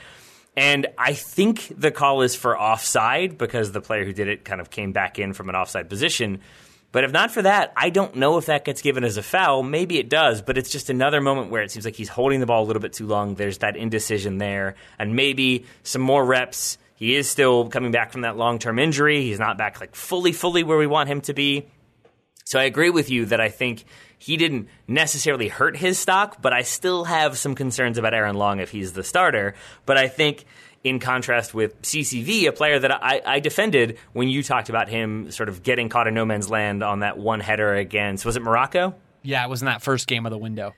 And 0.56 0.86
I 0.96 1.14
think 1.14 1.72
the 1.76 1.90
call 1.90 2.22
is 2.22 2.36
for 2.36 2.56
offside 2.56 3.38
because 3.38 3.72
the 3.72 3.80
player 3.80 4.04
who 4.04 4.12
did 4.12 4.28
it 4.28 4.44
kind 4.44 4.60
of 4.60 4.70
came 4.70 4.92
back 4.92 5.18
in 5.18 5.32
from 5.32 5.48
an 5.48 5.56
offside 5.56 5.88
position. 5.88 6.40
But 6.94 7.02
if 7.02 7.10
not 7.10 7.32
for 7.32 7.42
that, 7.42 7.72
I 7.76 7.90
don't 7.90 8.14
know 8.14 8.38
if 8.38 8.46
that 8.46 8.64
gets 8.64 8.80
given 8.80 9.02
as 9.02 9.16
a 9.16 9.22
foul. 9.22 9.64
Maybe 9.64 9.98
it 9.98 10.08
does, 10.08 10.42
but 10.42 10.56
it's 10.56 10.70
just 10.70 10.90
another 10.90 11.20
moment 11.20 11.50
where 11.50 11.60
it 11.60 11.72
seems 11.72 11.84
like 11.84 11.96
he's 11.96 12.08
holding 12.08 12.38
the 12.38 12.46
ball 12.46 12.62
a 12.62 12.66
little 12.66 12.80
bit 12.80 12.92
too 12.92 13.08
long. 13.08 13.34
There's 13.34 13.58
that 13.58 13.76
indecision 13.76 14.38
there. 14.38 14.76
And 14.96 15.16
maybe 15.16 15.64
some 15.82 16.02
more 16.02 16.24
reps. 16.24 16.78
He 16.94 17.16
is 17.16 17.28
still 17.28 17.68
coming 17.68 17.90
back 17.90 18.12
from 18.12 18.20
that 18.20 18.36
long 18.36 18.60
term 18.60 18.78
injury. 18.78 19.22
He's 19.22 19.40
not 19.40 19.58
back 19.58 19.80
like 19.80 19.96
fully, 19.96 20.30
fully 20.30 20.62
where 20.62 20.78
we 20.78 20.86
want 20.86 21.08
him 21.08 21.20
to 21.22 21.34
be. 21.34 21.66
So 22.44 22.60
I 22.60 22.62
agree 22.62 22.90
with 22.90 23.10
you 23.10 23.26
that 23.26 23.40
I 23.40 23.48
think 23.48 23.84
he 24.16 24.36
didn't 24.36 24.68
necessarily 24.86 25.48
hurt 25.48 25.76
his 25.76 25.98
stock, 25.98 26.40
but 26.40 26.52
I 26.52 26.62
still 26.62 27.06
have 27.06 27.36
some 27.36 27.56
concerns 27.56 27.98
about 27.98 28.14
Aaron 28.14 28.36
Long 28.36 28.60
if 28.60 28.70
he's 28.70 28.92
the 28.92 29.02
starter. 29.02 29.56
But 29.84 29.98
I 29.98 30.06
think 30.06 30.44
in 30.84 31.00
contrast 31.00 31.54
with 31.54 31.80
CCV, 31.82 32.46
a 32.46 32.52
player 32.52 32.78
that 32.78 32.92
I, 32.92 33.22
I, 33.24 33.40
defended 33.40 33.98
when 34.12 34.28
you 34.28 34.42
talked 34.42 34.68
about 34.68 34.90
him 34.90 35.30
sort 35.30 35.48
of 35.48 35.62
getting 35.62 35.88
caught 35.88 36.06
in 36.06 36.14
no 36.14 36.26
man's 36.26 36.50
land 36.50 36.84
on 36.84 37.00
that 37.00 37.16
one 37.18 37.40
header 37.40 37.74
against, 37.74 38.26
was 38.26 38.36
it 38.36 38.42
Morocco? 38.42 38.94
Yeah, 39.22 39.42
it 39.44 39.48
was 39.48 39.62
in 39.62 39.66
that 39.66 39.82
first 39.82 40.06
game 40.06 40.26
of 40.26 40.30
the 40.30 40.38
window. 40.38 40.74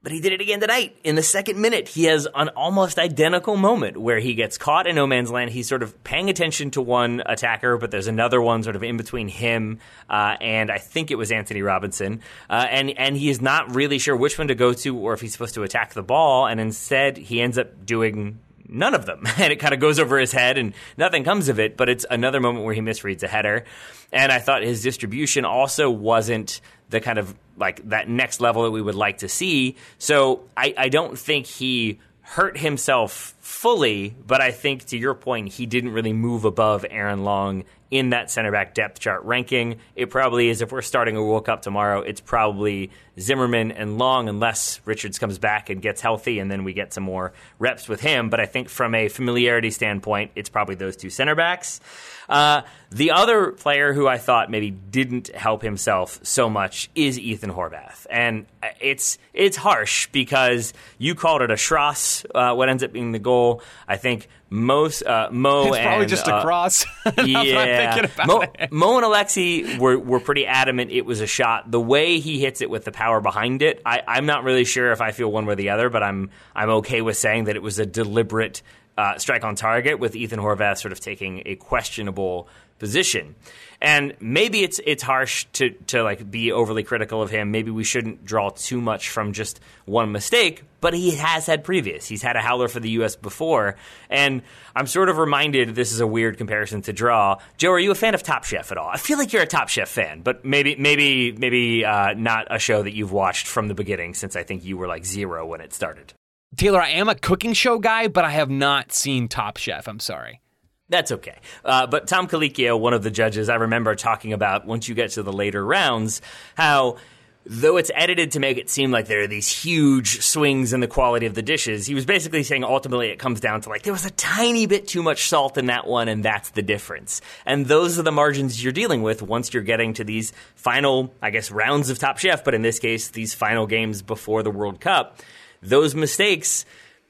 But 0.00 0.12
he 0.12 0.20
did 0.20 0.32
it 0.32 0.40
again 0.40 0.60
tonight. 0.60 0.96
In 1.02 1.16
the 1.16 1.24
second 1.24 1.60
minute, 1.60 1.88
he 1.88 2.04
has 2.04 2.28
an 2.32 2.50
almost 2.50 3.00
identical 3.00 3.56
moment 3.56 3.96
where 3.96 4.20
he 4.20 4.34
gets 4.34 4.56
caught 4.56 4.86
in 4.86 4.94
no 4.94 5.08
man's 5.08 5.28
land. 5.28 5.50
He's 5.50 5.68
sort 5.68 5.82
of 5.82 6.04
paying 6.04 6.30
attention 6.30 6.70
to 6.72 6.80
one 6.80 7.20
attacker, 7.26 7.76
but 7.78 7.90
there's 7.90 8.06
another 8.06 8.40
one 8.40 8.62
sort 8.62 8.76
of 8.76 8.84
in 8.84 8.96
between 8.96 9.26
him 9.26 9.80
uh, 10.08 10.36
and 10.40 10.70
I 10.70 10.78
think 10.78 11.10
it 11.10 11.16
was 11.16 11.32
Antonee 11.32 11.62
Robinson. 11.62 12.20
Uh, 12.48 12.64
and, 12.70 12.90
and 12.96 13.16
he 13.16 13.28
is 13.28 13.40
not 13.40 13.74
really 13.74 13.98
sure 13.98 14.16
which 14.16 14.38
one 14.38 14.46
to 14.48 14.54
go 14.54 14.72
to 14.72 14.96
or 14.96 15.14
if 15.14 15.20
he's 15.20 15.32
supposed 15.32 15.54
to 15.54 15.64
attack 15.64 15.94
the 15.94 16.02
ball. 16.04 16.46
And 16.46 16.60
instead, 16.60 17.16
he 17.16 17.42
ends 17.42 17.58
up 17.58 17.84
doing 17.84 18.38
none 18.68 18.94
of 18.94 19.06
them. 19.06 19.26
And 19.38 19.52
it 19.52 19.60
kind 19.60 19.72
of 19.72 19.80
goes 19.80 19.98
over 19.98 20.18
his 20.18 20.32
head 20.32 20.58
and 20.58 20.74
nothing 20.96 21.24
comes 21.24 21.48
of 21.48 21.60
it, 21.60 21.76
but 21.76 21.88
it's 21.88 22.04
another 22.10 22.40
moment 22.40 22.64
where 22.64 22.74
he 22.74 22.80
misreads 22.80 23.22
a 23.22 23.28
header. 23.28 23.64
And 24.12 24.32
I 24.32 24.40
thought 24.40 24.62
his 24.62 24.82
distribution 24.82 25.44
also 25.44 25.90
wasn't 25.90 26.60
the 26.90 27.00
kind 27.00 27.18
of 27.18 27.34
like 27.56 27.88
that 27.88 28.08
next 28.08 28.40
level 28.40 28.64
that 28.64 28.70
we 28.70 28.82
would 28.82 28.94
like 28.94 29.18
to 29.18 29.28
see. 29.28 29.76
So 29.98 30.42
I, 30.56 30.74
I 30.76 30.88
don't 30.88 31.18
think 31.18 31.46
he 31.46 32.00
hurt 32.22 32.58
himself 32.58 33.34
fully, 33.40 34.14
but 34.26 34.40
I 34.40 34.50
think 34.50 34.84
to 34.86 34.98
your 34.98 35.14
point, 35.14 35.52
he 35.52 35.64
didn't 35.64 35.92
really 35.92 36.12
move 36.12 36.44
above 36.44 36.84
Aaron 36.90 37.24
Long 37.24 37.64
in 37.90 38.10
that 38.10 38.30
center 38.30 38.52
back 38.52 38.74
depth 38.74 39.00
chart 39.00 39.22
ranking. 39.24 39.78
It 39.96 40.10
probably 40.10 40.48
is 40.48 40.60
if 40.60 40.72
we're 40.72 40.82
starting 40.82 41.16
a 41.16 41.22
World 41.22 41.46
Cup 41.46 41.62
tomorrow, 41.62 42.00
it's 42.00 42.20
probably 42.20 42.90
Zimmerman 43.18 43.72
and 43.72 43.98
Long 43.98 44.28
unless 44.28 44.80
Richards 44.84 45.18
comes 45.18 45.38
back 45.38 45.70
and 45.70 45.80
gets 45.80 46.00
healthy 46.00 46.38
and 46.38 46.50
then 46.50 46.64
we 46.64 46.72
get 46.72 46.92
some 46.92 47.04
more 47.04 47.32
reps 47.58 47.88
with 47.88 48.00
him. 48.00 48.30
But 48.30 48.40
I 48.40 48.46
think 48.46 48.68
from 48.68 48.94
a 48.94 49.08
familiarity 49.08 49.70
standpoint, 49.70 50.32
it's 50.34 50.48
probably 50.48 50.74
those 50.74 50.96
two 50.96 51.10
center 51.10 51.34
backs. 51.34 51.80
Uh, 52.28 52.62
the 52.90 53.10
other 53.10 53.52
player 53.52 53.94
who 53.94 54.06
I 54.06 54.18
thought 54.18 54.50
maybe 54.50 54.70
didn't 54.70 55.34
help 55.34 55.62
himself 55.62 56.20
so 56.22 56.50
much 56.50 56.90
is 56.94 57.18
Ethan 57.18 57.50
Horvath, 57.50 58.06
and 58.10 58.44
it's 58.80 59.16
it's 59.32 59.56
harsh 59.56 60.08
because 60.08 60.74
you 60.98 61.14
called 61.14 61.40
it 61.40 61.50
a 61.50 61.54
Schross, 61.54 62.26
uh, 62.34 62.54
what 62.54 62.68
ends 62.68 62.82
up 62.82 62.92
being 62.92 63.12
the 63.12 63.18
goal. 63.18 63.62
I 63.86 63.96
think 63.96 64.28
most 64.50 65.02
uh, 65.02 65.28
Mo 65.30 65.68
it's 65.68 65.76
and, 65.76 65.86
probably 65.86 66.06
just 66.06 66.26
a 66.26 66.34
uh, 66.34 66.42
cross. 66.42 66.84
yeah, 67.24 68.06
Mo, 68.26 68.44
Mo, 68.70 68.96
and 68.96 69.06
Alexi 69.06 69.78
were 69.78 69.98
were 69.98 70.20
pretty 70.20 70.46
adamant 70.46 70.90
it 70.90 71.04
was 71.04 71.20
a 71.20 71.26
shot. 71.26 71.70
The 71.70 71.80
way 71.80 72.18
he 72.18 72.38
hits 72.40 72.60
it 72.60 72.70
with 72.70 72.84
the 72.84 72.92
power 72.92 73.20
behind 73.20 73.62
it, 73.62 73.82
I, 73.84 74.02
I'm 74.06 74.26
not 74.26 74.44
really 74.44 74.64
sure 74.64 74.92
if 74.92 75.00
I 75.00 75.12
feel 75.12 75.30
one 75.30 75.46
way 75.46 75.52
or 75.52 75.56
the 75.56 75.70
other, 75.70 75.90
but 75.90 76.02
I'm 76.02 76.30
I'm 76.54 76.70
okay 76.70 77.02
with 77.02 77.16
saying 77.16 77.44
that 77.44 77.56
it 77.56 77.62
was 77.62 77.78
a 77.78 77.86
deliberate 77.86 78.62
uh, 78.96 79.16
strike 79.18 79.44
on 79.44 79.54
target, 79.54 79.98
with 79.98 80.16
Ethan 80.16 80.40
Horvath 80.40 80.78
sort 80.78 80.92
of 80.92 81.00
taking 81.00 81.42
a 81.46 81.54
questionable 81.54 82.48
position. 82.78 83.34
And 83.80 84.16
maybe 84.18 84.64
it's 84.64 84.80
it's 84.84 85.04
harsh 85.04 85.46
to 85.52 85.70
to 85.86 86.02
like 86.02 86.28
be 86.28 86.50
overly 86.50 86.82
critical 86.82 87.22
of 87.22 87.30
him. 87.30 87.52
Maybe 87.52 87.70
we 87.70 87.84
shouldn't 87.84 88.24
draw 88.24 88.50
too 88.50 88.80
much 88.80 89.08
from 89.10 89.32
just 89.32 89.60
one 89.84 90.10
mistake, 90.10 90.64
but 90.80 90.94
he 90.94 91.12
has 91.12 91.46
had 91.46 91.62
previous. 91.62 92.06
He's 92.06 92.22
had 92.22 92.34
a 92.34 92.40
howler 92.40 92.66
for 92.66 92.80
the 92.80 92.90
US 92.90 93.14
before, 93.14 93.76
and 94.10 94.42
I'm 94.74 94.88
sort 94.88 95.08
of 95.08 95.18
reminded 95.18 95.76
this 95.76 95.92
is 95.92 96.00
a 96.00 96.08
weird 96.08 96.38
comparison 96.38 96.82
to 96.82 96.92
draw. 96.92 97.36
Joe, 97.56 97.70
are 97.70 97.78
you 97.78 97.92
a 97.92 97.94
fan 97.94 98.14
of 98.14 98.24
Top 98.24 98.42
Chef 98.42 98.72
at 98.72 98.78
all? 98.78 98.88
I 98.88 98.96
feel 98.96 99.16
like 99.16 99.32
you're 99.32 99.42
a 99.42 99.46
Top 99.46 99.68
Chef 99.68 99.88
fan, 99.88 100.22
but 100.22 100.44
maybe 100.44 100.74
maybe 100.74 101.30
maybe 101.30 101.84
uh, 101.84 102.14
not 102.14 102.48
a 102.50 102.58
show 102.58 102.82
that 102.82 102.94
you've 102.94 103.12
watched 103.12 103.46
from 103.46 103.68
the 103.68 103.74
beginning 103.74 104.12
since 104.14 104.34
I 104.34 104.42
think 104.42 104.64
you 104.64 104.76
were 104.76 104.88
like 104.88 105.04
0 105.04 105.46
when 105.46 105.60
it 105.60 105.72
started. 105.72 106.14
Taylor, 106.56 106.82
I 106.82 106.90
am 106.90 107.08
a 107.08 107.14
cooking 107.14 107.52
show 107.52 107.78
guy, 107.78 108.08
but 108.08 108.24
I 108.24 108.30
have 108.30 108.50
not 108.50 108.90
seen 108.92 109.28
Top 109.28 109.56
Chef. 109.58 109.86
I'm 109.86 110.00
sorry. 110.00 110.40
That's 110.88 111.12
okay. 111.12 111.36
Uh, 111.64 111.86
but 111.86 112.06
Tom 112.06 112.28
Colicchio, 112.28 112.78
one 112.78 112.94
of 112.94 113.02
the 113.02 113.10
judges, 113.10 113.48
I 113.48 113.56
remember 113.56 113.94
talking 113.94 114.32
about 114.32 114.66
once 114.66 114.88
you 114.88 114.94
get 114.94 115.10
to 115.12 115.22
the 115.22 115.32
later 115.32 115.64
rounds, 115.64 116.22
how 116.54 116.96
though 117.44 117.76
it's 117.76 117.90
edited 117.94 118.32
to 118.32 118.40
make 118.40 118.58
it 118.58 118.68
seem 118.68 118.90
like 118.90 119.06
there 119.06 119.22
are 119.22 119.26
these 119.26 119.48
huge 119.48 120.20
swings 120.20 120.72
in 120.72 120.80
the 120.80 120.86
quality 120.86 121.24
of 121.26 121.34
the 121.34 121.42
dishes, 121.42 121.86
he 121.86 121.94
was 121.94 122.04
basically 122.04 122.42
saying 122.42 122.62
ultimately 122.62 123.08
it 123.08 123.18
comes 123.18 123.40
down 123.40 123.60
to 123.62 123.68
like 123.70 123.82
there 123.82 123.92
was 123.92 124.04
a 124.04 124.10
tiny 124.10 124.66
bit 124.66 124.86
too 124.86 125.02
much 125.02 125.28
salt 125.28 125.56
in 125.58 125.66
that 125.66 125.86
one, 125.86 126.08
and 126.08 126.24
that's 126.24 126.50
the 126.50 126.62
difference. 126.62 127.20
And 127.46 127.66
those 127.66 127.98
are 127.98 128.02
the 128.02 128.12
margins 128.12 128.62
you're 128.62 128.72
dealing 128.72 129.02
with 129.02 129.22
once 129.22 129.52
you're 129.52 129.62
getting 129.62 129.94
to 129.94 130.04
these 130.04 130.32
final, 130.56 131.14
I 131.22 131.30
guess, 131.30 131.50
rounds 131.50 131.90
of 131.90 131.98
Top 131.98 132.18
Chef, 132.18 132.44
but 132.44 132.54
in 132.54 132.62
this 132.62 132.78
case, 132.78 133.08
these 133.08 133.34
final 133.34 133.66
games 133.66 134.02
before 134.02 134.42
the 134.42 134.50
World 134.50 134.80
Cup 134.80 135.20
those 135.62 135.94
mistakes 135.94 136.64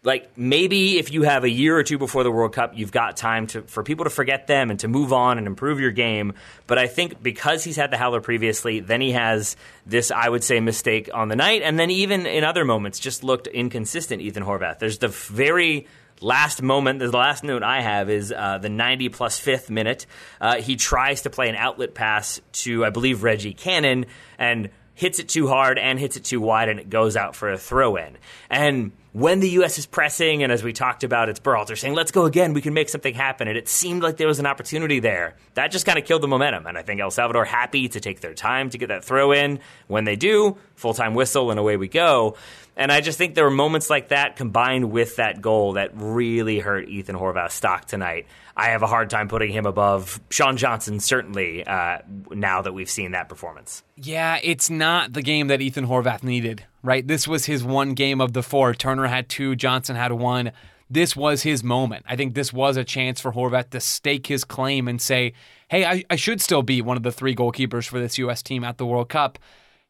like 0.04 0.36
maybe 0.36 0.98
if 0.98 1.12
you 1.12 1.22
have 1.22 1.44
a 1.44 1.50
year 1.50 1.76
or 1.76 1.82
two 1.82 1.98
before 1.98 2.22
the 2.22 2.30
World 2.30 2.52
Cup, 2.52 2.72
you've 2.76 2.92
got 2.92 3.16
time 3.16 3.46
to 3.48 3.62
for 3.62 3.82
people 3.82 4.04
to 4.04 4.10
forget 4.10 4.46
them 4.46 4.70
and 4.70 4.78
to 4.80 4.88
move 4.88 5.12
on 5.12 5.38
and 5.38 5.46
improve 5.46 5.80
your 5.80 5.90
game. 5.90 6.34
But 6.66 6.78
I 6.78 6.86
think 6.86 7.22
because 7.22 7.64
he's 7.64 7.76
had 7.76 7.90
the 7.90 7.96
howler 7.96 8.20
previously, 8.20 8.80
then 8.80 9.00
he 9.00 9.12
has 9.12 9.56
this, 9.86 10.10
I 10.10 10.28
would 10.28 10.44
say, 10.44 10.60
mistake 10.60 11.10
on 11.12 11.28
the 11.28 11.36
night, 11.36 11.62
and 11.62 11.78
then 11.78 11.90
even 11.90 12.26
in 12.26 12.44
other 12.44 12.64
moments, 12.64 12.98
just 12.98 13.24
looked 13.24 13.46
inconsistent. 13.48 14.22
Ethan 14.22 14.44
Horvath. 14.44 14.78
There's 14.78 14.98
the 14.98 15.08
very 15.08 15.86
last 16.20 16.62
moment, 16.62 16.98
the 16.98 17.10
last 17.10 17.44
note 17.44 17.62
I 17.62 17.80
have 17.80 18.10
is 18.10 18.32
uh, 18.32 18.58
the 18.58 18.68
90 18.68 19.08
plus 19.10 19.38
fifth 19.38 19.70
minute. 19.70 20.06
Uh, 20.40 20.56
he 20.56 20.76
tries 20.76 21.22
to 21.22 21.30
play 21.30 21.48
an 21.48 21.56
outlet 21.56 21.94
pass 21.94 22.40
to, 22.52 22.84
I 22.84 22.90
believe, 22.90 23.22
Reggie 23.22 23.54
Cannon, 23.54 24.06
and 24.38 24.70
hits 24.94 25.20
it 25.20 25.28
too 25.28 25.46
hard 25.46 25.78
and 25.78 25.98
hits 25.98 26.16
it 26.16 26.24
too 26.24 26.40
wide, 26.40 26.68
and 26.68 26.80
it 26.80 26.90
goes 26.90 27.16
out 27.16 27.36
for 27.36 27.52
a 27.52 27.58
throw 27.58 27.96
in. 27.96 28.16
And 28.50 28.92
when 29.18 29.40
the 29.40 29.50
U.S. 29.50 29.78
is 29.78 29.86
pressing, 29.86 30.44
and 30.44 30.52
as 30.52 30.62
we 30.62 30.72
talked 30.72 31.02
about, 31.02 31.28
it's 31.28 31.40
Berhalter 31.40 31.76
saying, 31.76 31.94
let's 31.94 32.12
go 32.12 32.24
again, 32.24 32.52
we 32.52 32.60
can 32.60 32.72
make 32.72 32.88
something 32.88 33.14
happen. 33.14 33.48
And 33.48 33.58
it 33.58 33.68
seemed 33.68 34.00
like 34.00 34.16
there 34.16 34.28
was 34.28 34.38
an 34.38 34.46
opportunity 34.46 35.00
there. 35.00 35.34
That 35.54 35.72
just 35.72 35.86
kind 35.86 35.98
of 35.98 36.04
killed 36.04 36.22
the 36.22 36.28
momentum. 36.28 36.66
And 36.66 36.78
I 36.78 36.82
think 36.82 37.00
El 37.00 37.10
Salvador 37.10 37.44
happy 37.44 37.88
to 37.88 37.98
take 37.98 38.20
their 38.20 38.32
time 38.32 38.70
to 38.70 38.78
get 38.78 38.90
that 38.90 39.04
throw 39.04 39.32
in. 39.32 39.58
When 39.88 40.04
they 40.04 40.14
do, 40.14 40.56
full 40.76 40.94
time 40.94 41.14
whistle, 41.14 41.50
and 41.50 41.58
away 41.58 41.76
we 41.76 41.88
go. 41.88 42.36
And 42.76 42.92
I 42.92 43.00
just 43.00 43.18
think 43.18 43.34
there 43.34 43.42
were 43.42 43.50
moments 43.50 43.90
like 43.90 44.10
that 44.10 44.36
combined 44.36 44.92
with 44.92 45.16
that 45.16 45.42
goal 45.42 45.72
that 45.72 45.90
really 45.96 46.60
hurt 46.60 46.88
Ethan 46.88 47.16
Horvath's 47.16 47.54
stock 47.54 47.86
tonight. 47.86 48.28
I 48.58 48.70
have 48.70 48.82
a 48.82 48.88
hard 48.88 49.08
time 49.08 49.28
putting 49.28 49.52
him 49.52 49.66
above 49.66 50.20
Sean 50.30 50.56
Johnson, 50.56 50.98
certainly, 50.98 51.64
uh, 51.64 51.98
now 52.30 52.60
that 52.60 52.72
we've 52.72 52.90
seen 52.90 53.12
that 53.12 53.28
performance. 53.28 53.84
Yeah, 53.94 54.40
it's 54.42 54.68
not 54.68 55.12
the 55.12 55.22
game 55.22 55.46
that 55.46 55.60
Ethan 55.60 55.86
Horvath 55.86 56.24
needed, 56.24 56.64
right? 56.82 57.06
This 57.06 57.28
was 57.28 57.46
his 57.46 57.62
one 57.62 57.94
game 57.94 58.20
of 58.20 58.32
the 58.32 58.42
four. 58.42 58.74
Turner 58.74 59.06
had 59.06 59.28
two, 59.28 59.54
Johnson 59.54 59.94
had 59.94 60.10
one. 60.10 60.50
This 60.90 61.14
was 61.14 61.42
his 61.44 61.62
moment. 61.62 62.04
I 62.08 62.16
think 62.16 62.34
this 62.34 62.52
was 62.52 62.76
a 62.76 62.82
chance 62.82 63.20
for 63.20 63.30
Horvath 63.30 63.70
to 63.70 63.80
stake 63.80 64.26
his 64.26 64.42
claim 64.42 64.88
and 64.88 65.00
say, 65.00 65.34
hey, 65.68 65.84
I, 65.84 66.04
I 66.10 66.16
should 66.16 66.40
still 66.40 66.62
be 66.62 66.82
one 66.82 66.96
of 66.96 67.04
the 67.04 67.12
three 67.12 67.36
goalkeepers 67.36 67.86
for 67.86 68.00
this 68.00 68.18
U.S. 68.18 68.42
team 68.42 68.64
at 68.64 68.76
the 68.76 68.86
World 68.86 69.08
Cup. 69.08 69.38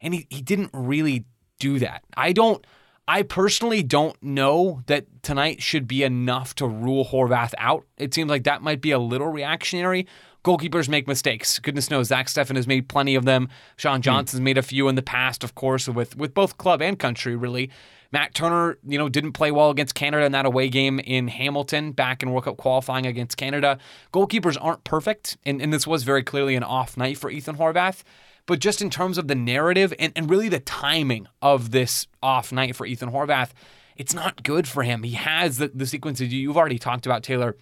And 0.03 0.13
he, 0.13 0.27
he 0.29 0.43
didn't 0.43 0.71
really 0.75 1.25
do 1.59 1.79
that. 1.79 2.03
I 2.17 2.33
don't 2.33 2.63
I 3.09 3.23
personally 3.23 3.83
don't 3.83 4.23
know 4.23 4.83
that 4.87 5.07
tonight 5.23 5.63
should 5.63 5.89
be 5.89 6.03
enough 6.03 6.55
to 6.57 6.69
rule 6.69 7.07
Horvath 7.07 7.55
out. 7.57 7.87
It 7.97 8.13
seems 8.13 8.29
like 8.29 8.45
that 8.45 8.61
might 8.61 8.83
be 8.83 8.91
a 8.91 8.99
little 8.99 9.29
reactionary. 9.29 10.07
Goalkeepers 10.45 10.91
make 10.91 11.09
mistakes. 11.09 11.59
Goodness 11.59 11.91
knows, 11.91 12.09
Zach 12.09 12.27
Steffen 12.27 12.57
has 12.57 12.67
made 12.67 12.87
plenty 12.87 13.15
of 13.15 13.25
them. 13.25 13.49
Sean 13.77 13.97
hmm. 13.97 14.03
Johnson's 14.03 14.43
made 14.43 14.59
a 14.59 14.63
few 14.63 14.89
in 14.89 14.95
the 14.95 15.03
past, 15.03 15.43
of 15.43 15.55
course, 15.55 15.89
with 15.89 16.19
with 16.19 16.35
both 16.35 16.59
club 16.59 16.83
and 16.83 16.99
country, 16.99 17.35
really. 17.35 17.71
Matt 18.13 18.35
Turner, 18.35 18.79
you 18.87 18.99
know, 18.99 19.09
didn't 19.09 19.33
play 19.33 19.51
well 19.51 19.71
against 19.71 19.95
Canada 19.95 20.25
in 20.25 20.33
that 20.33 20.47
away 20.47 20.69
game 20.69 20.99
in 21.01 21.29
Hamilton 21.29 21.93
back 21.93 22.23
in 22.23 22.31
World 22.31 22.45
Cup 22.45 22.57
qualifying 22.59 23.07
against 23.07 23.39
Canada. 23.39 23.79
Goalkeepers 24.13 24.57
aren't 24.61 24.85
perfect, 24.85 25.39
and, 25.45 25.61
and 25.63 25.73
this 25.73 25.87
was 25.87 26.05
very 26.05 26.23
clearly 26.23 26.57
an 26.57 26.63
off 26.63 26.97
night 26.97 27.17
for 27.19 27.31
Ethan 27.31 27.57
Horvath. 27.57 28.03
But 28.49 28.59
just 28.59 28.83
in 28.83 28.89
terms 28.91 29.19
of 29.19 29.29
the 29.29 29.35
narrative 29.37 29.93
and, 29.99 30.13
and 30.17 30.29
really 30.29 30.49
the 30.49 30.59
timing 30.59 31.29
of 31.41 31.71
this 31.71 32.09
off 32.23 32.51
night 32.51 32.75
for 32.75 32.87
Ethan 32.87 33.13
Horvath, 33.13 33.51
it's 33.97 34.15
not 34.15 34.43
good 34.43 34.67
for 34.67 34.83
him. 34.83 35.03
He 35.05 35.13
has 35.13 35.59
the, 35.59 35.69
the 35.69 35.87
sequences 35.87 36.33
you've 36.33 36.57
already 36.57 36.79
talked 36.79 37.05
about, 37.07 37.23
Taylor. 37.23 37.57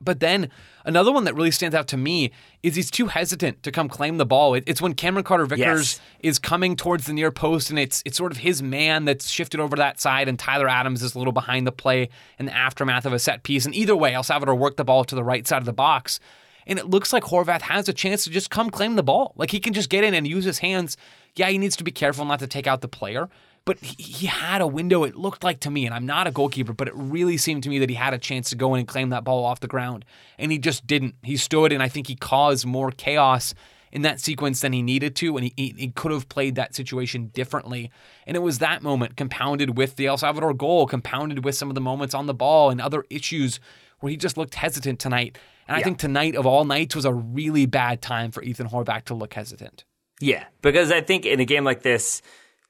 But 0.00 0.20
then 0.20 0.48
another 0.84 1.12
one 1.12 1.24
that 1.24 1.34
really 1.34 1.50
stands 1.50 1.74
out 1.74 1.86
to 1.88 1.96
me 1.96 2.32
is 2.62 2.74
he's 2.74 2.90
too 2.90 3.06
hesitant 3.06 3.62
to 3.62 3.70
come 3.70 3.88
claim 3.88 4.16
the 4.16 4.26
ball. 4.26 4.54
it's 4.54 4.82
when 4.82 4.94
Cameron 4.94 5.24
Carter 5.24 5.46
Vickers 5.46 5.60
Yes. 5.60 6.00
is 6.20 6.38
coming 6.40 6.74
towards 6.74 7.06
the 7.06 7.12
near 7.12 7.30
post, 7.30 7.70
and 7.70 7.78
it's 7.78 8.02
it's 8.04 8.16
sort 8.16 8.32
of 8.32 8.38
his 8.38 8.60
man 8.62 9.04
that's 9.04 9.28
shifted 9.28 9.60
over 9.60 9.76
to 9.76 9.80
that 9.80 10.00
side, 10.00 10.26
and 10.28 10.36
Tyler 10.38 10.68
Adams 10.68 11.02
is 11.02 11.14
a 11.14 11.18
little 11.18 11.32
behind 11.32 11.66
the 11.66 11.72
play 11.72 12.08
in 12.40 12.46
the 12.46 12.52
aftermath 12.54 13.06
of 13.06 13.12
a 13.12 13.18
set 13.20 13.44
piece. 13.44 13.66
And 13.66 13.74
either 13.74 13.94
way, 13.94 14.14
El 14.14 14.24
Salvador 14.24 14.54
worked 14.56 14.78
the 14.78 14.84
ball 14.84 15.04
to 15.04 15.14
the 15.14 15.22
right 15.24 15.46
side 15.46 15.58
of 15.58 15.66
the 15.66 15.72
box. 15.72 16.18
And 16.66 16.78
it 16.78 16.88
looks 16.88 17.12
like 17.12 17.24
Horvath 17.24 17.62
has 17.62 17.88
a 17.88 17.92
chance 17.92 18.24
to 18.24 18.30
just 18.30 18.50
come 18.50 18.70
claim 18.70 18.96
the 18.96 19.02
ball. 19.02 19.32
Like 19.36 19.50
he 19.50 19.60
can 19.60 19.72
just 19.72 19.90
get 19.90 20.04
in 20.04 20.14
and 20.14 20.26
use 20.26 20.44
his 20.44 20.58
hands. 20.58 20.96
Yeah, 21.36 21.48
he 21.48 21.58
needs 21.58 21.76
to 21.76 21.84
be 21.84 21.90
careful 21.90 22.24
not 22.24 22.38
to 22.40 22.46
take 22.46 22.66
out 22.66 22.80
the 22.80 22.88
player, 22.88 23.28
but 23.64 23.78
he, 23.78 24.02
he 24.02 24.26
had 24.26 24.60
a 24.60 24.66
window, 24.66 25.04
it 25.04 25.16
looked 25.16 25.42
like 25.42 25.60
to 25.60 25.70
me, 25.70 25.86
and 25.86 25.94
I'm 25.94 26.06
not 26.06 26.26
a 26.26 26.30
goalkeeper, 26.30 26.72
but 26.72 26.88
it 26.88 26.94
really 26.94 27.36
seemed 27.36 27.62
to 27.64 27.68
me 27.68 27.78
that 27.78 27.88
he 27.88 27.96
had 27.96 28.14
a 28.14 28.18
chance 28.18 28.50
to 28.50 28.56
go 28.56 28.74
in 28.74 28.80
and 28.80 28.88
claim 28.88 29.10
that 29.10 29.24
ball 29.24 29.44
off 29.44 29.60
the 29.60 29.66
ground. 29.66 30.04
And 30.38 30.52
he 30.52 30.58
just 30.58 30.86
didn't. 30.86 31.14
He 31.22 31.36
stood, 31.36 31.72
and 31.72 31.82
I 31.82 31.88
think 31.88 32.06
he 32.06 32.14
caused 32.14 32.66
more 32.66 32.90
chaos 32.90 33.54
in 33.94 34.02
that 34.02 34.20
sequence 34.20 34.60
than 34.60 34.72
he 34.72 34.82
needed 34.82 35.14
to, 35.16 35.36
and 35.36 35.44
he, 35.44 35.54
he, 35.56 35.74
he 35.78 35.88
could 35.88 36.10
have 36.10 36.28
played 36.28 36.56
that 36.56 36.74
situation 36.74 37.28
differently. 37.28 37.90
And 38.26 38.36
it 38.36 38.40
was 38.40 38.58
that 38.58 38.82
moment 38.82 39.16
compounded 39.16 39.78
with 39.78 39.96
the 39.96 40.06
El 40.06 40.18
Salvador 40.18 40.52
goal, 40.52 40.86
compounded 40.86 41.44
with 41.44 41.54
some 41.54 41.68
of 41.68 41.76
the 41.76 41.80
moments 41.80 42.12
on 42.12 42.26
the 42.26 42.34
ball 42.34 42.70
and 42.70 42.80
other 42.80 43.04
issues 43.08 43.60
where 44.00 44.10
he 44.10 44.16
just 44.16 44.36
looked 44.36 44.56
hesitant 44.56 44.98
tonight. 44.98 45.38
And 45.66 45.76
I 45.76 45.82
think 45.82 45.98
tonight 45.98 46.36
of 46.36 46.46
all 46.46 46.64
nights 46.64 46.94
was 46.94 47.04
a 47.04 47.12
really 47.12 47.66
bad 47.66 48.02
time 48.02 48.30
for 48.30 48.42
Ethan 48.42 48.68
Horvath 48.68 49.04
to 49.06 49.14
look 49.14 49.34
hesitant. 49.34 49.84
Yeah, 50.20 50.44
because 50.62 50.92
I 50.92 51.00
think 51.00 51.26
in 51.26 51.40
a 51.40 51.44
game 51.44 51.64
like 51.64 51.82
this, 51.82 52.22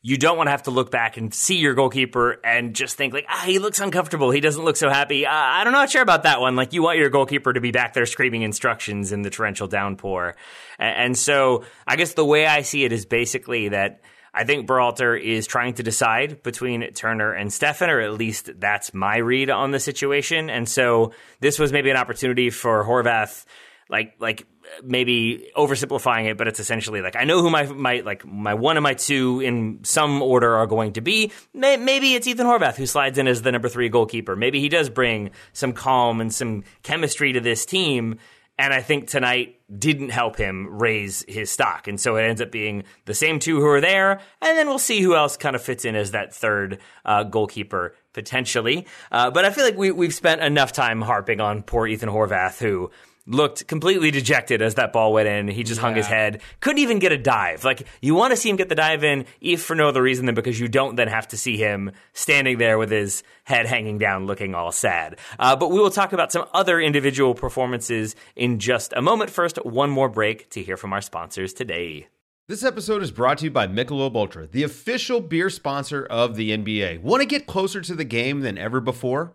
you 0.07 0.19
don't 0.19 0.37
want 0.37 0.49
to 0.49 0.51
have 0.51 0.65
to 0.65 0.71
look 0.71 0.91
back 0.91 1.17
and 1.17 1.33
see 1.33 1.57
your 1.57 1.73
goalkeeper 1.73 2.39
and 2.45 2.75
just 2.75 2.97
think 2.97 3.15
like, 3.15 3.25
ah, 3.29 3.45
he 3.47 3.59
looks 3.59 3.81
uncomfortable. 3.81 4.31
He 4.31 4.41
doesn't 4.41 4.63
look 4.63 4.77
so 4.77 4.91
happy. 4.91 5.25
Uh, 5.25 5.31
I'm 5.33 5.73
not 5.73 5.91
sure 5.91 6.03
about 6.03 6.25
that 6.25 6.43
one. 6.43 6.57
Like, 6.57 6.75
you 6.75 6.83
want 6.83 6.99
your 6.99 7.09
goalkeeper 7.09 7.53
to 7.55 7.61
be 7.61 7.71
back 7.71 7.95
there 7.95 8.05
screaming 8.05 8.43
instructions 8.43 9.13
in 9.13 9.23
the 9.23 9.31
torrential 9.31 9.67
downpour. 9.67 10.37
And 10.79 11.17
so, 11.17 11.65
I 11.87 11.97
guess 11.97 12.13
the 12.13 12.25
way 12.25 12.47
I 12.47 12.63
see 12.63 12.85
it 12.85 12.93
is 12.93 13.07
basically 13.07 13.71
that 13.71 14.03
I 14.35 14.45
think 14.45 14.67
Berhalter 14.67 15.21
is 15.21 15.47
trying 15.47 15.75
to 15.75 15.83
decide 15.83 16.43
between 16.43 16.93
Turner 16.93 17.33
and 17.33 17.51
Steffen, 17.51 17.89
or 17.89 18.01
at 18.01 18.15
least 18.15 18.51
that's 18.59 18.93
my 18.93 19.19
read 19.19 19.49
on 19.49 19.71
the 19.71 19.81
situation. 19.81 20.51
And 20.51 20.69
so, 20.69 21.13
this 21.41 21.59
was 21.59 21.73
maybe 21.73 21.91
an 21.91 21.97
opportunity 21.97 22.51
for 22.51 22.85
Horvath, 22.85 23.45
like 23.89 24.15
like 24.19 24.47
maybe 24.83 25.51
oversimplifying 25.57 26.31
it, 26.31 26.39
but 26.39 26.49
it's 26.49 26.61
essentially 26.61 27.01
like 27.01 27.17
I 27.17 27.25
know 27.25 27.43
who 27.43 27.51
my 27.51 27.67
my 27.67 28.01
like 28.01 28.27
my 28.27 28.55
one 28.55 28.77
and 28.77 28.83
my 28.83 28.95
two 28.95 29.41
in 29.41 29.81
some 29.85 30.23
order 30.23 30.57
are 30.57 30.67
going 30.67 30.95
to 30.95 31.01
be. 31.01 31.33
Maybe 31.53 32.15
it's 32.15 32.27
Ethan 32.27 32.47
Horvath 32.47 32.77
who 32.77 32.87
slides 32.87 33.19
in 33.19 33.29
as 33.29 33.43
the 33.43 33.53
number 33.53 33.69
three 33.69 33.89
goalkeeper. 33.89 34.37
Maybe 34.37 34.61
he 34.61 34.69
does 34.69 34.89
bring 34.89 35.31
some 35.53 35.73
calm 35.73 36.21
and 36.21 36.33
some 36.33 36.65
chemistry 36.83 37.33
to 37.33 37.41
this 37.41 37.65
team. 37.67 38.19
And 38.59 38.73
I 38.73 38.83
think 38.83 39.09
tonight 39.09 39.61
didn't 39.77 40.11
help 40.11 40.37
him 40.37 40.69
raise 40.79 41.25
his 41.27 41.51
stock. 41.51 41.89
And 41.89 42.01
so 42.01 42.17
it 42.17 42.23
ends 42.23 42.41
up 42.41 42.53
being 42.53 42.85
the 43.05 43.15
same 43.15 43.39
two 43.39 43.61
who 43.61 43.67
are 43.67 43.81
there. 43.81 44.21
And 44.41 44.57
then 44.57 44.69
we'll 44.69 44.79
see 44.79 45.01
who 45.01 45.17
else 45.17 45.37
kind 45.37 45.57
of 45.57 45.63
fits 45.63 45.85
in 45.85 45.97
as 45.97 46.13
that 46.13 46.33
third 46.33 46.79
uh, 47.05 47.25
goalkeeper 47.25 47.97
potentially. 48.13 48.87
Uh, 49.11 49.31
but 49.31 49.45
I 49.45 49.51
feel 49.51 49.65
like 49.65 49.77
we, 49.77 49.91
we've 49.91 50.15
spent 50.15 50.41
enough 50.41 50.73
time 50.73 51.03
harping 51.03 51.41
on 51.41 51.63
poor 51.63 51.87
Ethan 51.87 52.09
Horvath, 52.09 52.59
who 52.59 52.91
looked 53.27 53.67
completely 53.67 54.11
dejected 54.11 54.61
as 54.61 54.75
that 54.75 54.93
ball 54.93 55.13
went 55.13 55.29
in. 55.29 55.49
He 55.49 55.63
just 55.63 55.81
hung 55.81 55.95
his 55.95 56.07
head. 56.07 56.43
Couldn't 56.61 56.81
even 56.81 56.99
get 56.99 57.13
a 57.13 57.19
dive. 57.19 57.65
Like, 57.65 57.87
you 58.03 58.15
want 58.15 58.33
to 58.33 58.37
see 58.37 58.51
him 58.51 58.57
get 58.57 58.69
the 58.69 58.75
dive 58.75 59.05
in, 59.05 59.27
if 59.41 59.63
for 59.63 59.75
no 59.75 59.89
other 59.89 60.03
reason 60.03 60.27
than 60.27 60.35
because 60.35 60.61
you 60.61 60.69
don't 60.69 60.97
then 60.97 61.09
have 61.09 61.29
to 61.29 61.37
see 61.37 61.57
him 61.57 61.93
standing 62.13 62.59
there 62.59 62.79
with 62.79 62.91
his 62.91 63.23
head 63.45 63.67
hanging 63.67 63.99
down 63.99 64.27
looking 64.27 64.55
all 64.55 64.73
sad. 64.73 65.19
Uh, 65.39 65.57
but 65.57 65.71
we 65.71 65.79
will 65.79 65.91
talk 65.91 66.13
about 66.13 66.33
some 66.33 66.47
other 66.53 66.81
individual 66.81 67.35
performances 67.35 68.15
in 68.37 68.59
just 68.59 68.93
a 68.95 69.03
moment. 69.03 69.31
First, 69.31 69.57
one 69.65 69.91
more 69.91 70.09
break 70.09 70.51
to 70.51 70.63
hear 70.63 70.77
from 70.77 70.93
our 70.93 71.01
sponsors 71.01 71.53
today. 71.53 72.09
This 72.47 72.63
episode 72.63 73.03
is 73.03 73.11
brought 73.11 73.39
to 73.39 73.47
you 73.47 73.51
by 73.51 73.67
Michelob 73.67 74.15
Ultra, 74.15 74.47
the 74.47 74.65
official 74.65 75.23
beer 75.23 75.49
sponsor 75.49 76.05
of 76.05 76.37
the 76.37 76.51
NBA. 76.51 77.01
Want 77.01 77.23
to 77.23 77.27
get 77.27 77.47
closer 77.47 77.81
to 77.81 77.95
the 77.95 78.05
game 78.05 78.41
than 78.41 78.59
ever 78.59 78.81
before? 78.81 79.35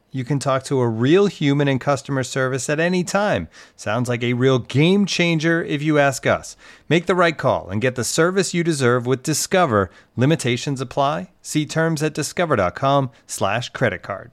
You 0.11 0.25
can 0.25 0.39
talk 0.39 0.63
to 0.63 0.79
a 0.81 0.89
real 0.89 1.27
human 1.27 1.69
in 1.69 1.79
customer 1.79 2.23
service 2.23 2.69
at 2.69 2.81
any 2.81 3.03
time. 3.03 3.47
Sounds 3.77 4.09
like 4.09 4.23
a 4.23 4.33
real 4.33 4.59
game 4.59 5.05
changer 5.05 5.63
if 5.63 5.81
you 5.81 5.97
ask 5.97 6.27
us. 6.27 6.57
Make 6.89 7.05
the 7.05 7.15
right 7.15 7.37
call 7.37 7.69
and 7.69 7.81
get 7.81 7.95
the 7.95 8.03
service 8.03 8.53
you 8.53 8.63
deserve 8.63 9.05
with 9.05 9.23
Discover. 9.23 9.89
Limitations 10.17 10.81
apply. 10.81 11.31
See 11.41 11.65
terms 11.65 12.03
at 12.03 12.13
discover.com/slash 12.13 13.69
credit 13.69 14.01
card. 14.01 14.31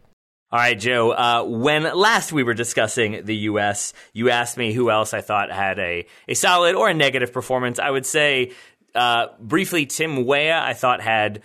All 0.50 0.58
right, 0.58 0.78
Joe. 0.78 1.12
Uh, 1.12 1.44
when 1.44 1.82
last 1.82 2.32
we 2.32 2.42
were 2.42 2.54
discussing 2.54 3.24
the 3.24 3.36
U.S., 3.36 3.92
you 4.14 4.30
asked 4.30 4.56
me 4.56 4.72
who 4.72 4.90
else 4.90 5.12
I 5.12 5.20
thought 5.20 5.52
had 5.52 5.78
a, 5.78 6.06
a 6.26 6.34
solid 6.34 6.74
or 6.74 6.88
a 6.88 6.94
negative 6.94 7.32
performance. 7.32 7.78
I 7.78 7.90
would 7.90 8.06
say 8.06 8.52
uh, 8.94 9.26
briefly 9.38 9.86
Tim 9.86 10.24
Weah, 10.24 10.58
I 10.58 10.72
thought 10.72 11.00
had 11.02 11.42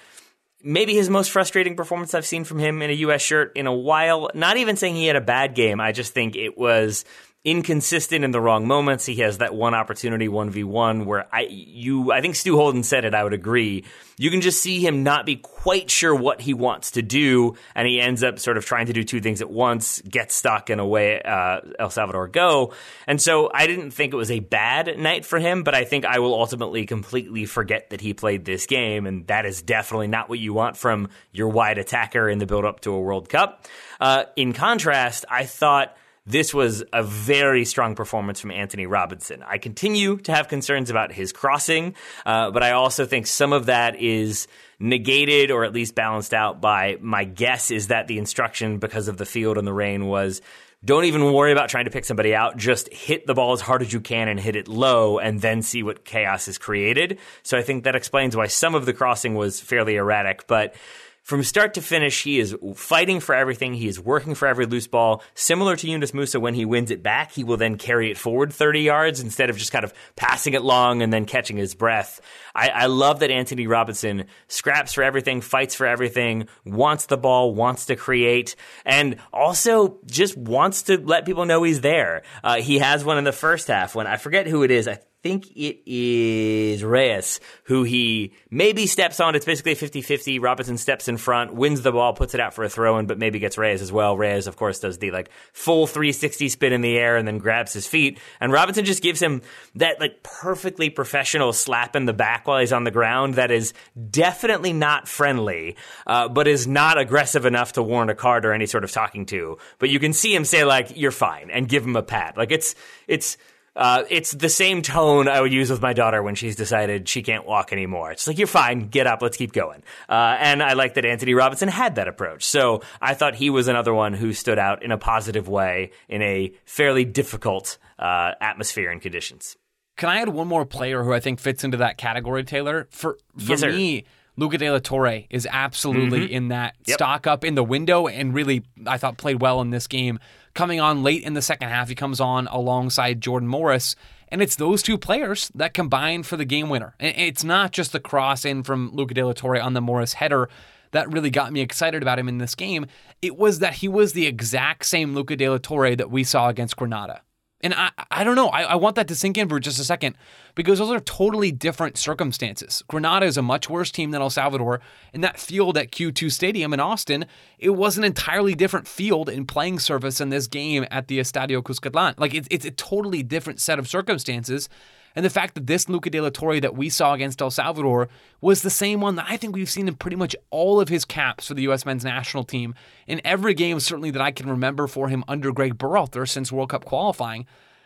maybe 0.64 0.93
his 0.93 1.09
most 1.09 1.32
frustrating 1.32 1.76
performance 1.76 2.14
I've 2.14 2.26
seen 2.26 2.45
from 2.45 2.59
him 2.59 2.82
in 2.82 2.89
a 2.89 2.93
U.S. 2.93 3.22
shirt 3.22 3.51
in 3.55 3.68
a 3.68 3.74
while. 3.74 4.30
Not 4.34 4.57
even 4.57 4.78
saying 4.78 4.95
he 4.95 5.07
had 5.07 5.16
a 5.16 5.22
bad 5.22 5.55
game. 5.55 5.80
I 5.80 5.91
just 5.91 6.14
think 6.14 6.36
it 6.36 6.57
was 6.57 7.05
inconsistent 7.45 8.23
in 8.23 8.31
the 8.31 8.39
wrong 8.39 8.65
moments. 8.67 9.05
He 9.05 9.15
has 9.17 9.39
that 9.39 9.53
one 9.53 9.73
opportunity, 9.73 10.29
1v1, 10.29 11.05
where 11.05 11.27
I, 11.33 11.41
you, 11.49 12.11
I 12.11 12.21
think 12.21 12.35
Stu 12.35 12.55
Holden 12.55 12.83
said 12.83 13.03
it, 13.03 13.13
I 13.13 13.23
would 13.23 13.33
agree. 13.33 13.83
You 14.17 14.31
can 14.31 14.39
just 14.39 14.61
see 14.61 14.79
him 14.79 15.03
not 15.03 15.25
be 15.25 15.35
quite 15.35 15.91
sure 15.91 16.15
what 16.15 16.39
he 16.39 16.53
wants 16.53 16.91
to 16.91 17.01
do, 17.01 17.55
and 17.75 17.85
he 17.85 17.99
ends 17.99 18.23
up 18.23 18.39
sort 18.39 18.55
of 18.55 18.65
trying 18.65 18.85
to 18.85 18.93
do 18.93 19.03
two 19.03 19.19
things 19.19 19.41
at 19.41 19.49
once, 19.49 20.01
get 20.01 20.31
stuck 20.31 20.69
in 20.69 20.79
a 20.79 20.85
way, 20.85 21.21
uh, 21.21 21.59
El 21.79 21.89
Salvador 21.89 22.29
go. 22.29 22.73
And 23.07 23.21
so 23.21 23.51
I 23.53 23.67
didn't 23.67 23.91
think 23.91 24.13
it 24.13 24.17
was 24.17 24.31
a 24.31 24.39
bad 24.39 24.97
night 24.97 25.25
for 25.25 25.37
him, 25.37 25.63
but 25.63 25.75
I 25.75 25.83
think 25.83 26.05
I 26.05 26.19
will 26.19 26.35
ultimately 26.35 26.85
completely 26.85 27.45
forget 27.45 27.89
that 27.89 27.99
he 27.99 28.13
played 28.13 28.45
this 28.45 28.67
game, 28.67 29.05
and 29.05 29.27
that 29.27 29.45
is 29.45 29.61
definitely 29.61 30.07
not 30.07 30.29
what 30.29 30.39
you 30.39 30.53
want 30.53 30.77
from 30.77 31.09
your 31.33 31.49
wide 31.49 31.77
attacker 31.77 32.29
in 32.29 32.37
the 32.37 32.45
build 32.45 32.63
up 32.63 32.79
to 32.81 32.91
a 32.91 33.01
World 33.01 33.27
Cup. 33.27 33.65
Uh, 33.99 34.25
in 34.37 34.53
contrast, 34.53 35.25
I 35.29 35.45
thought 35.45 35.97
this 36.26 36.53
was 36.53 36.84
a 36.93 37.03
very 37.03 37.65
strong 37.65 37.95
performance 37.95 38.39
from 38.39 38.51
Antonee 38.51 38.86
Robinson. 38.86 39.43
I 39.43 39.57
continue 39.57 40.17
to 40.17 40.34
have 40.34 40.47
concerns 40.47 40.89
about 40.89 41.11
his 41.11 41.34
crossing, 41.34 41.95
uh, 42.26 42.51
but 42.51 42.63
I 42.63 42.71
also 42.71 43.05
think 43.05 43.28
some 43.28 43.51
of 43.51 43.65
that 43.65 43.95
is 43.97 44.47
negated 44.80 45.51
or 45.51 45.65
at 45.65 45.74
least 45.74 45.95
balanced 45.95 46.34
out 46.34 46.61
by 46.61 46.97
my 47.01 47.24
guess 47.26 47.71
is 47.71 47.88
that 47.88 48.07
the 48.07 48.17
instruction 48.17 48.80
because 48.80 49.07
of 49.07 49.17
the 49.17 49.26
field 49.26 49.57
and 49.57 49.67
the 49.67 49.74
rain 49.74 50.07
was 50.07 50.41
don't 50.86 51.05
even 51.05 51.32
worry 51.32 51.53
about 51.53 51.69
trying 51.69 51.86
to 51.86 51.91
pick 51.91 52.03
somebody 52.03 52.36
out. 52.36 52.57
Just 52.57 52.91
hit 52.91 53.26
the 53.26 53.34
ball 53.34 53.53
as 53.53 53.61
hard 53.61 53.82
as 53.82 53.93
you 53.93 54.01
can 54.01 54.28
and 54.28 54.38
hit 54.38 54.57
it 54.57 54.67
low 54.67 55.17
and 55.17 55.39
then 55.39 55.61
see 55.61 55.82
what 55.82 56.03
chaos 56.03 56.49
is 56.49 56.57
created. 56.57 57.19
So 57.41 57.57
I 57.57 57.61
think 57.61 57.86
that 57.86 57.95
explains 57.95 58.36
why 58.36 58.47
some 58.47 58.76
of 58.76 58.86
the 58.86 58.91
crossing 58.91 59.36
was 59.36 59.61
fairly 59.61 59.95
erratic, 59.95 60.45
but 60.45 60.76
from 61.24 61.41
start 61.41 61.76
to 61.76 61.82
finish, 61.82 62.24
he 62.24 62.38
is 62.38 62.53
fighting 62.76 63.21
for 63.21 63.34
everything. 63.34 63.74
He 63.74 63.88
is 63.88 63.97
working 63.97 64.36
for 64.36 64.45
every 64.45 64.65
loose 64.65 64.88
ball. 64.88 65.24
Similar 65.36 65.78
to 65.78 65.88
Yunus 65.88 66.11
Musah, 66.11 66.41
when 66.41 66.53
he 66.53 66.65
wins 66.65 66.91
it 66.91 67.01
back, 67.01 67.32
he 67.32 67.45
will 67.45 67.55
then 67.55 67.78
carry 67.78 68.11
it 68.11 68.17
forward 68.17 68.51
30 68.51 68.82
yards 68.82 69.21
instead 69.21 69.49
of 69.49 69.57
just 69.57 69.71
kind 69.71 69.86
of 69.86 69.93
passing 70.17 70.53
it 70.53 70.63
long 70.63 71.01
and 71.01 71.13
then 71.13 71.26
catching 71.26 71.55
his 71.55 71.76
breath. 71.76 72.19
I, 72.53 72.67
I 72.69 72.86
love 72.88 73.19
that 73.21 73.32
Antonee 73.32 73.67
Robinson 73.67 74.26
scraps 74.49 74.91
for 74.91 75.01
everything, 75.01 75.39
fights 75.39 75.76
for 75.76 75.88
everything, 75.88 76.49
wants 76.65 77.05
the 77.05 77.17
ball, 77.17 77.55
wants 77.55 77.86
to 77.86 77.95
create, 77.95 78.57
and 78.86 79.15
also 79.32 79.99
just 80.05 80.36
wants 80.38 80.84
to 80.84 80.97
let 80.97 81.26
people 81.26 81.45
know 81.45 81.63
he's 81.63 81.80
there. 81.80 82.24
Uh, 82.43 82.57
he 82.57 82.80
has 82.80 83.05
one 83.05 83.17
in 83.17 83.24
the 83.24 83.32
first 83.32 83.69
half 83.69 83.95
when 83.95 84.07
I 84.07 84.17
forget 84.17 84.45
who 84.45 84.63
it 84.63 84.71
is. 84.71 84.89
I 84.89 84.99
think 85.24 85.49
it 85.55 85.80
is 85.86 86.84
Reyes 86.84 87.39
who 87.63 87.84
he 87.84 88.34
maybe 88.51 88.86
steps 88.86 89.21
on. 89.21 89.36
It's 89.36 89.45
basically 89.45 89.74
50 89.74 90.01
50. 90.01 90.39
Robinson 90.39 90.78
steps 90.78 91.07
in 91.07 91.15
front, 91.15 91.55
wins 91.55 91.82
the 91.82 91.93
ball, 91.93 92.13
puts 92.13 92.34
it 92.34 92.41
out 92.41 92.53
for 92.53 92.65
a 92.65 92.69
throw 92.69 92.97
in, 92.99 93.07
but 93.07 93.17
maybe 93.17 93.39
gets 93.39 93.57
Reyes 93.57 93.82
as 93.82 93.91
well. 93.91 94.17
Reyes, 94.17 94.47
of 94.47 94.57
course, 94.57 94.80
does 94.80 94.97
the 94.97 95.11
like 95.11 95.30
full 95.53 95.88
360 95.88 96.49
spin 96.49 96.74
in 96.74 96.82
the 96.82 96.97
air 96.97 97.15
and 97.15 97.26
then 97.26 97.38
grabs 97.38 97.71
his 97.71 97.88
feet. 97.88 98.19
And 98.41 98.51
Robinson 98.51 98.84
just 98.84 99.01
gives 99.01 99.21
him 99.21 99.41
that 99.76 100.01
like 100.01 100.24
perfectly 100.24 100.89
professional 100.89 101.53
slap 101.53 101.95
in 101.95 102.05
the 102.05 102.13
back 102.13 102.45
while 102.45 102.59
he's 102.59 102.74
on 102.74 102.84
the 102.84 102.91
ground 102.91 103.36
that 103.36 103.49
is 103.49 103.74
definitely 104.11 104.74
not 104.74 105.07
friendly, 105.07 105.78
uh, 106.05 106.28
but 106.28 106.49
is 106.49 106.67
not 106.67 106.97
aggressive 106.97 107.45
enough 107.45 107.74
to 107.74 107.82
warrant 107.82 108.11
a 108.11 108.15
card 108.15 108.45
or 108.45 108.51
any 108.51 108.65
sort 108.65 108.84
of 108.84 108.91
talking 108.91 109.26
to. 109.28 109.57
But 109.80 109.89
you 109.89 109.99
can 109.99 110.11
see 110.11 110.36
him 110.36 110.43
say 110.43 110.65
like, 110.65 110.97
you're 110.97 111.11
fine 111.11 111.49
and 111.49 111.69
give 111.69 111.86
him 111.86 111.95
a 111.95 112.03
pat. 112.03 112.36
Like 112.36 112.51
it's, 112.51 112.76
it's, 113.07 113.38
uh, 113.76 114.03
it's 114.09 114.32
the 114.32 114.49
same 114.49 114.82
tone 114.82 115.28
I 115.28 115.41
would 115.41 115.51
use 115.51 115.69
with 115.71 115.82
my 115.82 115.93
daughter 115.93 116.21
when 116.21 116.36
she's 116.36 116.55
decided 116.55 117.09
she 117.09 117.21
can't 117.24 117.45
walk 117.45 117.74
anymore. 117.74 118.11
It's 118.11 118.28
like, 118.28 118.38
you're 118.38 118.47
fine, 118.47 118.89
get 118.89 119.07
up, 119.07 119.21
let's 119.21 119.38
keep 119.38 119.51
going. 119.51 119.82
Uh, 120.07 120.38
and 120.39 120.61
I 120.61 120.74
like 120.74 120.93
that 120.93 121.05
Antonee 121.05 121.34
Robinson 121.34 121.69
had 121.69 121.95
that 121.95 122.07
approach. 122.07 122.43
So 122.45 122.82
I 123.01 123.13
thought 123.15 123.36
he 123.36 123.49
was 123.49 123.67
another 123.67 123.93
one 123.93 124.13
who 124.13 124.34
stood 124.34 124.59
out 124.59 124.84
in 124.84 124.91
a 124.91 124.97
positive 124.97 125.47
way 125.47 125.91
in 126.07 126.21
a 126.21 126.53
fairly 126.65 127.03
difficult 127.05 127.78
uh, 127.97 128.34
atmosphere 128.39 128.91
and 128.91 129.01
conditions. 129.01 129.57
Can 129.97 130.09
I 130.09 130.21
add 130.21 130.30
one 130.30 130.47
more 130.47 130.65
player 130.65 131.03
who 131.03 131.13
I 131.13 131.19
think 131.19 131.39
fits 131.39 131.63
into 131.63 131.78
that 131.78 131.97
category, 131.97 132.43
Taylor? 132.43 132.88
For, 132.91 133.17
for 133.38 133.41
yes, 133.53 133.61
me, 133.63 134.05
Luca 134.36 134.57
De 134.57 134.69
La 134.71 134.80
Torre 134.80 135.21
is 135.30 135.47
absolutely 135.49 136.21
Mm-hmm. 136.21 136.34
in 136.34 136.47
that 136.49 136.76
Yep. 136.88 136.95
stock 136.95 137.28
up 137.28 137.43
in 137.45 137.53
the 137.55 137.63
window 137.63 138.07
and 138.07 138.34
really, 138.34 138.63
I 138.88 138.97
thought, 138.97 139.17
played 139.17 139.39
well 139.41 139.61
in 139.61 139.69
this 139.69 139.86
game. 139.88 140.19
Coming 140.54 140.80
on 140.80 141.01
late 141.01 141.24
in 141.24 141.34
the 141.34 141.41
second 141.41 141.70
half, 141.70 141.89
he 141.89 141.95
comes 141.95 142.20
on 142.20 142.47
alongside 142.47 143.22
Jordan 143.22 143.47
Morris. 143.49 143.95
And 144.28 144.41
it's 144.41 144.56
those 144.56 144.84
two 144.84 144.97
players 144.97 145.51
that 145.56 145.74
combine 145.74 146.24
for 146.24 146.38
the 146.38 146.45
game 146.45 146.70
winner. 146.70 146.95
It's 146.99 147.43
not 147.43 147.72
just 147.72 147.91
the 147.91 147.99
cross 147.99 148.45
in 148.45 148.64
from 148.64 148.91
Luca 148.93 149.14
De 149.14 149.24
La 149.24 149.34
Torre 149.34 149.62
on 149.62 149.74
the 149.74 149.82
Morris 149.82 150.14
header 150.14 150.49
that 150.91 151.12
really 151.12 151.30
got 151.30 151.51
me 151.51 151.62
excited 151.62 152.01
about 152.01 152.20
him 152.20 152.30
in 152.30 152.38
this 152.38 152.56
game. 152.56 152.86
It 153.22 153.36
was 153.36 153.60
that 153.60 153.76
he 153.76 153.88
was 153.88 154.14
the 154.14 154.28
exact 154.28 154.86
same 154.86 155.14
Luca 155.14 155.36
De 155.36 155.49
La 155.49 155.58
Torre 155.58 155.95
that 155.95 156.12
we 156.12 156.24
saw 156.24 156.49
against 156.49 156.78
Grenada. 156.78 157.22
And 157.64 157.74
I, 157.74 157.91
I 158.11 158.24
don't 158.26 158.36
know. 158.36 158.49
I, 158.49 158.64
I 158.64 158.76
want 158.76 158.95
that 158.97 159.07
to 159.07 159.16
sink 159.16 159.38
in 159.38 159.47
for 159.47 159.57
just 159.57 159.80
a 159.80 159.86
second 159.86 160.18
because 160.53 160.80
those 160.80 160.91
are 160.91 160.99
totally 160.99 161.51
different 161.51 161.97
circumstances. 161.97 162.84
Grenada 162.89 163.26
is 163.26 163.38
a 163.38 163.41
much 163.41 163.70
worse 163.70 163.89
team 163.89 164.11
than 164.11 164.22
El 164.22 164.30
Salvador. 164.30 164.82
And 165.14 165.24
that 165.24 165.39
field 165.39 165.78
at 165.78 165.89
Q2 165.89 166.30
Stadium 166.32 166.74
in 166.74 166.82
Austin, 166.82 167.26
it 167.57 167.72
was 167.72 167.97
an 167.97 168.03
entirely 168.03 168.53
different 168.53 168.88
field 168.88 169.30
in 169.30 169.45
playing 169.45 169.80
surface 169.80 170.20
in 170.20 170.30
this 170.30 170.47
game 170.47 170.86
at 170.91 171.07
the 171.07 171.20
Estadio 171.20 171.64
Cuscatlan. 171.64 172.20
Like 172.20 172.34
it's, 172.34 172.49
it's 172.51 172.66
a 172.66 172.72
totally 172.72 173.24
different 173.24 173.61
set 173.61 173.80
of 173.80 173.88
circumstances. 173.88 174.68
And 175.16 175.24
the 175.24 175.30
fact 175.30 175.55
that 175.55 175.68
this 175.68 175.88
Luca 175.88 176.09
De 176.09 176.20
La 176.20 176.30
Torre 176.30 176.59
that 176.59 176.76
we 176.76 176.89
saw 176.89 177.14
against 177.14 177.41
El 177.41 177.51
Salvador 177.51 178.09
was 178.41 178.61
the 178.61 178.70
same 178.70 178.99
one 178.99 179.16
that 179.16 179.28
I 179.30 179.38
think 179.38 179.55
we've 179.55 179.70
seen 179.70 179.88
in 179.88 179.95
pretty 179.95 180.16
much 180.16 180.36
all 180.49 180.80
of 180.80 180.89
his 180.89 181.05
caps 181.05 181.47
for 181.47 181.53
the 181.53 181.64
U.S. 181.64 181.86
men's 181.86 182.03
national 182.03 182.43
team 182.43 182.74
in 183.07 183.22
every 183.24 183.53
game, 183.53 183.80
certainly 183.80 184.11
that 184.11 184.22
I 184.22 184.32
can 184.32 184.49
remember 184.49 184.88
for 184.88 185.09
him 185.09 185.24
under 185.28 185.51
Greg 185.51 185.78
Berhalter 185.78 186.28
since 186.28 186.51
World 186.51 186.70
Cup 186.70 186.86
qualifying. 186.86 187.45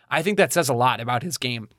I 0.10 0.22
think 0.22 0.38
that 0.38 0.54
says 0.54 0.70
a 0.70 0.74
lot 0.74 1.02
about 1.02 1.24
his 1.24 1.38
game. 1.38 1.70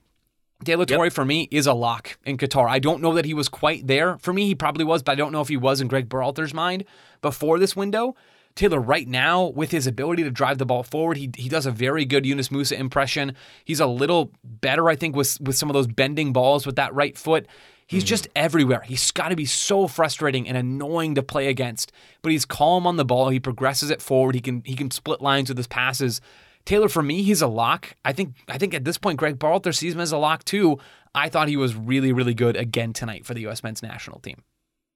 De 0.64 0.74
La 0.74 0.84
Torre 0.84 1.10
for 1.10 1.24
me 1.24 1.48
is 1.52 1.66
a 1.66 1.72
lock 1.72 2.18
in 2.24 2.36
Qatar. 2.36 2.68
I 2.68 2.80
don't 2.80 3.00
know 3.00 3.14
that 3.14 3.24
he 3.24 3.32
was 3.32 3.48
quite 3.48 3.86
there. 3.86 4.18
For 4.18 4.32
me, 4.32 4.46
he 4.46 4.54
probably 4.56 4.84
was, 4.84 5.04
but 5.04 5.12
I 5.12 5.14
don't 5.14 5.30
know 5.30 5.40
if 5.40 5.48
he 5.48 5.56
was 5.56 5.80
in 5.80 5.86
Greg 5.86 6.08
Berhalter's 6.08 6.52
mind 6.52 6.84
before 7.22 7.60
this 7.60 7.76
window. 7.76 8.16
Taylor, 8.54 8.80
right 8.80 9.06
now, 9.06 9.46
with 9.46 9.70
his 9.70 9.86
ability 9.86 10.24
to 10.24 10.30
drive 10.30 10.58
the 10.58 10.66
ball 10.66 10.82
forward, 10.82 11.16
he, 11.16 11.30
he 11.36 11.48
does 11.48 11.64
a 11.64 11.70
very 11.70 12.04
good 12.04 12.26
Yunus 12.26 12.48
Musah 12.48 12.78
impression. 12.78 13.34
He's 13.64 13.80
a 13.80 13.86
little 13.86 14.32
better, 14.42 14.88
I 14.88 14.96
think, 14.96 15.14
with, 15.14 15.40
with 15.40 15.56
some 15.56 15.70
of 15.70 15.74
those 15.74 15.86
bending 15.86 16.32
balls 16.32 16.66
with 16.66 16.76
that 16.76 16.92
right 16.94 17.16
foot. 17.16 17.46
He's 17.88 18.02
mm-hmm. 18.02 18.08
just 18.08 18.28
everywhere. 18.36 18.82
He's 18.82 19.10
got 19.10 19.28
to 19.28 19.36
be 19.36 19.46
so 19.46 19.88
frustrating 19.88 20.46
and 20.46 20.56
annoying 20.56 21.14
to 21.14 21.22
play 21.22 21.48
against, 21.48 21.90
but 22.20 22.32
he's 22.32 22.44
calm 22.44 22.86
on 22.86 22.96
the 22.96 23.04
ball. 23.04 23.30
He 23.30 23.40
progresses 23.40 23.90
it 23.90 24.02
forward. 24.02 24.34
He 24.34 24.42
can 24.42 24.62
he 24.64 24.76
can 24.76 24.90
split 24.90 25.22
lines 25.22 25.48
with 25.48 25.56
his 25.56 25.66
passes. 25.66 26.20
Taylor, 26.66 26.90
for 26.90 27.02
me, 27.02 27.22
he's 27.22 27.40
a 27.40 27.46
lock. 27.46 27.94
I 28.04 28.12
think 28.12 28.34
I 28.46 28.58
think 28.58 28.74
at 28.74 28.84
this 28.84 28.98
point, 28.98 29.18
Greg 29.18 29.38
Berhalter 29.38 29.74
sees 29.74 29.94
him 29.94 30.00
as 30.00 30.12
a 30.12 30.18
lock 30.18 30.44
too. 30.44 30.78
I 31.14 31.30
thought 31.30 31.48
he 31.48 31.56
was 31.56 31.74
really, 31.74 32.12
really 32.12 32.34
good 32.34 32.56
again 32.56 32.92
tonight 32.92 33.24
for 33.24 33.32
the 33.32 33.40
U.S. 33.42 33.62
men's 33.62 33.82
national 33.82 34.20
team. 34.20 34.42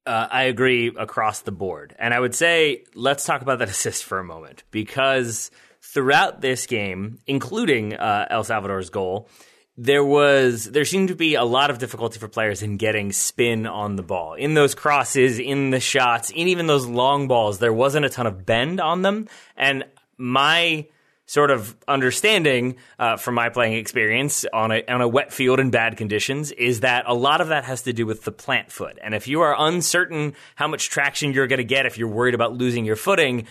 Uh, 0.05 0.27
I 0.31 0.45
agree 0.45 0.89
across 0.89 1.43
the 1.43 1.53
board. 1.53 1.95
And 1.99 2.13
I 2.13 2.19
would 2.19 2.35
say, 2.35 2.85
let's 2.95 3.25
talk 3.25 3.43
about 3.43 3.61
that 3.61 3.69
assist 3.77 4.05
for 4.05 4.19
a 4.19 4.25
moment 4.25 4.65
because 4.71 5.51
throughout 5.81 6.41
this 6.41 6.67
game, 6.67 7.19
including 7.27 7.95
uh, 7.95 8.27
El 8.31 8.45
Salvador's 8.45 8.91
goal, 8.91 9.29
there 9.77 10.05
was 10.05 10.65
there 10.65 10.85
seemed 10.85 11.09
to 11.09 11.15
be 11.15 11.35
a 11.35 11.45
lot 11.45 11.71
of 11.71 11.79
difficulty 11.79 12.19
for 12.19 12.29
players 12.29 12.63
in 12.63 12.77
getting 12.77 13.11
spin 13.11 13.67
on 13.67 13.97
the 13.97 14.03
ball 14.03 14.35
in 14.35 14.53
those 14.53 14.75
crosses 14.75 15.39
in 15.39 15.71
the 15.71 15.81
shots 15.81 16.29
in 16.31 16.49
even 16.49 16.67
those 16.67 16.87
long 16.87 17.27
balls 17.27 17.59
there 17.59 17.73
wasn't 17.73 18.05
a 18.05 18.11
ton 18.11 18.27
of 18.27 18.45
bend 18.45 18.81
on 18.81 19.01
them 19.01 19.27
and 19.57 19.83
my 20.19 20.87
sort 21.33 21.51
of 21.51 21.75
understanding 21.89 22.77
uh, 22.99 23.17
from 23.17 23.35
my 23.35 23.49
playing 23.49 23.73
experience 23.73 24.45
on 24.53 24.71
a 24.71 24.85
on 24.87 25.01
a 25.01 25.09
wet 25.09 25.33
field 25.33 25.59
in 25.59 25.71
bad 25.71 25.97
conditions 25.97 26.53
is 26.53 26.81
that 26.81 27.05
a 27.07 27.15
lot 27.15 27.41
of 27.41 27.49
that 27.49 27.65
has 27.65 27.81
to 27.81 27.93
do 27.95 28.05
with 28.05 28.25
the 28.25 28.33
plant 28.33 28.71
foot 28.71 28.99
and 29.03 29.15
if 29.15 29.27
you 29.27 29.41
are 29.41 29.57
uncertain 29.59 30.35
how 30.57 30.69
much 30.69 30.91
traction 30.91 31.33
you're 31.33 31.47
going 31.47 31.57
to 31.57 31.65
get 31.65 31.87
if 31.87 31.97
you're 31.97 32.07
worried 32.07 32.35
about 32.35 32.53
losing 32.53 32.85
your 32.85 32.97
footing 32.97 33.47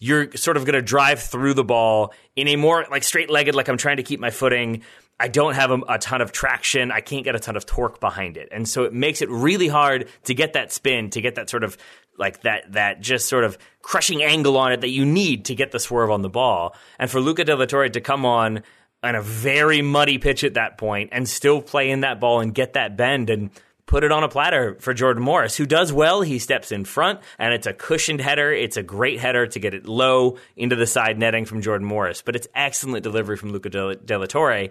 you're 0.00 0.34
sort 0.34 0.56
of 0.56 0.64
going 0.64 0.74
to 0.74 0.82
drive 0.82 1.20
through 1.20 1.54
the 1.54 1.62
ball 1.62 2.12
in 2.34 2.48
a 2.48 2.56
more 2.56 2.84
like 2.90 3.04
straight 3.04 3.30
legged, 3.30 3.54
like 3.54 3.68
I'm 3.68 3.76
trying 3.76 3.98
to 3.98 4.02
keep 4.02 4.18
my 4.18 4.30
footing. 4.30 4.82
I 5.20 5.28
don't 5.28 5.52
have 5.52 5.70
a, 5.70 5.78
a, 5.86 5.98
ton 5.98 6.22
of 6.22 6.32
traction. 6.32 6.90
I 6.90 7.02
can't 7.02 7.22
get 7.22 7.34
a 7.34 7.38
ton 7.38 7.54
of 7.54 7.66
torque 7.66 8.00
behind 8.00 8.38
it. 8.38 8.48
And 8.50 8.66
so 8.66 8.84
it 8.84 8.94
makes 8.94 9.20
it 9.20 9.28
really 9.28 9.68
hard 9.68 10.08
to 10.24 10.34
get 10.34 10.54
that 10.54 10.72
spin, 10.72 11.10
to 11.10 11.20
get 11.20 11.34
that 11.34 11.50
sort 11.50 11.62
of 11.62 11.76
like 12.20 12.42
that, 12.42 12.72
that 12.72 13.00
just 13.00 13.28
sort 13.28 13.44
of 13.44 13.58
crushing 13.82 14.22
angle 14.22 14.56
on 14.56 14.72
it 14.72 14.82
that 14.82 14.90
you 14.90 15.04
need 15.04 15.46
to 15.46 15.54
get 15.54 15.72
the 15.72 15.80
swerve 15.80 16.10
on 16.10 16.22
the 16.22 16.28
ball. 16.28 16.76
And 16.98 17.10
for 17.10 17.20
Luca 17.20 17.44
De 17.44 17.56
La 17.56 17.64
Torre 17.64 17.88
to 17.88 18.00
come 18.00 18.24
on 18.24 18.62
on 19.02 19.14
a 19.14 19.22
very 19.22 19.82
muddy 19.82 20.18
pitch 20.18 20.44
at 20.44 20.54
that 20.54 20.78
point 20.78 21.08
and 21.12 21.28
still 21.28 21.62
play 21.62 21.90
in 21.90 22.02
that 22.02 22.20
ball 22.20 22.40
and 22.40 22.54
get 22.54 22.74
that 22.74 22.96
bend 22.96 23.30
and 23.30 23.50
put 23.86 24.04
it 24.04 24.12
on 24.12 24.22
a 24.22 24.28
platter 24.28 24.76
for 24.78 24.94
Jordan 24.94 25.22
Morris, 25.22 25.56
who 25.56 25.66
does 25.66 25.92
well. 25.92 26.22
He 26.22 26.38
steps 26.38 26.70
in 26.70 26.84
front, 26.84 27.18
and 27.40 27.52
it's 27.52 27.66
a 27.66 27.72
cushioned 27.72 28.20
header. 28.20 28.52
It's 28.52 28.76
a 28.76 28.84
great 28.84 29.18
header 29.18 29.48
to 29.48 29.58
get 29.58 29.74
it 29.74 29.86
low 29.86 30.38
into 30.54 30.76
the 30.76 30.86
side 30.86 31.18
netting 31.18 31.44
from 31.44 31.60
Jordan 31.60 31.88
Morris, 31.88 32.22
but 32.22 32.36
it's 32.36 32.46
excellent 32.54 33.02
delivery 33.02 33.36
from 33.36 33.50
Luca 33.50 33.68
De 33.68 33.84
La, 33.84 33.94
De 33.94 34.16
La 34.16 34.26
Torre. 34.26 34.68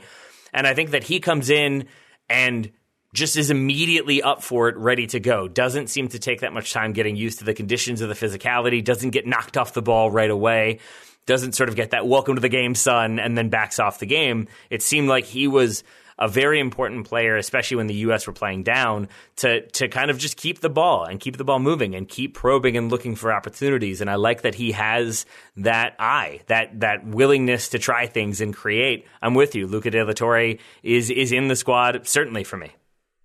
And 0.54 0.66
I 0.66 0.74
think 0.74 0.92
that 0.92 1.04
he 1.04 1.20
comes 1.20 1.50
in 1.50 1.88
and 2.30 2.72
just 3.14 3.38
is 3.38 3.50
immediately 3.50 4.22
up 4.22 4.44
for 4.44 4.70
it, 4.70 4.78
ready 4.78 5.08
to 5.08 5.20
go. 5.20 5.48
Doesn't 5.48 5.88
seem 5.88 6.10
to 6.10 6.20
take 6.20 6.42
that 6.42 6.54
much 6.54 6.74
time 6.74 6.94
getting 6.94 7.16
used 7.16 7.40
to 7.40 7.46
the 7.46 7.54
conditions 7.54 8.02
of 8.02 8.10
the 8.10 8.16
physicality, 8.16 8.84
doesn't 8.84 9.12
get 9.12 9.26
knocked 9.26 9.58
off 9.58 9.74
the 9.74 9.82
ball 9.82 10.12
right 10.12 10.30
away, 10.30 10.80
doesn't 11.26 11.54
sort 11.54 11.70
of 11.70 11.76
get 11.76 11.92
that 11.92 12.08
welcome 12.08 12.36
to 12.36 12.42
the 12.42 12.50
game, 12.50 12.76
son, 12.76 13.20
and 13.20 13.38
then 13.38 13.50
backs 13.50 13.80
off 13.80 14.00
the 14.00 14.06
game. 14.06 14.48
It 14.70 14.82
seemed 14.82 15.10
like 15.10 15.26
he 15.26 15.48
was 15.48 15.84
a 16.20 16.28
very 16.28 16.60
important 16.60 17.08
player, 17.08 17.38
especially 17.38 17.78
when 17.78 17.88
the 17.88 17.94
U.S. 17.96 18.28
were 18.28 18.34
playing 18.34 18.64
down, 18.64 19.08
to 19.38 19.66
to 19.68 19.88
kind 19.88 20.12
of 20.12 20.18
just 20.18 20.36
keep 20.36 20.60
the 20.60 20.70
ball 20.70 21.06
and 21.06 21.20
keep 21.20 21.38
the 21.38 21.46
ball 21.46 21.60
moving 21.60 21.96
and 21.96 22.08
keep 22.08 22.34
probing 22.36 22.76
and 22.78 22.92
looking 22.92 23.16
for 23.16 23.32
opportunities. 23.32 24.02
And 24.02 24.10
I 24.10 24.16
like 24.16 24.42
that 24.42 24.56
he 24.56 24.74
has 24.74 25.26
that 25.58 25.96
eye, 25.98 26.42
that 26.48 26.82
that 26.82 27.08
willingness 27.08 27.70
to 27.70 27.80
try 27.80 28.06
things 28.06 28.42
and 28.42 28.54
create. 28.54 29.08
I'm 29.22 29.34
with 29.34 29.56
you. 29.56 29.66
Luca 29.66 29.90
De 29.90 30.04
La 30.04 30.12
Torre 30.12 30.56
is 30.84 31.10
is 31.10 31.32
in 31.32 31.48
the 31.48 31.56
squad 31.56 32.06
certainly 32.06 32.44
for 32.44 32.58
me. 32.58 32.74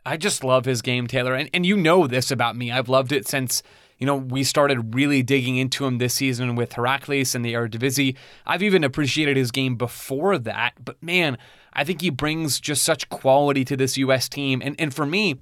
I 0.07 0.17
just 0.17 0.45
love 0.45 0.65
his 0.65 0.83
game, 0.83 1.07
Taylor, 1.07 1.35
and 1.35 1.49
and 1.55 1.65
you 1.65 1.77
know 1.77 2.07
this 2.07 2.31
about 2.31 2.57
me. 2.57 2.71
I've 2.71 2.89
loved 2.89 3.13
it 3.13 3.27
since 3.27 3.63
you 3.99 4.07
know, 4.07 4.17
we 4.17 4.43
started 4.45 4.95
really 4.95 5.23
digging 5.23 5.57
into 5.57 5.87
him 5.87 5.99
this 5.99 6.15
season 6.15 6.57
with 6.57 6.73
Heracles 6.73 7.35
and 7.35 7.45
the 7.45 7.55
Eredivisie. 7.55 8.17
I've 8.47 8.63
even 8.63 8.85
appreciated 8.85 9.37
his 9.37 9.51
game 9.51 9.77
before 9.77 10.37
that, 10.39 10.73
but 10.85 11.03
man, 11.03 11.39
I 11.73 11.85
think 11.85 12.01
he 12.01 12.11
brings 12.11 12.61
just 12.61 12.83
such 12.83 13.09
quality 13.09 13.65
to 13.65 13.77
this 13.77 13.97
U.S. 13.99 14.29
team. 14.29 14.61
And, 14.65 14.77
and 14.79 14.93
for 14.93 15.07
me, 15.07 15.41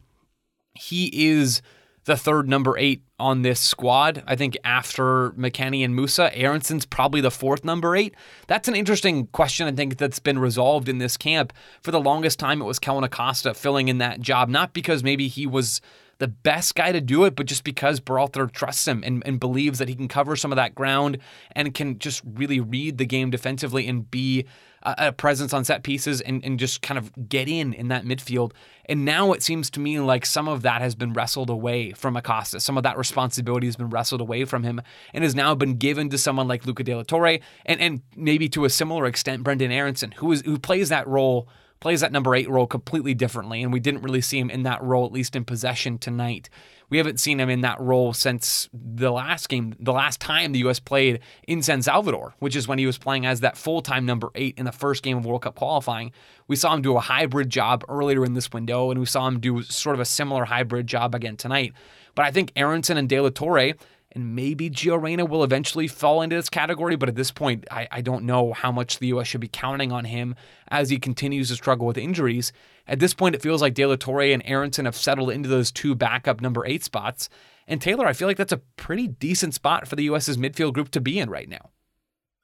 he 0.74 1.30
is 1.30 1.62
the 2.04 2.16
third 2.16 2.48
number 2.48 2.76
eight 2.78 3.02
on 3.18 3.42
this 3.42 3.60
squad. 3.60 4.22
I 4.26 4.34
think 4.34 4.56
after 4.64 5.30
McKennie 5.30 5.84
and 5.84 5.94
Musah, 5.94 6.36
Aaronson's 6.36 6.84
probably 6.84 7.20
the 7.20 7.30
fourth 7.30 7.64
number 7.64 7.94
eight. 7.94 8.14
That's 8.48 8.68
an 8.68 8.74
interesting 8.74 9.28
question, 9.28 9.66
I 9.68 9.72
think, 9.72 9.98
that's 9.98 10.18
been 10.18 10.38
resolved 10.38 10.88
in 10.88 10.98
this 10.98 11.16
camp. 11.16 11.52
For 11.80 11.92
the 11.92 12.00
longest 12.00 12.38
time, 12.38 12.60
it 12.60 12.64
was 12.64 12.80
Kellyn 12.80 13.04
Acosta 13.04 13.54
filling 13.54 13.88
in 13.88 13.98
that 13.98 14.20
job, 14.20 14.48
not 14.48 14.72
because 14.72 15.04
maybe 15.04 15.28
he 15.28 15.46
was 15.46 15.80
the 16.22 16.28
best 16.28 16.76
guy 16.76 16.92
to 16.92 17.00
do 17.00 17.24
it, 17.24 17.34
but 17.34 17.46
just 17.46 17.64
because 17.64 17.98
Berhalter 17.98 18.48
trusts 18.48 18.86
him 18.86 19.02
and, 19.04 19.24
and 19.26 19.40
believes 19.40 19.80
that 19.80 19.88
he 19.88 19.96
can 19.96 20.06
cover 20.06 20.36
some 20.36 20.52
of 20.52 20.56
that 20.56 20.72
ground 20.72 21.18
and 21.50 21.74
can 21.74 21.98
just 21.98 22.22
really 22.24 22.60
read 22.60 22.96
the 22.96 23.04
game 23.04 23.28
defensively 23.30 23.88
and 23.88 24.08
be 24.08 24.46
a, 24.84 24.94
a 25.08 25.12
presence 25.12 25.52
on 25.52 25.64
set 25.64 25.82
pieces 25.82 26.20
and, 26.20 26.44
and 26.44 26.60
just 26.60 26.80
kind 26.80 26.96
of 26.96 27.28
get 27.28 27.48
in 27.48 27.72
in 27.72 27.88
that 27.88 28.04
midfield. 28.04 28.52
And 28.86 29.04
now 29.04 29.32
it 29.32 29.42
seems 29.42 29.68
to 29.70 29.80
me 29.80 29.98
like 29.98 30.24
some 30.24 30.46
of 30.46 30.62
that 30.62 30.80
has 30.80 30.94
been 30.94 31.12
wrestled 31.12 31.50
away 31.50 31.90
from 31.90 32.16
Acosta. 32.16 32.60
Some 32.60 32.76
of 32.76 32.84
that 32.84 32.96
responsibility 32.96 33.66
has 33.66 33.74
been 33.74 33.90
wrestled 33.90 34.20
away 34.20 34.44
from 34.44 34.62
him 34.62 34.80
and 35.12 35.24
has 35.24 35.34
now 35.34 35.56
been 35.56 35.74
given 35.74 36.08
to 36.10 36.18
someone 36.18 36.46
like 36.46 36.64
Luca 36.64 36.84
De 36.84 36.94
La 36.94 37.02
Torre 37.02 37.38
and, 37.66 37.80
and 37.80 38.02
maybe 38.14 38.48
to 38.50 38.64
a 38.64 38.70
similar 38.70 39.06
extent 39.06 39.42
Brenden 39.42 39.72
Aaronson, 39.72 40.12
who 40.12 40.30
is 40.30 40.42
who 40.42 40.56
plays 40.56 40.88
that 40.90 41.08
role 41.08 41.48
plays 41.82 42.00
that 42.00 42.12
number 42.12 42.34
eight 42.34 42.48
role 42.48 42.66
completely 42.66 43.12
differently, 43.12 43.62
and 43.62 43.72
we 43.72 43.80
didn't 43.80 44.02
really 44.02 44.20
see 44.20 44.38
him 44.38 44.48
in 44.48 44.62
that 44.62 44.80
role, 44.82 45.04
at 45.04 45.12
least 45.12 45.34
in 45.34 45.44
possession 45.44 45.98
tonight. 45.98 46.48
We 46.88 46.98
haven't 46.98 47.18
seen 47.18 47.40
him 47.40 47.50
in 47.50 47.62
that 47.62 47.80
role 47.80 48.12
since 48.12 48.68
the 48.72 49.10
last 49.10 49.48
game, 49.48 49.74
the 49.80 49.92
last 49.92 50.20
time 50.20 50.52
the 50.52 50.60
U.S. 50.60 50.78
played 50.78 51.20
in 51.48 51.60
San 51.60 51.82
Salvador, 51.82 52.34
which 52.38 52.54
is 52.54 52.68
when 52.68 52.78
he 52.78 52.86
was 52.86 52.98
playing 52.98 53.26
as 53.26 53.40
that 53.40 53.56
full 53.56 53.82
time 53.82 54.06
number 54.06 54.30
eight 54.36 54.56
in 54.56 54.64
the 54.64 54.72
first 54.72 55.02
game 55.02 55.18
of 55.18 55.26
World 55.26 55.42
Cup 55.42 55.56
qualifying. 55.56 56.12
We 56.46 56.54
saw 56.54 56.72
him 56.72 56.82
do 56.82 56.96
a 56.96 57.00
hybrid 57.00 57.50
job 57.50 57.84
earlier 57.88 58.24
in 58.24 58.34
this 58.34 58.52
window, 58.52 58.90
and 58.90 59.00
we 59.00 59.06
saw 59.06 59.26
him 59.26 59.40
do 59.40 59.62
sort 59.62 59.94
of 59.94 60.00
a 60.00 60.04
similar 60.04 60.44
hybrid 60.44 60.86
job 60.86 61.16
again 61.16 61.36
tonight. 61.36 61.72
But 62.14 62.26
I 62.26 62.30
think 62.30 62.52
Aaronson 62.54 62.96
and 62.96 63.08
De 63.08 63.18
La 63.18 63.30
Torre 63.30 63.72
and 64.14 64.34
maybe 64.34 64.70
Gio 64.70 65.00
Reyna 65.00 65.24
will 65.24 65.44
eventually 65.44 65.88
fall 65.88 66.22
into 66.22 66.36
this 66.36 66.48
category, 66.48 66.96
but 66.96 67.08
at 67.08 67.14
this 67.14 67.30
point, 67.30 67.64
I, 67.70 67.88
I 67.90 68.00
don't 68.00 68.24
know 68.24 68.52
how 68.52 68.70
much 68.70 68.98
the 68.98 69.08
U.S. 69.08 69.26
should 69.26 69.40
be 69.40 69.48
counting 69.48 69.90
on 69.90 70.04
him 70.04 70.34
as 70.68 70.90
he 70.90 70.98
continues 70.98 71.48
to 71.48 71.54
struggle 71.54 71.86
with 71.86 71.98
injuries. 71.98 72.52
At 72.86 72.98
this 72.98 73.14
point, 73.14 73.34
it 73.34 73.42
feels 73.42 73.62
like 73.62 73.74
De 73.74 73.86
La 73.86 73.96
Torre 73.96 74.32
and 74.32 74.42
Aaronson 74.44 74.84
have 74.84 74.96
settled 74.96 75.30
into 75.30 75.48
those 75.48 75.72
two 75.72 75.94
backup 75.94 76.40
number 76.40 76.66
eight 76.66 76.84
spots. 76.84 77.28
And 77.66 77.80
Taylor, 77.80 78.06
I 78.06 78.12
feel 78.12 78.28
like 78.28 78.36
that's 78.36 78.52
a 78.52 78.60
pretty 78.76 79.08
decent 79.08 79.54
spot 79.54 79.88
for 79.88 79.96
the 79.96 80.04
U.S.'s 80.04 80.36
midfield 80.36 80.74
group 80.74 80.90
to 80.90 81.00
be 81.00 81.18
in 81.18 81.30
right 81.30 81.48
now. 81.48 81.70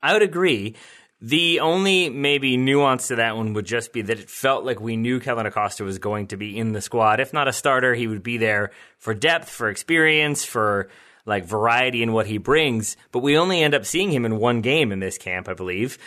I 0.03 0.13
would 0.13 0.23
agree. 0.23 0.77
The 1.21 1.59
only 1.59 2.09
maybe 2.11 2.57
nuance 2.57 3.09
to 3.09 3.17
that 3.17 3.37
one 3.37 3.53
would 3.55 3.67
just 3.67 3.93
be 3.93 4.03
that 4.03 4.21
it 4.21 4.31
felt 4.31 4.65
like 4.65 4.81
we 4.81 4.97
knew 4.97 5.19
Kellyn 5.19 5.47
Acosta 5.47 5.83
was 5.83 5.99
going 5.99 6.29
to 6.29 6.37
be 6.37 6.57
in 6.57 6.73
the 6.73 6.81
squad. 6.81 7.19
If 7.19 7.33
not 7.33 7.49
a 7.49 7.53
starter, 7.53 7.95
he 7.95 8.07
would 8.07 8.23
be 8.23 8.39
there 8.39 8.71
for 8.99 9.15
depth, 9.15 9.51
for 9.51 9.69
experience, 9.69 10.45
for 10.45 10.89
like 11.27 11.45
variety 11.45 12.03
in 12.03 12.13
what 12.13 12.27
he 12.27 12.39
brings, 12.39 12.97
but 13.13 13.21
we 13.21 13.37
only 13.37 13.63
end 13.63 13.75
up 13.75 13.85
seeing 13.85 14.11
him 14.11 14.25
in 14.25 14.39
one 14.39 14.61
game 14.61 14.93
in 14.93 15.01
this 15.01 15.19
camp, 15.19 15.49
I 15.49 15.55
believe. 15.55 15.99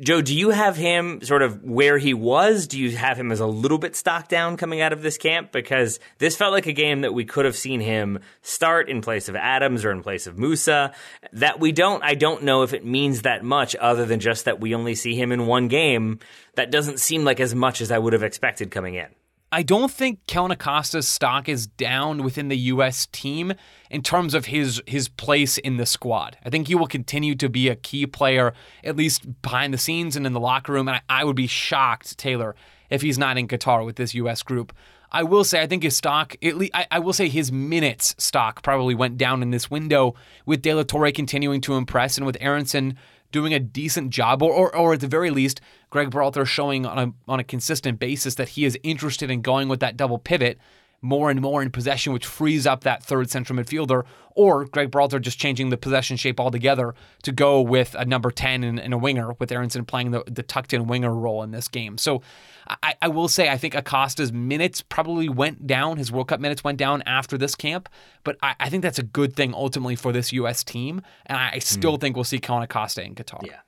Joe, 0.00 0.22
do 0.22 0.36
you 0.36 0.50
have 0.50 0.76
him 0.76 1.20
sort 1.22 1.42
of 1.42 1.64
where 1.64 1.98
he 1.98 2.14
was? 2.14 2.68
Do 2.68 2.78
you 2.78 2.96
have 2.96 3.18
him 3.18 3.32
as 3.32 3.40
a 3.40 3.46
little 3.46 3.78
bit 3.78 3.96
stock 3.96 4.28
down 4.28 4.56
coming 4.56 4.80
out 4.80 4.92
of 4.92 5.02
this 5.02 5.18
camp? 5.18 5.50
Because 5.50 5.98
this 6.18 6.36
felt 6.36 6.52
like 6.52 6.66
a 6.66 6.72
game 6.72 7.00
that 7.00 7.12
we 7.12 7.24
could 7.24 7.44
have 7.44 7.56
seen 7.56 7.80
him 7.80 8.20
start 8.42 8.88
in 8.88 9.00
place 9.00 9.28
of 9.28 9.34
Adams 9.34 9.84
or 9.84 9.90
in 9.90 10.02
place 10.02 10.28
of 10.28 10.36
Musah. 10.36 10.94
That 11.32 11.58
we 11.58 11.72
don't, 11.72 12.02
I 12.04 12.14
don't 12.14 12.44
know 12.44 12.62
if 12.62 12.72
it 12.72 12.84
means 12.84 13.22
that 13.22 13.42
much 13.42 13.74
other 13.74 14.06
than 14.06 14.20
just 14.20 14.44
that 14.44 14.60
we 14.60 14.74
only 14.74 14.94
see 14.94 15.16
him 15.16 15.32
in 15.32 15.46
one 15.46 15.66
game. 15.66 16.20
That 16.54 16.70
doesn't 16.70 17.00
seem 17.00 17.24
like 17.24 17.40
as 17.40 17.54
much 17.54 17.80
as 17.80 17.90
I 17.90 17.98
would 17.98 18.12
have 18.12 18.22
expected 18.22 18.70
coming 18.70 18.94
in. 18.94 19.08
I 19.54 19.62
don't 19.62 19.90
think 19.90 20.26
Kellyn 20.26 20.50
Acosta's 20.50 21.06
stock 21.06 21.46
is 21.46 21.66
down 21.66 22.22
within 22.22 22.48
the 22.48 22.56
U.S. 22.56 23.06
team 23.12 23.52
in 23.90 24.02
terms 24.02 24.32
of 24.32 24.46
his 24.46 24.82
his 24.86 25.08
place 25.08 25.58
in 25.58 25.76
the 25.76 25.84
squad. 25.84 26.38
I 26.42 26.48
think 26.48 26.68
he 26.68 26.74
will 26.74 26.86
continue 26.86 27.34
to 27.34 27.50
be 27.50 27.68
a 27.68 27.76
key 27.76 28.06
player, 28.06 28.54
at 28.82 28.96
least 28.96 29.42
behind 29.42 29.74
the 29.74 29.78
scenes 29.78 30.16
and 30.16 30.26
in 30.26 30.32
the 30.32 30.40
locker 30.40 30.72
room. 30.72 30.88
And 30.88 30.96
I, 30.96 31.20
I 31.20 31.24
would 31.24 31.36
be 31.36 31.46
shocked, 31.46 32.16
Taylor, 32.16 32.56
if 32.88 33.02
he's 33.02 33.18
not 33.18 33.36
in 33.36 33.46
Qatar 33.46 33.84
with 33.84 33.96
this 33.96 34.14
U.S. 34.14 34.42
group. 34.42 34.72
I 35.14 35.22
will 35.22 35.44
say 35.44 35.60
I 35.60 35.66
think 35.66 35.82
his 35.82 35.94
stock, 35.94 36.34
at 36.42 36.56
least 36.56 36.74
I, 36.74 36.86
I 36.90 36.98
will 36.98 37.12
say 37.12 37.28
his 37.28 37.52
minutes 37.52 38.14
stock 38.16 38.62
probably 38.62 38.94
went 38.94 39.18
down 39.18 39.42
in 39.42 39.50
this 39.50 39.70
window 39.70 40.14
with 40.46 40.62
De 40.62 40.72
La 40.72 40.82
Torre 40.82 41.12
continuing 41.12 41.60
to 41.60 41.74
impress 41.74 42.16
and 42.16 42.24
with 42.24 42.38
Aaronson 42.40 42.96
doing 43.32 43.52
a 43.52 43.58
decent 43.58 44.10
job, 44.10 44.42
or, 44.42 44.52
or, 44.52 44.76
or 44.76 44.92
at 44.92 45.00
the 45.00 45.08
very 45.08 45.30
least, 45.30 45.60
Greg 45.90 46.10
Berhalter 46.10 46.46
showing 46.46 46.86
on 46.86 46.98
a, 46.98 47.30
on 47.30 47.40
a 47.40 47.44
consistent 47.44 47.98
basis 47.98 48.36
that 48.36 48.50
he 48.50 48.64
is 48.64 48.78
interested 48.82 49.30
in 49.30 49.42
going 49.42 49.68
with 49.68 49.80
that 49.80 49.96
double 49.96 50.18
pivot 50.18 50.58
more 51.02 51.30
and 51.30 51.40
more 51.40 51.60
in 51.60 51.70
possession, 51.70 52.12
which 52.12 52.24
frees 52.24 52.64
up 52.64 52.84
that 52.84 53.02
third 53.02 53.28
central 53.28 53.58
midfielder, 53.58 54.04
or 54.36 54.64
Greg 54.66 54.90
Berhalter 54.90 55.20
just 55.20 55.38
changing 55.38 55.70
the 55.70 55.76
possession 55.76 56.16
shape 56.16 56.38
altogether 56.38 56.94
to 57.24 57.32
go 57.32 57.60
with 57.60 57.96
a 57.98 58.04
number 58.04 58.30
10 58.30 58.62
and, 58.62 58.78
and 58.78 58.94
a 58.94 58.98
winger, 58.98 59.32
with 59.40 59.50
Aaronson 59.50 59.84
playing 59.84 60.12
the, 60.12 60.22
the 60.28 60.44
tucked 60.44 60.72
in 60.72 60.86
winger 60.86 61.12
role 61.12 61.42
in 61.42 61.50
this 61.50 61.66
game. 61.66 61.98
So 61.98 62.22
I, 62.66 62.94
I, 63.02 63.08
will 63.08 63.28
say, 63.28 63.48
I 63.48 63.56
think 63.56 63.74
Acosta's 63.74 64.32
minutes 64.32 64.82
probably 64.82 65.28
went 65.28 65.66
down. 65.66 65.96
His 65.96 66.12
World 66.12 66.28
Cup 66.28 66.40
minutes 66.40 66.62
went 66.62 66.78
down 66.78 67.02
after 67.02 67.36
this 67.36 67.54
camp, 67.54 67.88
but 68.24 68.36
I, 68.42 68.54
I 68.60 68.68
think 68.68 68.82
that's 68.82 68.98
a 68.98 69.04
good 69.04 69.34
thing 69.34 69.54
ultimately 69.54 69.96
for 69.96 70.12
this 70.12 70.32
U.S. 70.32 70.64
team. 70.64 71.02
And 71.26 71.38
I 71.38 71.58
still 71.58 71.98
mm. 71.98 72.00
think 72.00 72.16
we'll 72.16 72.24
see 72.24 72.38
Kellyn 72.38 72.62
Acosta 72.62 73.02
in 73.02 73.14
Qatar. 73.14 73.44
Yeah. 73.46 73.60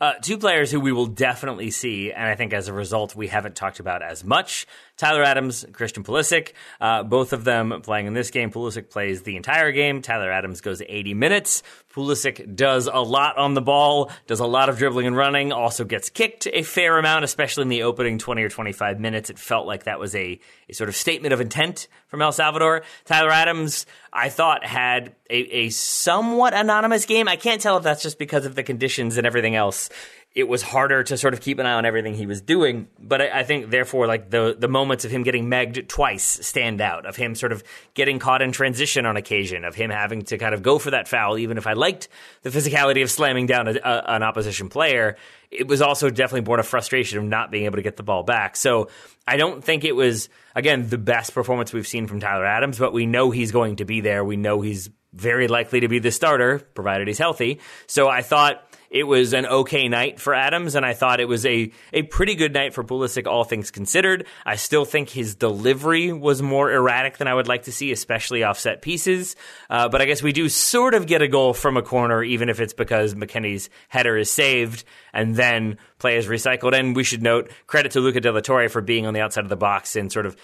Uh, 0.00 0.14
two 0.22 0.38
players 0.38 0.70
who 0.70 0.80
we 0.80 0.92
will 0.92 1.06
definitely 1.06 1.70
see, 1.70 2.12
and 2.12 2.28
I 2.28 2.34
think 2.34 2.52
as 2.52 2.68
a 2.68 2.72
result 2.72 3.14
we 3.14 3.28
haven't 3.28 3.56
talked 3.56 3.80
about 3.80 4.02
as 4.02 4.24
much 4.24 4.66
Tyler 4.98 5.22
Adams, 5.22 5.64
Christian 5.72 6.02
Pulisic, 6.02 6.52
uh, 6.80 7.04
both 7.04 7.32
of 7.32 7.44
them 7.44 7.80
playing 7.82 8.06
in 8.06 8.14
this 8.14 8.30
game. 8.30 8.50
Pulisic 8.50 8.90
plays 8.90 9.22
the 9.22 9.36
entire 9.36 9.72
game. 9.72 10.02
Tyler 10.02 10.30
Adams 10.30 10.60
goes 10.60 10.82
80 10.86 11.14
minutes. 11.14 11.62
Pulisic 11.94 12.54
does 12.54 12.86
a 12.86 12.98
lot 12.98 13.38
on 13.38 13.54
the 13.54 13.60
ball, 13.60 14.10
does 14.26 14.40
a 14.40 14.46
lot 14.46 14.68
of 14.68 14.78
dribbling 14.78 15.06
and 15.06 15.16
running, 15.16 15.52
also 15.52 15.84
gets 15.84 16.10
kicked 16.10 16.46
a 16.52 16.62
fair 16.62 16.98
amount, 16.98 17.24
especially 17.24 17.62
in 17.62 17.68
the 17.68 17.82
opening 17.84 18.18
20 18.18 18.42
or 18.42 18.48
25 18.48 19.00
minutes. 19.00 19.30
It 19.30 19.38
felt 19.38 19.66
like 19.66 19.84
that 19.84 19.98
was 19.98 20.14
a, 20.14 20.38
a 20.68 20.74
sort 20.74 20.88
of 20.88 20.96
statement 20.96 21.32
of 21.32 21.40
intent 21.40 21.88
from 22.08 22.22
El 22.22 22.32
Salvador. 22.32 22.82
Tyler 23.04 23.30
Adams, 23.30 23.86
I 24.12 24.28
thought, 24.28 24.64
had 24.64 25.14
a, 25.30 25.36
a 25.36 25.68
somewhat 25.70 26.54
anonymous 26.54 27.06
game. 27.06 27.26
I 27.28 27.36
can't 27.36 27.60
tell 27.60 27.76
if 27.76 27.82
that's 27.82 28.02
just 28.02 28.18
because 28.18 28.46
of 28.46 28.54
the 28.54 28.62
conditions 28.62 29.16
and 29.16 29.26
everything 29.26 29.54
else 29.54 29.90
it 30.38 30.46
was 30.46 30.62
harder 30.62 31.02
to 31.02 31.18
sort 31.18 31.34
of 31.34 31.40
keep 31.40 31.58
an 31.58 31.66
eye 31.66 31.72
on 31.72 31.84
everything 31.84 32.14
he 32.14 32.24
was 32.24 32.40
doing. 32.40 32.86
But 33.00 33.20
I, 33.20 33.40
I, 33.40 33.42
think, 33.42 33.70
therefore, 33.70 34.06
like 34.06 34.30
the 34.30 34.54
the 34.56 34.68
moments 34.68 35.04
of 35.04 35.10
him 35.10 35.24
getting 35.24 35.50
megged 35.50 35.88
twice 35.88 36.22
stand 36.22 36.80
out. 36.80 37.06
Of 37.06 37.16
him 37.16 37.34
sort 37.34 37.50
of 37.50 37.64
getting 37.94 38.20
caught 38.20 38.40
in 38.40 38.52
transition 38.52 39.04
on 39.04 39.16
occasion. 39.16 39.64
Of 39.64 39.74
him 39.74 39.90
having 39.90 40.22
to 40.26 40.38
kind 40.38 40.54
of 40.54 40.62
go 40.62 40.78
for 40.78 40.92
that 40.92 41.08
foul, 41.08 41.38
even 41.38 41.58
if 41.58 41.66
I 41.66 41.72
liked 41.72 42.08
the 42.42 42.50
physicality 42.50 43.02
of 43.02 43.10
slamming 43.10 43.46
down 43.46 43.66
a, 43.66 43.72
a, 43.82 44.14
an 44.14 44.22
opposition 44.22 44.68
player. 44.68 45.16
It 45.50 45.66
was 45.66 45.82
also 45.82 46.08
definitely 46.08 46.42
born 46.42 46.60
of 46.60 46.68
frustration 46.68 47.18
of 47.18 47.24
not 47.24 47.50
being 47.50 47.64
able 47.64 47.76
to 47.76 47.82
get 47.82 47.96
the 47.96 48.04
ball 48.04 48.22
back. 48.22 48.54
So 48.54 48.90
I 49.26 49.38
don't 49.38 49.64
think 49.64 49.82
it 49.82 49.96
was 49.96 50.28
again 50.54 50.88
the 50.88 50.98
best 50.98 51.34
performance 51.34 51.72
we've 51.72 51.86
seen 51.86 52.06
from 52.06 52.20
Tyler 52.20 52.46
Adams, 52.46 52.78
but 52.78 52.92
we 52.92 53.06
know 53.06 53.32
he's 53.32 53.50
going 53.50 53.76
to 53.76 53.84
be 53.84 54.02
there. 54.02 54.24
We 54.24 54.36
know 54.36 54.60
he's 54.60 54.88
very 55.12 55.48
likely 55.48 55.80
to 55.80 55.88
be 55.88 55.98
the 55.98 56.12
starter, 56.12 56.60
provided 56.60 57.08
he's 57.08 57.18
healthy. 57.18 57.58
So 57.88 58.08
I 58.08 58.22
thought 58.22 58.62
it 58.90 59.04
was 59.04 59.34
an 59.34 59.46
okay 59.46 59.88
night 59.88 60.18
for 60.18 60.34
Adams, 60.34 60.74
and 60.74 60.84
I 60.84 60.94
thought 60.94 61.20
it 61.20 61.28
was 61.28 61.44
a, 61.44 61.70
a 61.92 62.02
pretty 62.02 62.34
good 62.34 62.54
night 62.54 62.72
for 62.72 62.82
Pulisic, 62.82 63.26
all 63.26 63.44
things 63.44 63.70
considered. 63.70 64.26
I 64.46 64.56
still 64.56 64.84
think 64.84 65.10
his 65.10 65.34
delivery 65.34 66.12
was 66.12 66.40
more 66.40 66.72
erratic 66.72 67.18
than 67.18 67.28
I 67.28 67.34
would 67.34 67.48
like 67.48 67.64
to 67.64 67.72
see, 67.72 67.92
especially 67.92 68.42
offset 68.42 68.80
pieces. 68.80 69.36
Uh, 69.68 69.88
but 69.88 70.00
I 70.00 70.06
guess 70.06 70.22
we 70.22 70.32
do 70.32 70.48
sort 70.48 70.94
of 70.94 71.06
get 71.06 71.20
a 71.20 71.28
goal 71.28 71.52
from 71.52 71.76
a 71.76 71.82
corner, 71.82 72.22
even 72.22 72.48
if 72.48 72.60
it's 72.60 72.72
because 72.72 73.14
McKennie's 73.14 73.68
header 73.88 74.16
is 74.16 74.30
saved 74.30 74.84
and 75.12 75.36
then 75.36 75.78
play 75.98 76.16
is 76.16 76.26
recycled. 76.26 76.78
And 76.78 76.96
we 76.96 77.04
should 77.04 77.22
note 77.22 77.50
credit 77.66 77.92
to 77.92 78.00
Luca 78.00 78.20
De 78.20 78.32
La 78.32 78.40
Torre 78.40 78.68
for 78.68 78.80
being 78.80 79.06
on 79.06 79.14
the 79.14 79.20
outside 79.20 79.44
of 79.44 79.50
the 79.50 79.56
box 79.56 79.96
and 79.96 80.10
sort 80.10 80.26
of 80.26 80.36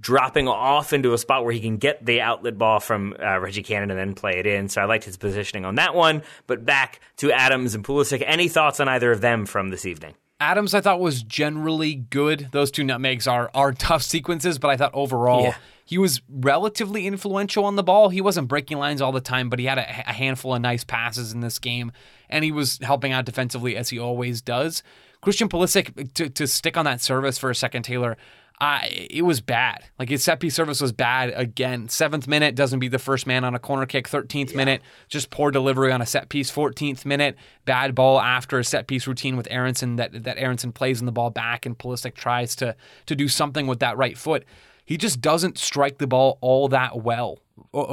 dropping 0.00 0.46
off 0.46 0.92
into 0.92 1.12
a 1.14 1.18
spot 1.18 1.44
where 1.44 1.52
he 1.52 1.58
can 1.58 1.78
get 1.78 2.04
the 2.04 2.20
outlet 2.20 2.56
ball 2.56 2.78
from 2.78 3.16
uh, 3.20 3.40
Reggie 3.40 3.62
Cannon 3.62 3.90
and 3.90 3.98
then 3.98 4.14
play 4.14 4.38
it 4.38 4.46
in. 4.46 4.68
So 4.68 4.80
I 4.80 4.84
liked 4.84 5.04
his 5.04 5.16
positioning 5.16 5.64
on 5.64 5.74
that 5.76 5.96
one. 5.96 6.22
But 6.46 6.64
back 6.64 7.00
to 7.16 7.32
Adams 7.32 7.74
and 7.74 7.84
Pulisic. 7.84 8.22
Any 8.24 8.48
thoughts 8.48 8.78
on 8.78 8.88
either 8.88 9.10
of 9.10 9.20
them 9.20 9.46
from 9.46 9.70
this 9.70 9.84
evening? 9.84 10.14
Adams, 10.38 10.74
I 10.74 10.80
thought 10.80 11.00
was 11.00 11.22
generally 11.22 11.94
good. 11.94 12.48
Those 12.52 12.70
two 12.70 12.84
nutmegs 12.84 13.26
are 13.26 13.50
are 13.54 13.72
tough 13.72 14.02
sequences, 14.02 14.58
but 14.58 14.68
I 14.68 14.76
thought 14.76 14.90
overall 14.92 15.44
yeah. 15.44 15.56
he 15.86 15.96
was 15.96 16.20
relatively 16.28 17.06
influential 17.06 17.64
on 17.64 17.76
the 17.76 17.82
ball. 17.82 18.10
He 18.10 18.20
wasn't 18.20 18.46
breaking 18.46 18.78
lines 18.78 19.00
all 19.00 19.12
the 19.12 19.20
time, 19.20 19.48
but 19.48 19.58
he 19.58 19.64
had 19.64 19.78
a, 19.78 19.88
a 19.88 20.12
handful 20.12 20.54
of 20.54 20.60
nice 20.60 20.84
passes 20.84 21.32
in 21.32 21.40
this 21.40 21.58
game, 21.58 21.90
and 22.28 22.44
he 22.44 22.52
was 22.52 22.78
helping 22.82 23.12
out 23.12 23.24
defensively 23.24 23.76
as 23.76 23.88
he 23.88 23.98
always 23.98 24.42
does. 24.42 24.82
Christian 25.22 25.48
Pulisic, 25.48 26.12
to, 26.14 26.28
to 26.28 26.46
stick 26.46 26.76
on 26.76 26.84
that 26.84 27.00
service 27.00 27.38
for 27.38 27.48
a 27.50 27.54
second, 27.54 27.84
Taylor, 27.84 28.18
I, 28.58 29.08
it 29.10 29.22
was 29.22 29.42
bad. 29.42 29.84
Like 29.98 30.08
his 30.08 30.24
set 30.24 30.40
piece 30.40 30.54
service 30.54 30.80
was 30.80 30.92
bad 30.92 31.32
again. 31.36 31.88
Seventh 31.90 32.26
minute 32.26 32.54
doesn't 32.54 32.78
beat 32.78 32.88
the 32.88 32.98
first 32.98 33.26
man 33.26 33.44
on 33.44 33.54
a 33.54 33.58
corner 33.58 33.84
kick. 33.84 34.08
Thirteenth 34.08 34.52
yeah. 34.52 34.56
minute, 34.56 34.82
just 35.08 35.28
poor 35.28 35.50
delivery 35.50 35.92
on 35.92 36.00
a 36.00 36.06
set 36.06 36.30
piece. 36.30 36.48
Fourteenth 36.48 37.04
minute, 37.04 37.36
bad 37.66 37.94
ball 37.94 38.18
after 38.18 38.58
a 38.58 38.64
set 38.64 38.86
piece 38.86 39.06
routine 39.06 39.36
with 39.36 39.46
Aaronson 39.50 39.96
that 39.96 40.24
that 40.24 40.38
Aaronson 40.38 40.72
plays 40.72 41.00
in 41.00 41.06
the 41.06 41.12
ball 41.12 41.28
back 41.28 41.66
and 41.66 41.78
Pulisic 41.78 42.14
tries 42.14 42.56
to 42.56 42.74
to 43.04 43.14
do 43.14 43.28
something 43.28 43.66
with 43.66 43.80
that 43.80 43.98
right 43.98 44.16
foot. 44.16 44.44
He 44.86 44.96
just 44.96 45.20
doesn't 45.20 45.58
strike 45.58 45.98
the 45.98 46.06
ball 46.06 46.38
all 46.40 46.68
that 46.68 47.02
well 47.02 47.40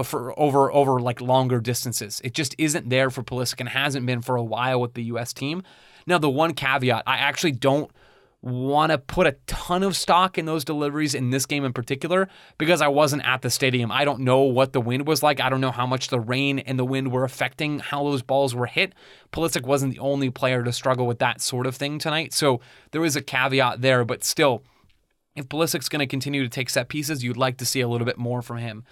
for 0.05 0.39
over 0.39 0.72
over 0.72 1.01
like 1.01 1.20
longer 1.20 1.59
distances. 1.59 2.22
It 2.24 2.34
just 2.34 2.55
isn't 2.57 2.89
there 2.89 3.09
for 3.09 3.22
Pulisic 3.22 3.59
and 3.59 3.68
hasn't 3.68 4.05
been 4.05 4.22
for 4.22 4.38
a 4.38 4.43
while 4.43 4.80
with 4.80 4.93
the 4.93 5.03
U.S. 5.05 5.34
team. 5.34 5.64
Now 6.05 6.20
the 6.20 6.30
one 6.30 6.53
caveat, 6.53 7.03
I 7.05 7.18
actually 7.18 7.51
don't 7.53 7.91
want 8.44 8.91
to 8.91 8.98
put 8.98 9.26
a 9.26 9.32
ton 9.48 9.84
of 9.84 9.96
stock 9.96 10.38
in 10.38 10.46
those 10.46 10.66
deliveries 10.66 11.16
in 11.16 11.30
this 11.30 11.46
game 11.46 11.64
in 11.64 11.72
particular 11.72 12.28
because 12.58 12.82
I 12.82 12.89
wasn't 12.89 13.26
at 13.26 13.41
the 13.41 13.50
stadium. 13.50 13.89
I 13.89 14.04
don't 14.04 14.20
know 14.20 14.41
what 14.41 14.74
the 14.74 14.82
wind 14.82 15.08
was 15.08 15.24
like. 15.24 15.39
I 15.39 15.50
don't 15.50 15.62
know 15.62 15.72
how 15.72 15.86
much 15.86 16.10
the 16.10 16.20
rain 16.20 16.60
and 16.60 16.78
the 16.78 16.84
wind 16.84 17.12
were 17.14 17.24
affecting 17.24 17.80
how 17.80 18.04
those 18.04 18.22
balls 18.22 18.54
were 18.54 18.66
hit. 18.66 18.94
Pulisic 19.32 19.66
wasn't 19.66 19.94
the 19.94 20.00
only 20.00 20.30
player 20.30 20.62
to 20.62 20.74
struggle 20.74 21.08
with 21.08 21.20
that 21.20 21.39
sort 21.39 21.66
of 21.66 21.76
thing 21.78 22.00
tonight. 22.00 22.34
So 22.34 22.60
there 22.91 23.06
is 23.06 23.16
a 23.16 23.22
caveat 23.22 23.82
there, 23.82 24.04
but 24.04 24.26
still, 24.26 24.62
if 25.38 25.48
Pulisic's 25.48 25.88
going 25.88 26.02
to 26.02 26.08
continue 26.08 26.44
to 26.44 26.50
take 26.50 26.70
set 26.70 26.89
pieces, 26.89 27.24
you'd 27.24 27.38
like 27.38 27.58
to 27.58 27.66
see 27.66 27.80
a 27.80 27.88
little 27.88 28.06
bit 28.06 28.18
more 28.18 28.41
from 28.41 28.58
him. 28.58 28.84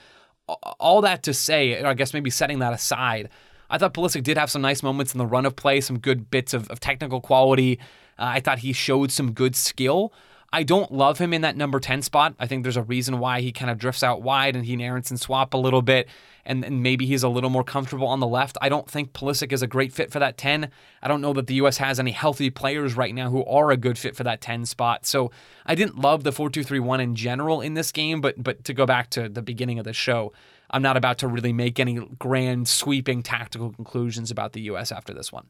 All 0.79 1.01
that 1.01 1.23
to 1.23 1.33
say, 1.33 1.83
I 1.83 1.93
guess 1.93 2.13
maybe 2.13 2.29
setting 2.29 2.59
that 2.59 2.73
aside, 2.73 3.29
I 3.69 3.77
thought 3.77 3.93
Pulisic 3.93 4.23
did 4.23 4.37
have 4.37 4.49
some 4.49 4.61
nice 4.61 4.81
moments 4.81 5.13
in 5.13 5.17
the 5.17 5.25
run 5.25 5.45
of 5.45 5.55
play, 5.55 5.81
some 5.81 5.99
good 5.99 6.31
bits 6.31 6.53
of, 6.53 6.69
of 6.69 6.79
technical 6.79 7.19
quality. 7.19 7.79
Uh, 8.17 8.35
I 8.35 8.39
thought 8.39 8.59
he 8.59 8.73
showed 8.73 9.11
some 9.11 9.33
good 9.33 9.55
skill. 9.55 10.13
I 10.53 10.63
don't 10.63 10.91
love 10.91 11.17
him 11.17 11.33
in 11.33 11.41
that 11.41 11.55
number 11.55 11.79
10 11.79 12.01
spot. 12.01 12.35
I 12.37 12.45
think 12.45 12.63
there's 12.63 12.75
a 12.75 12.83
reason 12.83 13.19
why 13.19 13.39
he 13.39 13.53
kind 13.53 13.71
of 13.71 13.77
drifts 13.77 14.03
out 14.03 14.21
wide 14.21 14.53
and 14.53 14.65
he 14.65 14.73
and 14.73 14.81
Aaronson 14.81 15.15
swap 15.15 15.53
a 15.53 15.57
little 15.57 15.81
bit, 15.81 16.09
and, 16.43 16.65
and 16.65 16.83
maybe 16.83 17.05
he's 17.05 17.23
a 17.23 17.29
little 17.29 17.49
more 17.49 17.63
comfortable 17.63 18.07
on 18.07 18.19
the 18.19 18.27
left. 18.27 18.57
I 18.61 18.67
don't 18.67 18.89
think 18.89 19.13
Pulisic 19.13 19.53
is 19.53 19.61
a 19.61 19.67
great 19.67 19.93
fit 19.93 20.11
for 20.11 20.19
that 20.19 20.37
10. 20.37 20.69
I 21.01 21.07
don't 21.07 21.21
know 21.21 21.31
that 21.33 21.47
the 21.47 21.53
U.S. 21.55 21.77
has 21.77 22.01
any 22.01 22.11
healthy 22.11 22.49
players 22.49 22.97
right 22.97 23.15
now 23.15 23.29
who 23.29 23.45
are 23.45 23.71
a 23.71 23.77
good 23.77 23.97
fit 23.97 24.13
for 24.13 24.25
that 24.25 24.41
10 24.41 24.65
spot. 24.65 25.05
So 25.05 25.31
I 25.65 25.73
didn't 25.73 25.99
love 25.99 26.25
the 26.25 26.33
4 26.33 26.49
2 26.49 26.63
3 26.63 26.79
1 26.79 26.99
in 26.99 27.15
general 27.15 27.61
in 27.61 27.75
this 27.75 27.93
game, 27.93 28.19
but, 28.19 28.43
but 28.43 28.65
to 28.65 28.73
go 28.73 28.85
back 28.85 29.09
to 29.11 29.29
the 29.29 29.41
beginning 29.41 29.79
of 29.79 29.85
the 29.85 29.93
show, 29.93 30.33
I'm 30.69 30.81
not 30.81 30.97
about 30.97 31.17
to 31.19 31.29
really 31.29 31.53
make 31.53 31.79
any 31.79 31.99
grand, 32.19 32.67
sweeping 32.67 33.23
tactical 33.23 33.71
conclusions 33.71 34.31
about 34.31 34.51
the 34.51 34.61
U.S. 34.63 34.91
after 34.91 35.13
this 35.13 35.31
one. 35.31 35.47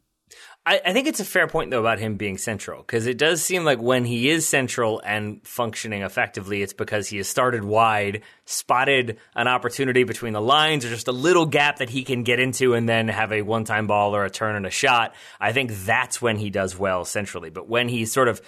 I, 0.64 0.80
I, 0.86 0.94
think 0.94 1.08
it's 1.08 1.20
a 1.20 1.26
fair 1.26 1.48
point 1.48 1.72
though 1.72 1.80
about 1.80 1.98
him 1.98 2.18
being 2.18 2.38
central 2.38 2.82
because 2.82 3.08
it 3.08 3.18
does 3.18 3.42
seem 3.42 3.64
like 3.64 3.82
when 3.82 4.06
he 4.06 4.30
is 4.30 4.48
central 4.48 5.02
and 5.04 5.46
functioning 5.46 6.04
effectively, 6.04 6.62
it's 6.62 6.74
because 6.74 7.08
he 7.08 7.18
has 7.18 7.28
started 7.28 7.64
wide, 7.64 8.22
spotted 8.46 9.18
an 9.36 9.48
opportunity 9.48 10.04
between 10.04 10.34
the 10.34 10.42
lines 10.42 10.86
or 10.86 10.90
just 10.90 11.08
a 11.08 11.12
little 11.12 11.48
gap 11.48 11.78
that 11.78 11.90
he 11.90 12.04
can 12.04 12.22
get 12.22 12.40
into 12.40 12.76
and 12.76 12.88
then 12.88 13.08
have 13.08 13.32
a 13.32 13.42
one-time 13.42 13.88
ball 13.88 14.16
or 14.16 14.24
a 14.24 14.30
turn 14.30 14.56
and 14.56 14.68
a 14.68 14.70
shot. 14.70 15.16
I 15.40 15.52
think 15.52 15.72
that's 15.72 16.22
when 16.22 16.38
he 16.38 16.52
does 16.52 16.78
well 16.78 17.06
centrally. 17.06 17.50
But 17.50 17.68
when 17.68 17.90
he's 17.90 18.12
sort 18.12 18.28
of 18.28 18.40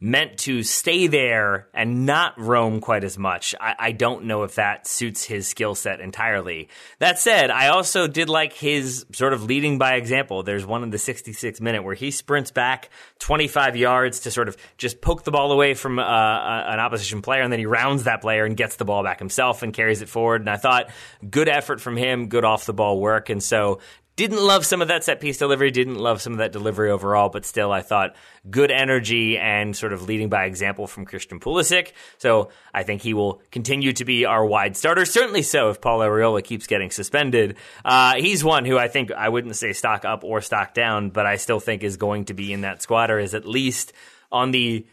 meant 0.00 0.38
to 0.38 0.62
stay 0.62 1.06
there 1.06 1.68
and 1.74 2.06
not 2.06 2.38
roam 2.40 2.80
quite 2.80 3.04
as 3.04 3.18
much. 3.18 3.54
I, 3.60 3.74
I 3.78 3.92
don't 3.92 4.24
know 4.24 4.44
if 4.44 4.54
that 4.54 4.86
suits 4.86 5.24
his 5.24 5.46
skill 5.46 5.74
set 5.74 6.00
entirely. 6.00 6.68
That 7.00 7.18
said, 7.18 7.50
I 7.50 7.68
also 7.68 8.06
did 8.06 8.30
like 8.30 8.54
his 8.54 9.04
sort 9.12 9.34
of 9.34 9.44
leading 9.44 9.76
by 9.76 9.96
example. 9.96 10.42
There's 10.42 10.64
one 10.64 10.82
in 10.82 10.88
the 10.88 10.96
66 10.96 11.60
minute 11.60 11.84
where 11.84 11.94
he 11.94 12.10
sprints 12.10 12.50
back 12.50 12.88
25 13.18 13.76
yards 13.76 14.20
to 14.20 14.30
sort 14.30 14.48
of 14.48 14.56
just 14.78 15.02
poke 15.02 15.24
the 15.24 15.30
ball 15.30 15.52
away 15.52 15.74
from 15.74 15.98
uh, 15.98 16.02
an 16.02 16.80
opposition 16.80 17.20
player, 17.20 17.42
and 17.42 17.52
then 17.52 17.60
he 17.60 17.66
rounds 17.66 18.04
that 18.04 18.22
player 18.22 18.46
and 18.46 18.56
gets 18.56 18.76
the 18.76 18.86
ball 18.86 19.04
back 19.04 19.18
himself 19.18 19.62
and 19.62 19.74
carries 19.74 20.00
it 20.00 20.08
forward. 20.08 20.40
And 20.40 20.48
I 20.48 20.56
thought 20.56 20.88
good 21.28 21.48
effort 21.48 21.78
from 21.78 21.98
him, 21.98 22.28
good 22.28 22.46
off 22.46 22.64
the 22.64 22.72
ball 22.72 22.98
work. 22.98 23.28
And 23.28 23.42
so 23.42 23.80
didn't 24.16 24.38
love 24.38 24.66
some 24.66 24.82
of 24.82 24.88
that 24.88 25.04
set 25.04 25.20
piece 25.20 25.38
delivery, 25.38 25.70
didn't 25.70 25.96
love 25.96 26.20
some 26.20 26.32
of 26.32 26.38
that 26.40 26.52
delivery 26.52 26.90
overall, 26.90 27.28
but 27.28 27.46
still 27.46 27.72
I 27.72 27.80
thought 27.82 28.14
good 28.50 28.70
energy 28.70 29.38
and 29.38 29.74
sort 29.74 29.92
of 29.92 30.02
leading 30.02 30.28
by 30.28 30.44
example 30.44 30.86
from 30.86 31.06
Christian 31.06 31.40
Pulisic. 31.40 31.92
So 32.18 32.50
I 32.74 32.82
think 32.82 33.02
he 33.02 33.14
will 33.14 33.40
continue 33.50 33.92
to 33.94 34.04
be 34.04 34.26
our 34.26 34.44
wide 34.44 34.76
starter. 34.76 35.04
Certainly 35.04 35.42
so 35.42 35.70
if 35.70 35.80
Paul 35.80 36.00
Arriola 36.00 36.44
keeps 36.44 36.66
getting 36.66 36.90
suspended. 36.90 37.56
Uh, 37.84 38.14
he's 38.16 38.44
one 38.44 38.64
who 38.64 38.76
I 38.76 38.88
think 38.88 39.10
I 39.10 39.28
wouldn't 39.28 39.56
say 39.56 39.72
stock 39.72 40.04
up 40.04 40.22
or 40.22 40.40
stock 40.40 40.74
down, 40.74 41.10
but 41.10 41.26
I 41.26 41.36
still 41.36 41.60
think 41.60 41.82
is 41.82 41.96
going 41.96 42.26
to 42.26 42.34
be 42.34 42.52
in 42.52 42.62
that 42.62 42.82
squad 42.82 43.10
or 43.10 43.18
is 43.18 43.34
at 43.34 43.46
least 43.46 43.92
on 44.30 44.50
the 44.50 44.86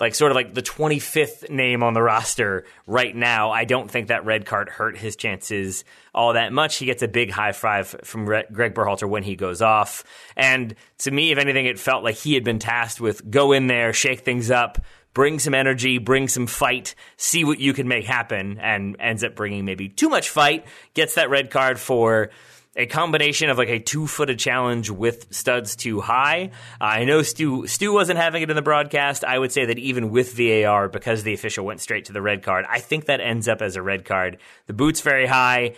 like 0.00 0.14
sort 0.14 0.32
of 0.32 0.36
like 0.36 0.54
the 0.54 0.62
25th 0.62 1.50
name 1.50 1.82
on 1.82 1.92
the 1.92 2.02
roster 2.02 2.64
right 2.86 3.14
now. 3.14 3.50
I 3.50 3.64
don't 3.64 3.90
think 3.90 4.08
that 4.08 4.24
red 4.24 4.46
card 4.46 4.68
hurt 4.68 4.96
his 4.96 5.14
chances 5.14 5.84
all 6.14 6.32
that 6.32 6.52
much. 6.52 6.76
He 6.76 6.86
gets 6.86 7.02
a 7.02 7.08
big 7.08 7.30
high 7.30 7.52
five 7.52 7.88
from 8.04 8.24
Greg 8.24 8.74
Berhalter 8.74 9.08
when 9.08 9.22
he 9.22 9.36
goes 9.36 9.62
off. 9.62 10.02
And 10.36 10.74
to 10.98 11.10
me, 11.10 11.32
if 11.32 11.38
anything, 11.38 11.66
it 11.66 11.78
felt 11.78 12.02
like 12.02 12.16
he 12.16 12.34
had 12.34 12.44
been 12.44 12.58
tasked 12.58 13.00
with 13.00 13.30
go 13.30 13.52
in 13.52 13.66
there, 13.66 13.92
shake 13.92 14.20
things 14.20 14.50
up, 14.50 14.78
bring 15.12 15.38
some 15.38 15.54
energy, 15.54 15.98
bring 15.98 16.28
some 16.28 16.46
fight, 16.46 16.94
see 17.16 17.44
what 17.44 17.58
you 17.60 17.72
can 17.72 17.88
make 17.88 18.06
happen, 18.06 18.58
and 18.58 18.96
ends 18.98 19.22
up 19.22 19.34
bringing 19.34 19.64
maybe 19.64 19.88
too 19.88 20.08
much 20.08 20.30
fight, 20.30 20.64
gets 20.94 21.16
that 21.16 21.30
red 21.30 21.50
card 21.50 21.78
for 21.78 22.30
a 22.76 22.86
combination 22.86 23.50
of 23.50 23.58
like 23.58 23.68
a 23.68 23.80
two 23.80 24.06
footed 24.06 24.38
challenge 24.38 24.90
with 24.90 25.26
studs 25.34 25.74
too 25.74 26.00
high. 26.00 26.50
Uh, 26.80 26.84
I 26.84 27.04
know 27.04 27.22
Stu 27.22 27.66
Stu 27.66 27.92
wasn't 27.92 28.18
having 28.18 28.42
it 28.42 28.50
in 28.50 28.56
the 28.56 28.62
broadcast. 28.62 29.24
I 29.24 29.38
would 29.38 29.52
say 29.52 29.64
that 29.66 29.78
even 29.78 30.10
with 30.10 30.34
VAR, 30.34 30.88
because 30.88 31.22
the 31.22 31.34
official 31.34 31.64
went 31.64 31.80
straight 31.80 32.06
to 32.06 32.12
the 32.12 32.22
red 32.22 32.42
card, 32.42 32.64
I 32.68 32.80
think 32.80 33.06
that 33.06 33.20
ends 33.20 33.48
up 33.48 33.60
as 33.60 33.76
a 33.76 33.82
red 33.82 34.04
card. 34.04 34.38
The 34.66 34.72
boot's 34.72 35.00
very 35.00 35.26
high. 35.26 35.74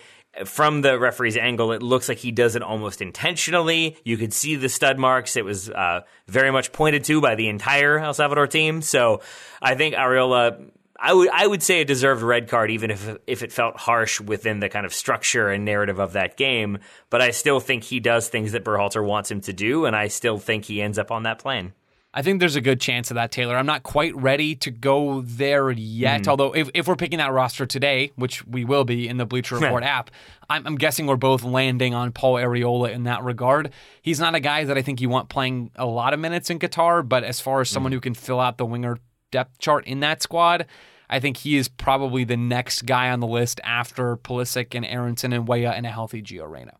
From 0.46 0.80
the 0.80 0.98
referee's 0.98 1.36
angle, 1.36 1.72
it 1.72 1.82
looks 1.82 2.08
like 2.08 2.16
he 2.16 2.32
does 2.32 2.56
it 2.56 2.62
almost 2.62 3.02
intentionally. 3.02 3.98
You 4.02 4.16
could 4.16 4.32
see 4.32 4.56
the 4.56 4.70
stud 4.70 4.98
marks. 4.98 5.36
It 5.36 5.44
was 5.44 5.68
uh, 5.68 6.02
very 6.26 6.50
much 6.50 6.72
pointed 6.72 7.04
to 7.04 7.20
by 7.20 7.34
the 7.34 7.48
entire 7.48 7.98
El 7.98 8.14
Salvador 8.14 8.46
team. 8.46 8.80
So 8.80 9.20
I 9.60 9.74
think 9.74 9.94
Arriola 9.94 10.70
I 11.04 11.12
would 11.12 11.28
I 11.30 11.44
would 11.44 11.64
say 11.64 11.80
a 11.80 11.84
deserved 11.84 12.22
red 12.22 12.48
card, 12.48 12.70
even 12.70 12.92
if 12.92 13.16
if 13.26 13.42
it 13.42 13.52
felt 13.52 13.76
harsh 13.76 14.20
within 14.20 14.60
the 14.60 14.68
kind 14.68 14.86
of 14.86 14.94
structure 14.94 15.48
and 15.48 15.64
narrative 15.64 15.98
of 15.98 16.12
that 16.12 16.36
game. 16.36 16.78
But 17.10 17.20
I 17.20 17.32
still 17.32 17.58
think 17.58 17.82
he 17.82 17.98
does 17.98 18.28
things 18.28 18.52
that 18.52 18.64
Berhalter 18.64 19.04
wants 19.04 19.28
him 19.28 19.40
to 19.42 19.52
do, 19.52 19.84
and 19.84 19.96
I 19.96 20.06
still 20.06 20.38
think 20.38 20.66
he 20.66 20.80
ends 20.80 20.98
up 20.98 21.10
on 21.10 21.24
that 21.24 21.40
plane. 21.40 21.72
I 22.14 22.22
think 22.22 22.40
there's 22.40 22.56
a 22.56 22.60
good 22.60 22.80
chance 22.80 23.10
of 23.10 23.14
that, 23.14 23.32
Taylor. 23.32 23.56
I'm 23.56 23.66
not 23.66 23.82
quite 23.82 24.14
ready 24.14 24.54
to 24.56 24.70
go 24.70 25.22
there 25.22 25.70
yet. 25.70 26.22
Mm. 26.22 26.28
Although, 26.28 26.54
if, 26.54 26.68
if 26.74 26.86
we're 26.86 26.94
picking 26.94 27.18
that 27.18 27.32
roster 27.32 27.64
today, 27.64 28.12
which 28.16 28.46
we 28.46 28.66
will 28.66 28.84
be 28.84 29.08
in 29.08 29.16
the 29.16 29.24
Bleacher 29.24 29.56
Report 29.60 29.82
app, 29.82 30.10
I'm, 30.50 30.66
I'm, 30.66 30.74
guessing 30.76 31.06
we're 31.06 31.16
both 31.16 31.42
landing 31.42 31.94
on 31.94 32.12
Paul 32.12 32.34
Arriola 32.34 32.92
in 32.92 33.04
that 33.04 33.24
regard. 33.24 33.72
He's 34.02 34.20
not 34.20 34.34
a 34.34 34.40
guy 34.40 34.64
that 34.64 34.76
I 34.76 34.82
think 34.82 35.00
you 35.00 35.08
want 35.08 35.30
playing 35.30 35.70
a 35.74 35.86
lot 35.86 36.12
of 36.12 36.20
minutes 36.20 36.50
in 36.50 36.58
Qatar, 36.58 37.08
but 37.08 37.24
as 37.24 37.40
far 37.40 37.62
as 37.62 37.70
someone 37.70 37.92
mm. 37.92 37.94
who 37.94 38.00
can 38.00 38.14
fill 38.14 38.40
out 38.40 38.58
the 38.58 38.66
winger 38.66 38.98
depth 39.30 39.58
chart 39.58 39.86
in 39.86 40.00
that 40.00 40.22
squad, 40.22 40.66
I 41.12 41.20
think 41.20 41.36
he 41.36 41.56
is 41.56 41.68
probably 41.68 42.24
the 42.24 42.38
next 42.38 42.86
guy 42.86 43.10
on 43.10 43.20
the 43.20 43.26
list 43.26 43.60
after 43.62 44.16
Pulisic 44.16 44.74
and 44.74 44.84
Aaronson 44.84 45.34
and 45.34 45.46
Weah 45.46 45.70
and 45.70 45.84
a 45.84 45.90
healthy 45.90 46.22
Gio 46.22 46.50
Reyna. 46.50 46.72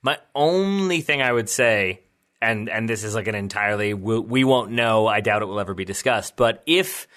My 0.00 0.18
only 0.32 1.00
thing 1.00 1.22
I 1.22 1.32
would 1.32 1.48
say, 1.48 2.02
and 2.40 2.68
and 2.68 2.88
this 2.88 3.02
is 3.02 3.16
like 3.16 3.26
an 3.26 3.34
entirely 3.34 3.94
we, 3.94 4.20
we 4.20 4.44
won't 4.44 4.70
know. 4.70 5.08
I 5.08 5.20
doubt 5.20 5.42
it 5.42 5.46
will 5.46 5.58
ever 5.58 5.74
be 5.74 5.84
discussed. 5.84 6.36
But 6.36 6.62
if 6.66 7.08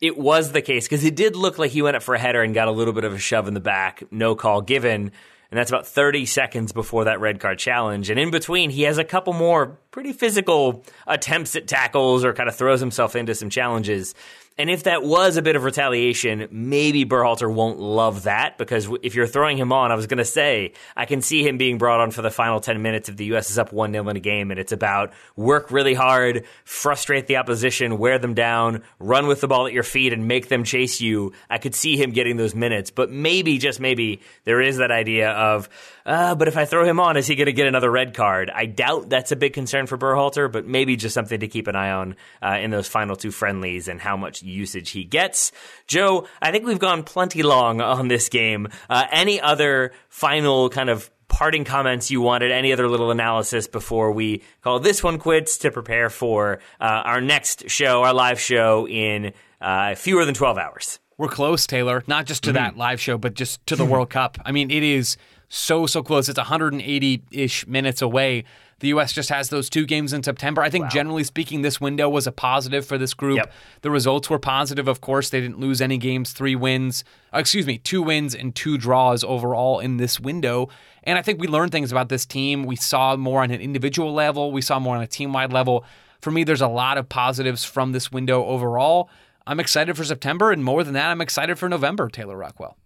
it 0.00 0.18
was 0.18 0.50
the 0.50 0.62
case, 0.62 0.86
because 0.86 1.04
it 1.04 1.14
did 1.14 1.36
look 1.36 1.58
like 1.58 1.70
he 1.70 1.80
went 1.80 1.96
up 1.96 2.02
for 2.02 2.16
a 2.16 2.18
header 2.18 2.42
and 2.42 2.54
got 2.54 2.66
a 2.66 2.72
little 2.72 2.92
bit 2.92 3.04
of 3.04 3.12
a 3.12 3.18
shove 3.18 3.46
in 3.46 3.54
the 3.54 3.60
back, 3.60 4.02
no 4.10 4.34
call 4.34 4.60
given. 4.60 5.12
And 5.50 5.58
that's 5.58 5.70
about 5.70 5.86
30 5.86 6.26
seconds 6.26 6.72
before 6.72 7.04
that 7.04 7.20
red 7.20 7.40
card 7.40 7.58
challenge. 7.58 8.10
And 8.10 8.20
in 8.20 8.30
between, 8.30 8.68
he 8.68 8.82
has 8.82 8.98
a 8.98 9.04
couple 9.04 9.32
more 9.32 9.78
pretty 9.92 10.12
physical 10.12 10.84
attempts 11.06 11.56
at 11.56 11.66
tackles 11.66 12.22
or 12.22 12.34
kind 12.34 12.50
of 12.50 12.56
throws 12.56 12.80
himself 12.80 13.16
into 13.16 13.34
some 13.34 13.48
challenges. 13.48 14.14
And 14.60 14.68
if 14.68 14.82
that 14.82 15.04
was 15.04 15.36
a 15.36 15.42
bit 15.42 15.54
of 15.54 15.62
retaliation, 15.62 16.48
maybe 16.50 17.04
Berhalter 17.04 17.52
won't 17.52 17.78
love 17.78 18.24
that 18.24 18.58
because 18.58 18.88
if 19.04 19.14
you're 19.14 19.28
throwing 19.28 19.56
him 19.56 19.72
on, 19.72 19.92
I 19.92 19.94
was 19.94 20.08
going 20.08 20.18
to 20.18 20.24
say, 20.24 20.72
I 20.96 21.06
can 21.06 21.22
see 21.22 21.46
him 21.46 21.58
being 21.58 21.78
brought 21.78 22.00
on 22.00 22.10
for 22.10 22.22
the 22.22 22.30
final 22.30 22.58
10 22.58 22.82
minutes 22.82 23.08
if 23.08 23.16
the 23.16 23.26
U.S. 23.26 23.50
is 23.50 23.58
up 23.58 23.72
1 23.72 23.92
0 23.92 24.08
in 24.08 24.16
a 24.16 24.20
game 24.20 24.50
and 24.50 24.58
it's 24.58 24.72
about 24.72 25.12
work 25.36 25.70
really 25.70 25.94
hard, 25.94 26.44
frustrate 26.64 27.28
the 27.28 27.36
opposition, 27.36 27.98
wear 27.98 28.18
them 28.18 28.34
down, 28.34 28.82
run 28.98 29.28
with 29.28 29.40
the 29.40 29.46
ball 29.46 29.68
at 29.68 29.72
your 29.72 29.84
feet 29.84 30.12
and 30.12 30.26
make 30.26 30.48
them 30.48 30.64
chase 30.64 31.00
you. 31.00 31.32
I 31.48 31.58
could 31.58 31.76
see 31.76 31.96
him 31.96 32.10
getting 32.10 32.36
those 32.36 32.56
minutes, 32.56 32.90
but 32.90 33.12
maybe, 33.12 33.58
just 33.58 33.78
maybe, 33.78 34.22
there 34.42 34.60
is 34.60 34.78
that 34.78 34.90
idea 34.90 35.30
of, 35.30 35.68
uh, 36.04 36.34
but 36.34 36.48
if 36.48 36.56
I 36.56 36.64
throw 36.64 36.84
him 36.84 36.98
on, 36.98 37.16
is 37.16 37.28
he 37.28 37.36
going 37.36 37.46
to 37.46 37.52
get 37.52 37.68
another 37.68 37.92
red 37.92 38.12
card? 38.12 38.50
I 38.52 38.66
doubt 38.66 39.08
that's 39.08 39.30
a 39.30 39.36
big 39.36 39.52
concern 39.52 39.86
for 39.86 39.96
Berhalter, 39.96 40.50
but 40.50 40.66
maybe 40.66 40.96
just 40.96 41.14
something 41.14 41.38
to 41.38 41.46
keep 41.46 41.68
an 41.68 41.76
eye 41.76 41.92
on 41.92 42.16
uh, 42.42 42.58
in 42.60 42.72
those 42.72 42.88
final 42.88 43.14
two 43.14 43.30
friendlies 43.30 43.86
and 43.86 44.00
how 44.00 44.16
much 44.16 44.42
usage 44.48 44.90
he 44.90 45.04
gets. 45.04 45.52
Joe, 45.86 46.26
I 46.40 46.50
think 46.50 46.66
we've 46.66 46.78
gone 46.78 47.02
plenty 47.02 47.42
long 47.42 47.80
on 47.80 48.08
this 48.08 48.28
game. 48.28 48.68
Uh, 48.88 49.06
any 49.10 49.40
other 49.40 49.92
final 50.08 50.68
kind 50.70 50.90
of 50.90 51.10
parting 51.28 51.64
comments 51.64 52.10
you 52.10 52.20
wanted, 52.20 52.50
any 52.50 52.72
other 52.72 52.88
little 52.88 53.10
analysis 53.10 53.66
before 53.66 54.12
we 54.12 54.42
call 54.62 54.80
this 54.80 55.02
one 55.02 55.18
quits 55.18 55.58
to 55.58 55.70
prepare 55.70 56.10
for 56.10 56.58
uh, 56.80 56.84
our 56.84 57.20
next 57.20 57.68
show, 57.70 58.02
our 58.02 58.14
live 58.14 58.40
show 58.40 58.88
in 58.88 59.32
uh, 59.60 59.94
fewer 59.94 60.24
than 60.24 60.34
12 60.34 60.58
hours? 60.58 60.98
We're 61.16 61.28
close, 61.28 61.66
Taylor, 61.66 62.02
not 62.06 62.26
just 62.26 62.44
to 62.44 62.50
mm-hmm. 62.50 62.56
that 62.56 62.76
live 62.76 63.00
show, 63.00 63.18
but 63.18 63.34
just 63.34 63.64
to 63.66 63.76
the 63.76 63.84
World 63.84 64.10
Cup. 64.10 64.38
I 64.44 64.52
mean, 64.52 64.70
it 64.70 64.82
is 64.82 65.16
so, 65.48 65.86
so 65.86 66.02
close. 66.02 66.28
It's 66.28 66.38
180 66.38 67.22
ish 67.30 67.66
minutes 67.66 68.02
away. 68.02 68.44
The 68.80 68.88
U.S. 68.88 69.12
just 69.12 69.28
has 69.30 69.48
those 69.48 69.68
two 69.68 69.86
games 69.86 70.12
in 70.12 70.22
September. 70.22 70.62
I 70.62 70.70
think, 70.70 70.84
wow. 70.84 70.90
generally 70.90 71.24
speaking, 71.24 71.62
this 71.62 71.80
window 71.80 72.08
was 72.08 72.26
a 72.26 72.32
positive 72.32 72.86
for 72.86 72.96
this 72.96 73.12
group. 73.12 73.36
Yep. 73.36 73.52
The 73.82 73.90
results 73.90 74.30
were 74.30 74.38
positive, 74.38 74.86
of 74.86 75.00
course. 75.00 75.30
They 75.30 75.40
didn't 75.40 75.58
lose 75.58 75.80
any 75.80 75.98
games, 75.98 76.32
three 76.32 76.54
wins, 76.54 77.02
uh, 77.34 77.38
excuse 77.38 77.66
me, 77.66 77.78
two 77.78 78.02
wins 78.02 78.34
and 78.34 78.54
two 78.54 78.78
draws 78.78 79.24
overall 79.24 79.80
in 79.80 79.96
this 79.96 80.20
window. 80.20 80.68
And 81.02 81.18
I 81.18 81.22
think 81.22 81.40
we 81.40 81.48
learned 81.48 81.72
things 81.72 81.90
about 81.90 82.08
this 82.08 82.24
team. 82.24 82.64
We 82.64 82.76
saw 82.76 83.16
more 83.16 83.42
on 83.42 83.50
an 83.50 83.60
individual 83.60 84.12
level, 84.12 84.52
we 84.52 84.62
saw 84.62 84.78
more 84.78 84.96
on 84.96 85.02
a 85.02 85.08
team 85.08 85.32
wide 85.32 85.52
level. 85.52 85.84
for 86.20 86.30
me, 86.30 86.44
there's 86.44 86.60
a 86.60 86.68
lot 86.68 86.98
of 86.98 87.08
positives 87.08 87.64
from 87.64 87.92
this 87.92 88.10
window 88.10 88.44
overall. 88.44 89.08
I'm 89.46 89.60
excited 89.60 89.96
for 89.96 90.04
September, 90.04 90.52
and 90.52 90.62
more 90.62 90.84
than 90.84 90.94
that, 90.94 91.10
I'm 91.10 91.20
excited 91.20 91.58
for 91.58 91.68
November, 91.68 92.08
Taylor 92.08 92.36
Rockwell. 92.36 92.76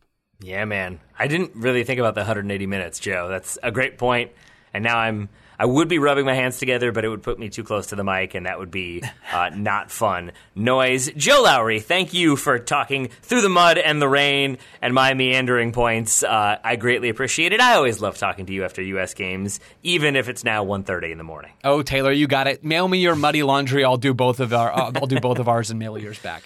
Yeah, 0.41 0.65
man. 0.65 1.01
I 1.19 1.27
didn't 1.27 1.55
really 1.55 1.83
think 1.83 1.99
about 1.99 2.15
the 2.15 2.21
180 2.21 2.67
minutes, 2.67 2.99
Joe. 2.99 3.29
That's 3.29 3.59
a 3.63 3.71
great 3.71 3.99
point. 3.99 4.31
And 4.75 4.85
now 4.85 4.99
I'm 4.99 5.29
I 5.63 5.65
would 5.65 5.87
be 5.87 6.01
rubbing 6.01 6.27
my 6.27 6.35
hands 6.35 6.59
together, 6.59 6.91
but 6.91 7.05
it 7.05 7.09
would 7.09 7.23
put 7.23 7.39
me 7.39 7.49
too 7.49 7.63
close 7.63 7.87
to 7.87 7.95
the 7.95 8.03
mic, 8.03 8.35
and 8.35 8.47
that 8.47 8.59
would 8.59 8.73
be 8.73 9.01
uh, 9.33 9.51
not 9.55 9.93
fun. 9.93 10.33
Noise. 10.57 11.13
Joe 11.13 11.43
Lowery, 11.45 11.79
thank 11.79 12.13
you 12.13 12.35
for 12.35 12.59
talking 12.59 13.11
through 13.23 13.43
the 13.43 13.49
mud 13.49 13.79
and 13.79 14.03
the 14.03 14.09
rain 14.09 14.59
and 14.81 14.93
my 14.93 15.15
meandering 15.15 15.71
points. 15.71 16.25
Uh, 16.25 16.59
I 16.65 16.75
greatly 16.75 17.11
appreciate 17.11 17.53
it. 17.53 17.61
I 17.61 17.77
always 17.77 18.01
love 18.01 18.19
talking 18.19 18.47
to 18.47 18.53
you 18.53 18.65
after 18.65 18.83
U.S. 18.83 19.15
games, 19.15 19.61
even 19.85 20.17
if 20.17 20.29
it's 20.29 20.43
now 20.43 20.65
1.30 20.65 21.13
in 21.13 21.19
the 21.19 21.23
morning. 21.23 21.53
Oh, 21.63 21.83
Taylor, 21.83 22.11
you 22.11 22.27
got 22.27 22.49
it. 22.49 22.65
Mail 22.65 22.89
me 22.89 22.99
your 22.99 23.15
muddy 23.15 23.45
laundry. 23.45 23.85
I'll 23.85 23.97
do 23.99 24.15
both 24.15 24.41
of 24.41 24.53
our. 24.53 24.73
Uh, 24.73 24.91
I'll 24.97 25.07
do 25.07 25.21
both 25.21 25.39
of 25.39 25.49
ours 25.49 25.71
and 25.71 25.79
mail 25.79 25.97
yours 25.97 26.19
back. 26.19 26.43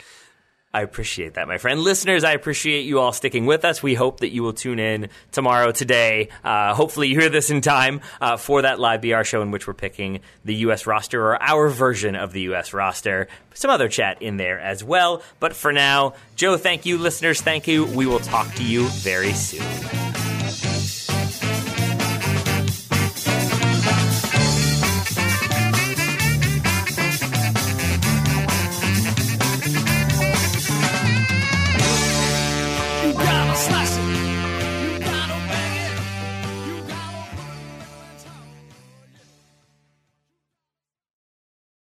I 0.77 0.83
appreciate 0.83 1.35
that, 1.35 1.49
my 1.49 1.57
friend. 1.57 1.81
Listeners, 1.81 2.23
I 2.23 2.33
appreciate 2.33 2.83
you 2.83 2.99
all 2.99 3.11
sticking 3.11 3.47
with 3.47 3.65
us. 3.65 3.83
We 3.83 3.95
hope 3.95 4.21
that 4.21 4.29
you 4.29 4.43
will 4.43 4.53
tune 4.53 4.79
in 4.79 5.09
tomorrow, 5.33 5.73
today. 5.73 6.29
Uh, 6.45 6.75
hopefully, 6.75 7.09
you 7.09 7.19
hear 7.19 7.31
this 7.31 7.49
in 7.49 7.63
time 7.63 8.03
uh, 8.21 8.37
for 8.37 8.61
that 8.61 8.79
live 8.79 9.01
BR 9.01 9.23
show 9.23 9.41
in 9.41 9.51
which 9.53 9.67
we're 9.67 9.73
picking 9.73 10.21
the 10.45 10.55
U.S. 10.57 10.87
roster 10.87 11.29
or 11.29 11.43
our 11.43 11.71
version 11.71 12.15
of 12.15 12.35
the 12.35 12.43
U.S. 12.43 12.75
roster. 12.75 13.27
Some 13.55 13.71
other 13.71 13.89
chat 13.89 14.21
in 14.21 14.37
there 14.37 14.61
as 14.61 14.85
well. 14.85 15.23
But 15.41 15.57
for 15.57 15.73
now, 15.73 16.13
Joe, 16.35 16.59
thank 16.59 16.85
you. 16.85 16.99
Listeners, 16.99 17.41
thank 17.41 17.67
you. 17.67 17.87
We 17.87 18.05
will 18.05 18.21
talk 18.21 18.53
to 18.57 18.63
you 18.63 18.87
very 18.89 19.33
soon. 19.33 20.26